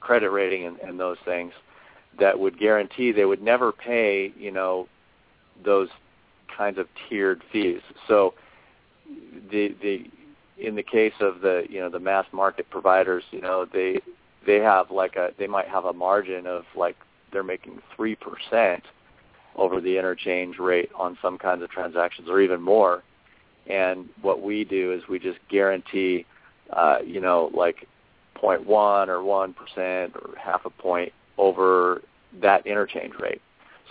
credit 0.00 0.30
rating 0.30 0.66
and, 0.66 0.78
and 0.80 0.98
those 0.98 1.18
things. 1.24 1.52
That 2.18 2.38
would 2.38 2.58
guarantee 2.58 3.12
they 3.12 3.26
would 3.26 3.42
never 3.42 3.72
pay 3.72 4.32
you 4.38 4.50
know 4.50 4.88
those 5.64 5.88
kinds 6.56 6.78
of 6.78 6.86
tiered 7.08 7.42
fees. 7.52 7.80
So 8.08 8.34
the 9.50 9.74
the 9.80 10.10
in 10.58 10.74
the 10.74 10.82
case 10.82 11.12
of 11.20 11.42
the 11.42 11.64
you 11.68 11.78
know 11.78 11.90
the 11.90 12.00
mass 12.00 12.26
market 12.32 12.68
providers, 12.70 13.22
you 13.30 13.40
know 13.40 13.66
they 13.70 14.00
they 14.46 14.56
have 14.56 14.90
like 14.90 15.16
a 15.16 15.30
they 15.38 15.46
might 15.46 15.68
have 15.68 15.84
a 15.84 15.92
margin 15.92 16.46
of 16.46 16.64
like 16.74 16.96
they're 17.32 17.42
making 17.42 17.80
three 17.94 18.16
percent 18.16 18.82
over 19.56 19.80
the 19.80 19.98
interchange 19.98 20.58
rate 20.58 20.90
on 20.94 21.18
some 21.20 21.38
kinds 21.38 21.62
of 21.62 21.70
transactions 21.70 22.28
or 22.28 22.40
even 22.40 22.60
more. 22.60 23.02
And 23.68 24.08
what 24.22 24.42
we 24.42 24.64
do 24.64 24.92
is 24.92 25.08
we 25.08 25.18
just 25.18 25.38
guarantee 25.48 26.24
uh, 26.70 26.98
you 27.04 27.20
know 27.20 27.50
like 27.54 27.88
0.1 28.42 29.08
or 29.08 29.18
1% 29.18 30.16
or 30.16 30.36
half 30.38 30.64
a 30.64 30.70
point 30.70 31.12
over 31.38 32.02
that 32.40 32.66
interchange 32.66 33.14
rate. 33.18 33.40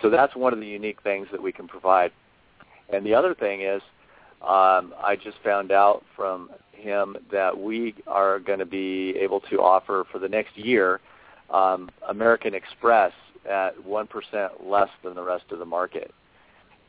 So 0.01 0.09
that's 0.09 0.35
one 0.35 0.53
of 0.53 0.59
the 0.59 0.67
unique 0.67 1.01
things 1.01 1.27
that 1.31 1.41
we 1.41 1.51
can 1.51 1.67
provide. 1.67 2.11
And 2.89 3.05
the 3.05 3.13
other 3.13 3.33
thing 3.33 3.61
is, 3.61 3.81
um, 4.41 4.93
I 5.01 5.17
just 5.21 5.37
found 5.43 5.71
out 5.71 6.03
from 6.15 6.49
him 6.71 7.17
that 7.31 7.57
we 7.57 7.95
are 8.05 8.39
going 8.39 8.59
to 8.59 8.65
be 8.65 9.15
able 9.19 9.39
to 9.41 9.61
offer 9.61 10.05
for 10.11 10.19
the 10.19 10.29
next 10.29 10.57
year 10.57 10.99
um, 11.49 11.89
American 12.07 12.53
Express 12.53 13.11
at 13.49 13.77
1% 13.77 14.49
less 14.63 14.89
than 15.03 15.15
the 15.15 15.23
rest 15.23 15.45
of 15.51 15.59
the 15.59 15.65
market. 15.65 16.13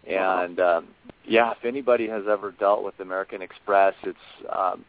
And 0.06 0.60
um, 0.60 0.88
yeah, 1.26 1.50
if 1.52 1.64
anybody 1.64 2.08
has 2.08 2.24
ever 2.28 2.52
dealt 2.52 2.84
with 2.84 2.98
American 3.00 3.42
Express, 3.42 3.94
it's 4.04 4.18
um, 4.50 4.84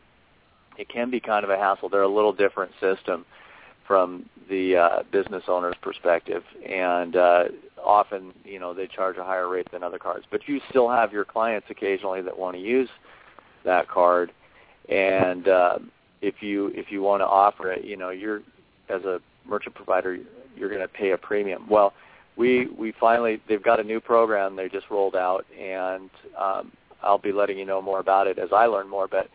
it 0.78 0.90
can 0.90 1.10
be 1.10 1.20
kind 1.20 1.44
of 1.44 1.50
a 1.50 1.58
hassle. 1.58 1.90
They're 1.90 2.04
a 2.04 2.08
little 2.08 2.34
different 2.34 2.72
system 2.80 3.26
from 3.88 4.30
the 4.50 4.76
uh, 4.76 5.04
business 5.12 5.44
owner's 5.48 5.76
perspective, 5.82 6.44
and 6.68 7.16
uh, 7.16 7.46
often 7.84 8.34
you 8.44 8.60
know 8.60 8.74
they 8.74 8.86
charge 8.86 9.18
a 9.18 9.24
higher 9.24 9.48
rate 9.48 9.72
than 9.72 9.82
other 9.82 9.98
cards. 9.98 10.26
But 10.30 10.48
you 10.48 10.62
still 10.70 10.90
have 10.90 11.12
your 11.12 11.26
clients 11.26 11.68
occasionally 11.70 12.22
that 12.22 12.38
want 12.38 12.56
to 12.56 12.62
use 12.62 12.90
that 13.66 13.88
card, 13.88 14.32
and 14.90 15.48
uh, 15.48 15.80
if 16.22 16.42
you 16.42 16.68
if 16.76 16.92
you 16.92 17.02
want 17.02 17.22
to 17.22 17.26
offer 17.26 17.72
it, 17.72 17.86
you 17.86 17.98
know 17.98 18.10
you're 18.10 18.42
as 18.90 19.04
a 19.04 19.20
merchant 19.48 19.74
provider, 19.74 20.20
you're 20.58 20.70
going 20.70 20.82
to 20.82 20.88
pay 20.88 21.12
a 21.12 21.18
premium. 21.18 21.68
Well, 21.70 21.94
we 22.36 22.68
we 22.68 22.94
finally 23.00 23.42
they've 23.48 23.64
got 23.64 23.80
a 23.80 23.84
new 23.84 24.00
program 24.00 24.56
they 24.56 24.70
just 24.70 24.90
rolled 24.90 25.16
out, 25.16 25.46
and 25.60 26.10
um, 26.38 26.72
I'll 27.02 27.18
be 27.18 27.32
letting 27.32 27.58
you 27.58 27.66
know 27.66 27.82
more 27.82 28.00
about 28.00 28.28
it 28.28 28.38
as 28.38 28.50
I 28.54 28.66
learn 28.66 28.88
more. 28.88 29.08
But 29.08 29.30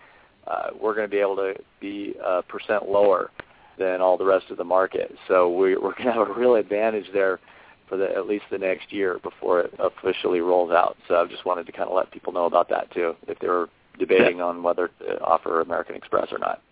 uh, 0.46 0.70
we're 0.80 0.94
going 0.94 1.08
to 1.08 1.10
be 1.10 1.20
able 1.20 1.36
to 1.36 1.54
be 1.80 2.14
a 2.24 2.42
percent 2.42 2.88
lower 2.88 3.30
than 3.78 4.00
all 4.00 4.16
the 4.16 4.24
rest 4.24 4.50
of 4.50 4.56
the 4.56 4.64
market. 4.64 5.14
So 5.28 5.48
we, 5.50 5.76
we're 5.76 5.94
going 5.94 6.06
to 6.06 6.12
have 6.12 6.28
a 6.28 6.34
real 6.34 6.56
advantage 6.56 7.06
there 7.12 7.40
for 7.88 7.96
the, 7.96 8.10
at 8.10 8.26
least 8.26 8.44
the 8.50 8.58
next 8.58 8.92
year 8.92 9.18
before 9.22 9.60
it 9.60 9.74
officially 9.78 10.40
rolls 10.40 10.70
out. 10.70 10.96
So 11.08 11.16
I 11.16 11.26
just 11.26 11.44
wanted 11.44 11.66
to 11.66 11.72
kind 11.72 11.88
of 11.88 11.94
let 11.94 12.10
people 12.10 12.32
know 12.32 12.46
about 12.46 12.68
that 12.70 12.90
too, 12.92 13.14
if 13.28 13.38
they 13.38 13.48
were 13.48 13.68
debating 13.98 14.38
yeah. 14.38 14.44
on 14.44 14.62
whether 14.62 14.88
to 15.00 15.20
offer 15.20 15.60
American 15.60 15.96
Express 15.96 16.28
or 16.32 16.38
not. 16.38 16.62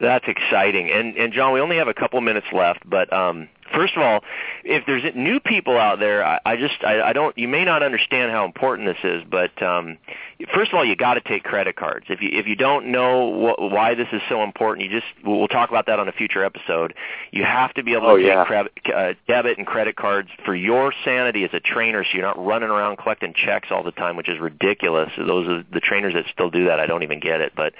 That's 0.00 0.24
exciting. 0.26 0.90
And 0.90 1.16
and 1.16 1.32
John, 1.32 1.52
we 1.52 1.60
only 1.60 1.76
have 1.76 1.86
a 1.86 1.94
couple 1.94 2.20
minutes 2.20 2.48
left, 2.52 2.88
but 2.88 3.12
um 3.12 3.48
first 3.74 3.96
of 3.96 4.02
all, 4.02 4.20
if 4.64 4.84
there's 4.86 5.02
new 5.14 5.40
people 5.40 5.76
out 5.76 5.98
there, 5.98 6.24
I, 6.24 6.40
I 6.44 6.56
just 6.56 6.82
I, 6.84 7.00
I 7.02 7.12
don't. 7.12 7.36
You 7.36 7.48
may 7.48 7.64
not 7.64 7.82
understand 7.82 8.30
how 8.30 8.44
important 8.44 8.88
this 8.88 9.04
is, 9.04 9.22
but 9.30 9.62
um, 9.62 9.98
first 10.54 10.72
of 10.72 10.78
all, 10.78 10.84
you 10.84 10.96
got 10.96 11.14
to 11.14 11.20
take 11.20 11.44
credit 11.44 11.76
cards. 11.76 12.06
If 12.08 12.20
you 12.22 12.30
if 12.32 12.46
you 12.46 12.56
don't 12.56 12.92
know 12.92 13.32
wh- 13.32 13.72
why 13.72 13.94
this 13.94 14.08
is 14.12 14.20
so 14.28 14.42
important, 14.42 14.90
you 14.90 15.00
just 15.00 15.12
we'll 15.24 15.48
talk 15.48 15.70
about 15.70 15.86
that 15.86 15.98
on 15.98 16.08
a 16.08 16.12
future 16.12 16.44
episode. 16.44 16.94
You 17.30 17.44
have 17.44 17.72
to 17.74 17.82
be 17.82 17.94
able 17.94 18.08
oh, 18.08 18.16
to 18.16 18.22
yeah. 18.22 18.44
take 18.44 18.74
cre- 18.84 18.92
uh, 18.92 19.12
debit 19.26 19.58
and 19.58 19.66
credit 19.66 19.96
cards 19.96 20.28
for 20.44 20.54
your 20.54 20.92
sanity 21.04 21.44
as 21.44 21.50
a 21.52 21.60
trainer, 21.60 22.04
so 22.04 22.10
you're 22.14 22.22
not 22.22 22.44
running 22.44 22.68
around 22.68 22.98
collecting 22.98 23.34
checks 23.34 23.68
all 23.70 23.82
the 23.82 23.92
time, 23.92 24.16
which 24.16 24.28
is 24.28 24.38
ridiculous. 24.40 25.10
Those 25.16 25.48
are 25.48 25.64
the 25.72 25.80
trainers 25.80 26.14
that 26.14 26.24
still 26.32 26.50
do 26.50 26.66
that. 26.66 26.80
I 26.80 26.86
don't 26.86 27.02
even 27.02 27.20
get 27.20 27.40
it, 27.40 27.52
but 27.56 27.72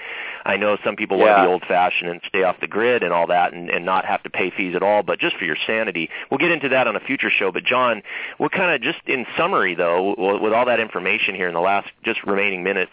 I 0.45 0.57
know 0.57 0.77
some 0.83 0.95
people 0.95 1.17
yeah. 1.17 1.23
want 1.23 1.37
to 1.37 1.43
be 1.43 1.51
old-fashioned 1.53 2.09
and 2.09 2.21
stay 2.27 2.43
off 2.43 2.59
the 2.59 2.67
grid 2.67 3.03
and 3.03 3.13
all 3.13 3.27
that, 3.27 3.53
and, 3.53 3.69
and 3.69 3.85
not 3.85 4.05
have 4.05 4.23
to 4.23 4.29
pay 4.29 4.51
fees 4.55 4.75
at 4.75 4.83
all. 4.83 5.03
But 5.03 5.19
just 5.19 5.37
for 5.37 5.45
your 5.45 5.57
sanity, 5.67 5.82
we'll 6.29 6.37
get 6.37 6.51
into 6.51 6.69
that 6.69 6.87
on 6.87 6.95
a 6.95 6.99
future 6.99 7.29
show. 7.29 7.51
But 7.51 7.63
John, 7.63 8.01
what 8.37 8.51
kind 8.51 8.73
of 8.73 8.81
just 8.81 9.05
in 9.07 9.25
summary 9.37 9.75
though, 9.75 10.15
with 10.41 10.53
all 10.53 10.65
that 10.65 10.79
information 10.79 11.35
here 11.35 11.47
in 11.47 11.53
the 11.53 11.59
last 11.59 11.89
just 12.03 12.23
remaining 12.23 12.63
minutes, 12.63 12.91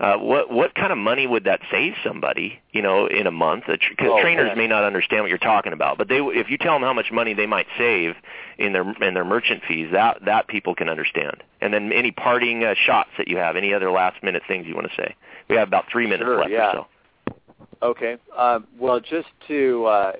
uh, 0.00 0.16
what 0.16 0.50
what 0.50 0.74
kind 0.74 0.92
of 0.92 0.98
money 0.98 1.26
would 1.26 1.44
that 1.44 1.60
save 1.70 1.94
somebody? 2.04 2.60
You 2.72 2.82
know, 2.82 3.06
in 3.06 3.26
a 3.26 3.30
month, 3.30 3.64
because 3.66 3.86
oh, 4.02 4.20
trainers 4.20 4.48
man. 4.48 4.58
may 4.58 4.66
not 4.66 4.84
understand 4.84 5.22
what 5.22 5.30
you're 5.30 5.38
talking 5.38 5.72
about. 5.72 5.98
But 5.98 6.08
they, 6.08 6.18
if 6.18 6.50
you 6.50 6.58
tell 6.58 6.74
them 6.74 6.82
how 6.82 6.92
much 6.92 7.10
money 7.10 7.34
they 7.34 7.46
might 7.46 7.66
save 7.76 8.14
in 8.58 8.72
their 8.72 8.88
in 9.02 9.14
their 9.14 9.24
merchant 9.24 9.62
fees, 9.66 9.88
that 9.92 10.18
that 10.24 10.48
people 10.48 10.74
can 10.74 10.88
understand. 10.88 11.42
And 11.60 11.74
then 11.74 11.92
any 11.92 12.12
parting 12.12 12.62
uh, 12.62 12.74
shots 12.74 13.10
that 13.18 13.28
you 13.28 13.36
have, 13.38 13.56
any 13.56 13.74
other 13.74 13.90
last 13.90 14.22
minute 14.22 14.42
things 14.46 14.66
you 14.66 14.74
want 14.74 14.88
to 14.88 14.96
say. 14.96 15.14
We 15.48 15.56
have 15.56 15.66
about 15.66 15.86
three 15.90 16.06
minutes 16.06 16.26
sure, 16.26 16.38
left 16.38 16.50
yeah. 16.50 16.68
or 16.68 16.72
so. 16.72 17.36
Okay. 17.80 18.16
Um, 18.36 18.66
well, 18.78 19.00
just 19.00 19.28
to 19.48 19.86
uh, 19.86 20.12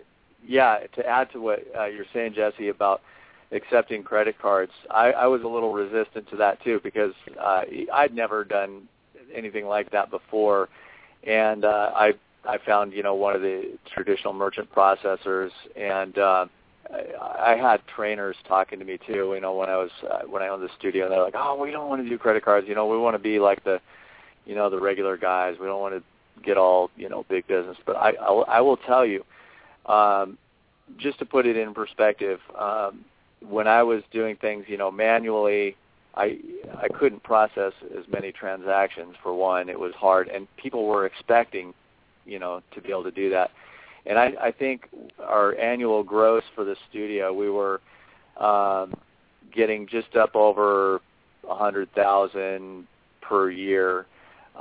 yeah, 0.48 0.78
to 0.94 1.06
add 1.06 1.30
to 1.32 1.40
what 1.40 1.62
uh, 1.78 1.84
you're 1.84 2.06
saying, 2.12 2.32
Jesse, 2.34 2.68
about 2.68 3.02
accepting 3.52 4.02
credit 4.02 4.38
cards, 4.40 4.72
I, 4.90 5.12
I 5.12 5.26
was 5.26 5.42
a 5.42 5.46
little 5.46 5.72
resistant 5.72 6.28
to 6.30 6.36
that 6.36 6.62
too 6.64 6.80
because 6.82 7.12
uh, 7.38 7.62
I'd 7.92 8.14
never 8.14 8.44
done 8.44 8.88
anything 9.32 9.66
like 9.66 9.90
that 9.90 10.10
before, 10.10 10.70
and 11.24 11.66
uh, 11.66 11.92
I 11.94 12.14
I 12.46 12.56
found 12.64 12.94
you 12.94 13.02
know 13.02 13.14
one 13.14 13.36
of 13.36 13.42
the 13.42 13.78
traditional 13.92 14.32
merchant 14.32 14.74
processors, 14.74 15.50
and 15.76 16.16
uh, 16.16 16.46
I, 16.90 17.52
I 17.52 17.56
had 17.56 17.82
trainers 17.94 18.36
talking 18.48 18.78
to 18.78 18.86
me 18.86 18.98
too. 19.06 19.32
You 19.34 19.40
know 19.42 19.54
when 19.54 19.68
I 19.68 19.76
was 19.76 19.90
uh, 20.10 20.20
when 20.26 20.42
I 20.42 20.48
owned 20.48 20.62
the 20.62 20.70
studio, 20.78 21.04
and 21.04 21.12
they're 21.12 21.22
like, 21.22 21.34
oh, 21.36 21.60
we 21.60 21.70
don't 21.70 21.90
want 21.90 22.02
to 22.02 22.08
do 22.08 22.16
credit 22.16 22.42
cards. 22.42 22.66
You 22.66 22.74
know, 22.74 22.86
we 22.86 22.96
want 22.96 23.14
to 23.14 23.22
be 23.22 23.38
like 23.38 23.64
the 23.64 23.82
you 24.46 24.54
know 24.54 24.70
the 24.70 24.80
regular 24.80 25.18
guys. 25.18 25.56
We 25.60 25.66
don't 25.66 25.80
want 25.80 25.94
to 25.94 26.42
get 26.42 26.56
all 26.56 26.90
you 26.96 27.10
know 27.10 27.26
big 27.28 27.46
business. 27.46 27.76
But 27.84 27.96
I 27.96 28.12
I'll, 28.12 28.46
I 28.48 28.62
will 28.62 28.78
tell 28.78 29.04
you 29.04 29.24
um, 29.88 30.38
just 30.96 31.18
to 31.18 31.26
put 31.26 31.46
it 31.46 31.56
in 31.56 31.74
perspective, 31.74 32.40
um, 32.58 33.04
when 33.46 33.66
I 33.68 33.82
was 33.82 34.02
doing 34.10 34.36
things, 34.36 34.64
you 34.68 34.76
know, 34.76 34.90
manually, 34.90 35.76
I 36.14 36.38
I 36.80 36.88
couldn't 36.88 37.22
process 37.22 37.72
as 37.96 38.04
many 38.10 38.32
transactions. 38.32 39.14
For 39.22 39.34
one, 39.34 39.68
it 39.68 39.78
was 39.78 39.94
hard, 39.94 40.28
and 40.28 40.46
people 40.56 40.86
were 40.86 41.06
expecting, 41.06 41.74
you 42.26 42.38
know, 42.38 42.62
to 42.74 42.80
be 42.80 42.90
able 42.90 43.04
to 43.04 43.10
do 43.10 43.30
that. 43.30 43.50
And 44.06 44.18
I, 44.18 44.32
I 44.40 44.50
think 44.52 44.88
our 45.22 45.54
annual 45.56 46.02
gross 46.02 46.42
for 46.54 46.64
the 46.64 46.76
studio, 46.88 47.32
we 47.32 47.50
were 47.50 47.80
um, 48.38 48.94
getting 49.52 49.86
just 49.86 50.16
up 50.16 50.34
over 50.34 51.00
a 51.48 51.54
hundred 51.54 51.92
thousand 51.92 52.86
per 53.20 53.50
year, 53.50 54.06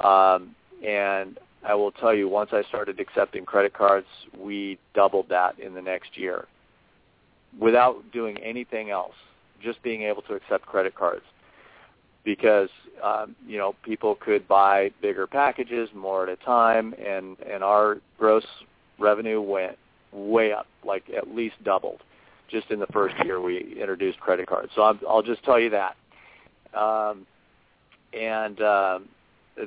um, 0.04 0.56
and 0.86 1.40
I 1.66 1.76
will 1.76 1.92
tell 1.92 2.14
you, 2.14 2.30
once 2.30 2.52
I 2.54 2.64
started 2.64 3.00
accepting 3.00 3.46
credit 3.46 3.74
cards, 3.74 4.08
we 4.38 4.78
doubled 4.94 5.30
that 5.30 5.60
in 5.60 5.74
the 5.74 5.82
next 5.82 6.18
year 6.18 6.48
without 7.60 8.12
doing 8.12 8.38
anything 8.38 8.90
else, 8.90 9.16
just 9.62 9.82
being 9.82 10.04
able 10.04 10.22
to 10.24 10.34
accept 10.36 10.66
credit 10.66 10.96
cards. 10.96 11.24
Because 12.24 12.70
um, 13.02 13.36
you 13.48 13.58
know 13.58 13.74
people 13.84 14.16
could 14.16 14.48
buy 14.50 14.92
bigger 15.02 15.28
packages 15.28 15.90
more 15.96 16.28
at 16.28 16.30
a 16.30 16.36
time, 16.44 16.94
and 16.94 17.38
and 17.40 17.64
our 17.64 18.00
gross 18.18 18.46
revenue 19.00 19.40
went 19.40 19.78
way 20.12 20.52
up, 20.52 20.68
like 20.84 21.10
at 21.16 21.34
least 21.34 21.56
doubled, 21.64 22.02
just 22.50 22.70
in 22.70 22.80
the 22.80 22.88
first 22.88 23.16
year 23.24 23.40
we 23.40 23.78
introduced 23.80 24.20
credit 24.20 24.48
cards. 24.48 24.72
So 24.76 24.84
I'm, 24.84 25.00
I'll 25.08 25.24
just 25.24 25.42
tell 25.44 25.60
you 25.60 25.70
that. 25.70 25.96
Um, 26.78 27.26
and 28.14 28.62
um, 28.62 29.10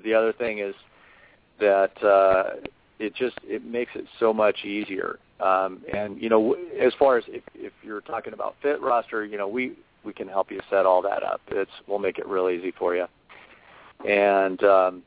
the 0.04 0.12
other 0.12 0.32
thing 0.34 0.58
is 0.58 0.74
that 1.60 2.02
uh, 2.02 2.66
it 2.98 3.14
just 3.14 3.36
it 3.44 3.64
makes 3.64 3.92
it 3.94 4.06
so 4.18 4.32
much 4.32 4.64
easier. 4.64 5.18
Um, 5.40 5.82
and 5.92 6.20
you 6.20 6.28
know, 6.28 6.54
as 6.78 6.92
far 6.98 7.16
as 7.16 7.24
if, 7.28 7.42
if 7.54 7.72
you're 7.82 8.02
talking 8.02 8.32
about 8.32 8.56
FitRoster, 8.62 9.28
you 9.28 9.38
know, 9.38 9.48
we 9.48 9.72
we 10.04 10.12
can 10.12 10.28
help 10.28 10.50
you 10.50 10.60
set 10.68 10.86
all 10.86 11.02
that 11.02 11.22
up. 11.22 11.40
It's 11.48 11.70
we'll 11.86 11.98
make 11.98 12.18
it 12.18 12.26
real 12.26 12.50
easy 12.50 12.72
for 12.72 12.94
you. 12.94 13.06
And 14.06 14.62
um, 14.64 15.02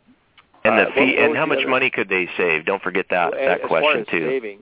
and 0.64 0.78
the 0.78 0.89
uh, 0.89 0.93
fee 0.95 1.18
and 1.18 1.36
how 1.36 1.45
much 1.45 1.66
money 1.68 1.89
could 1.89 2.10
they 2.10 2.30
save? 2.38 2.66
Don't 2.66 2.82
forget 2.82 3.08
that 3.10 3.32
well, 3.32 3.45
that 3.45 3.62
as 3.62 3.68
question 3.68 3.91
far 3.91 3.99
as 3.99 4.08
too. 4.08 4.28
Saving, 4.28 4.60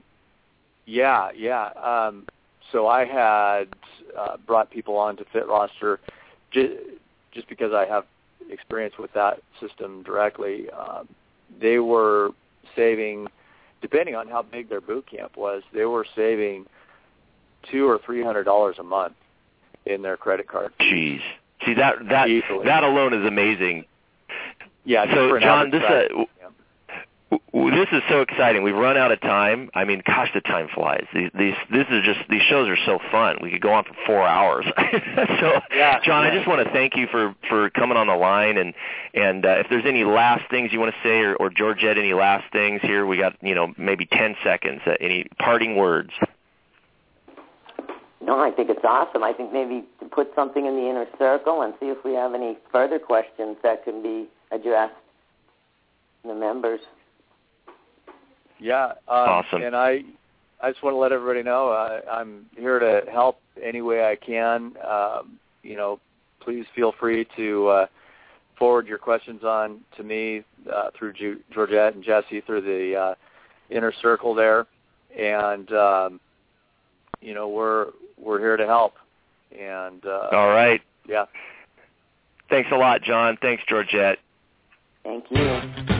yeah, 0.86 1.30
yeah. 1.36 1.68
Um, 1.68 2.26
so 2.72 2.88
I 2.88 3.06
had 3.06 3.66
uh, 4.18 4.38
brought 4.46 4.72
people 4.72 4.98
on 4.98 5.18
to 5.18 5.26
FitRoster 5.26 5.98
just, 6.52 6.74
just 7.34 7.48
because 7.50 7.74
I 7.74 7.86
have 7.86 8.06
experience 8.50 8.96
with 8.98 9.14
that 9.14 9.42
system 9.60 10.04
directly. 10.04 10.70
Um, 10.72 11.08
they 11.60 11.80
were 11.80 12.32
saving, 12.76 13.28
depending 13.82 14.16
on 14.16 14.28
how 14.28 14.41
big 14.41 14.70
their 14.70 14.82
boot 14.82 15.06
camp 15.10 15.36
was, 15.38 15.64
they 15.74 15.86
were 15.86 16.06
saving 16.16 16.66
two 17.70 17.88
or 17.88 17.99
three 18.06 18.24
hundred 18.24 18.43
dollars 18.45 18.78
a 18.80 18.84
month 18.84 19.14
in 19.86 20.02
their 20.02 20.18
credit 20.18 20.47
card. 20.47 20.72
Jeez, 20.80 21.22
see 21.66 21.74
that 21.76 21.95
that 22.10 22.30
Easily. 22.30 22.66
that 22.66 22.84
alone 22.84 23.14
is 23.14 23.26
amazing. 23.26 23.86
Yeah. 24.84 25.06
So, 25.14 25.39
John, 25.39 25.70
this, 25.70 25.84
uh, 25.84 25.88
boot 25.88 25.99
camp. 25.99 26.10
W- 26.10 26.28
This 27.70 27.88
is 27.91 28.01
so 28.09 28.22
exciting. 28.22 28.64
We've 28.64 28.76
run 28.76 28.97
out 28.97 29.12
of 29.12 29.22
time. 29.22 29.70
I 29.74 29.86
mean, 29.86 30.01
gosh, 30.05 30.30
the 30.34 30.41
time 30.41 30.68
flies. 30.74 31.05
These, 31.14 31.30
these, 31.38 31.53
this 31.72 31.86
is 31.89 32.03
just 32.03 32.20
these 32.30 32.41
shows 32.43 32.68
are 32.68 32.78
so 32.86 32.99
fun. 33.12 33.38
We 33.41 33.51
could 33.51 33.62
go 33.62 33.74
on 33.74 33.84
for 33.84 33.95
four 34.05 34.26
hours. 34.26 34.66
so, 35.39 35.62
Yeah, 35.72 35.99
John, 36.03 36.26
I 36.26 36.36
just 36.36 36.47
want 36.47 36.66
to 36.66 36.74
thank 36.74 36.95
you 36.95 37.07
for 37.12 37.36
for 37.49 37.70
coming 37.70 37.97
on 37.97 38.07
the 38.07 38.16
line. 38.16 38.57
And 38.57 38.74
and 39.14 39.45
uh, 39.45 39.59
if 39.59 39.68
there's 39.70 39.86
any 39.86 40.03
last 40.03 40.49
things 40.49 40.72
you 40.72 40.80
want 40.80 40.93
to 40.93 41.07
say, 41.07 41.20
or, 41.20 41.36
or 41.36 41.49
Georgette, 41.49 41.97
any 41.97 42.14
last 42.14 42.51
things 42.51 42.82
here? 42.82 43.05
We 43.05 43.18
got 43.18 43.36
you 43.41 43.55
know 43.55 43.74
maybe 43.78 44.05
ten 44.05 44.36
seconds. 44.43 44.82
Uh, 44.86 44.93
any 44.99 45.26
parting 45.39 45.76
words? 45.76 46.12
No, 48.24 48.39
I 48.39 48.51
think 48.51 48.70
it's 48.70 48.86
awesome. 48.86 49.24
I 49.24 49.34
think 49.34 49.51
maybe 49.51 49.84
to 49.99 50.05
put 50.05 50.32
something 50.36 50.66
in 50.66 50.76
the 50.76 50.89
inner 50.89 51.05
circle 51.18 51.64
and 51.64 51.74
see 51.80 51.88
if 51.88 52.03
we 52.05 52.14
have 52.14 52.34
any 52.36 52.57
further 52.72 52.99
questions 52.99 53.57
that 53.64 53.84
can 53.84 54.03
be 54.03 54.28
addressed 54.51 54.93
to 56.22 56.30
the 56.30 56.36
members. 56.36 56.82
Yeah. 58.62 58.86
Um, 58.86 58.93
Awesome. 59.07 59.64
And 59.64 59.76
I, 59.76 60.03
I 60.62 60.72
just 60.72 60.84
want 60.84 60.93
to 60.93 60.97
let 60.97 61.12
everybody 61.12 61.43
know 61.43 61.70
uh, 61.70 62.01
I'm 62.09 62.45
here 62.55 62.80
to 62.80 63.01
help 63.12 63.39
any 63.62 63.82
way 63.82 64.05
I 64.05 64.16
can. 64.16 64.74
Um, 64.88 65.39
you 65.64 65.76
know, 65.76 65.99
please 66.39 66.66
feel 66.76 66.93
free 66.99 67.28
to 67.36 67.68
uh, 67.68 67.86
forward 68.57 68.88
your 68.88 68.99
questions 68.99 69.43
on 69.43 69.82
to 69.97 70.03
me 70.03 70.43
uh, 70.72 70.89
through 70.97 71.14
Ju- 71.14 71.39
Georgette 71.51 71.95
and 71.95 72.03
Jesse 72.03 72.41
through 72.41 72.62
the 72.62 72.95
uh, 72.95 73.16
inner 73.70 73.91
circle 74.01 74.36
there, 74.36 74.68
and 75.18 75.72
um, 75.74 76.20
you 77.22 77.34
know 77.34 77.47
we're 77.49 77.88
we're 78.18 78.39
here 78.39 78.57
to 78.57 78.66
help. 78.66 78.93
And 79.57 80.05
uh, 80.05 80.30
all 80.32 80.49
right, 80.49 80.82
yeah. 81.07 81.26
Thanks 82.49 82.70
a 82.72 82.76
lot, 82.76 83.01
John. 83.01 83.38
Thanks, 83.41 83.64
Georgette. 83.68 84.20
Thank 85.03 85.26
you. 85.32 85.97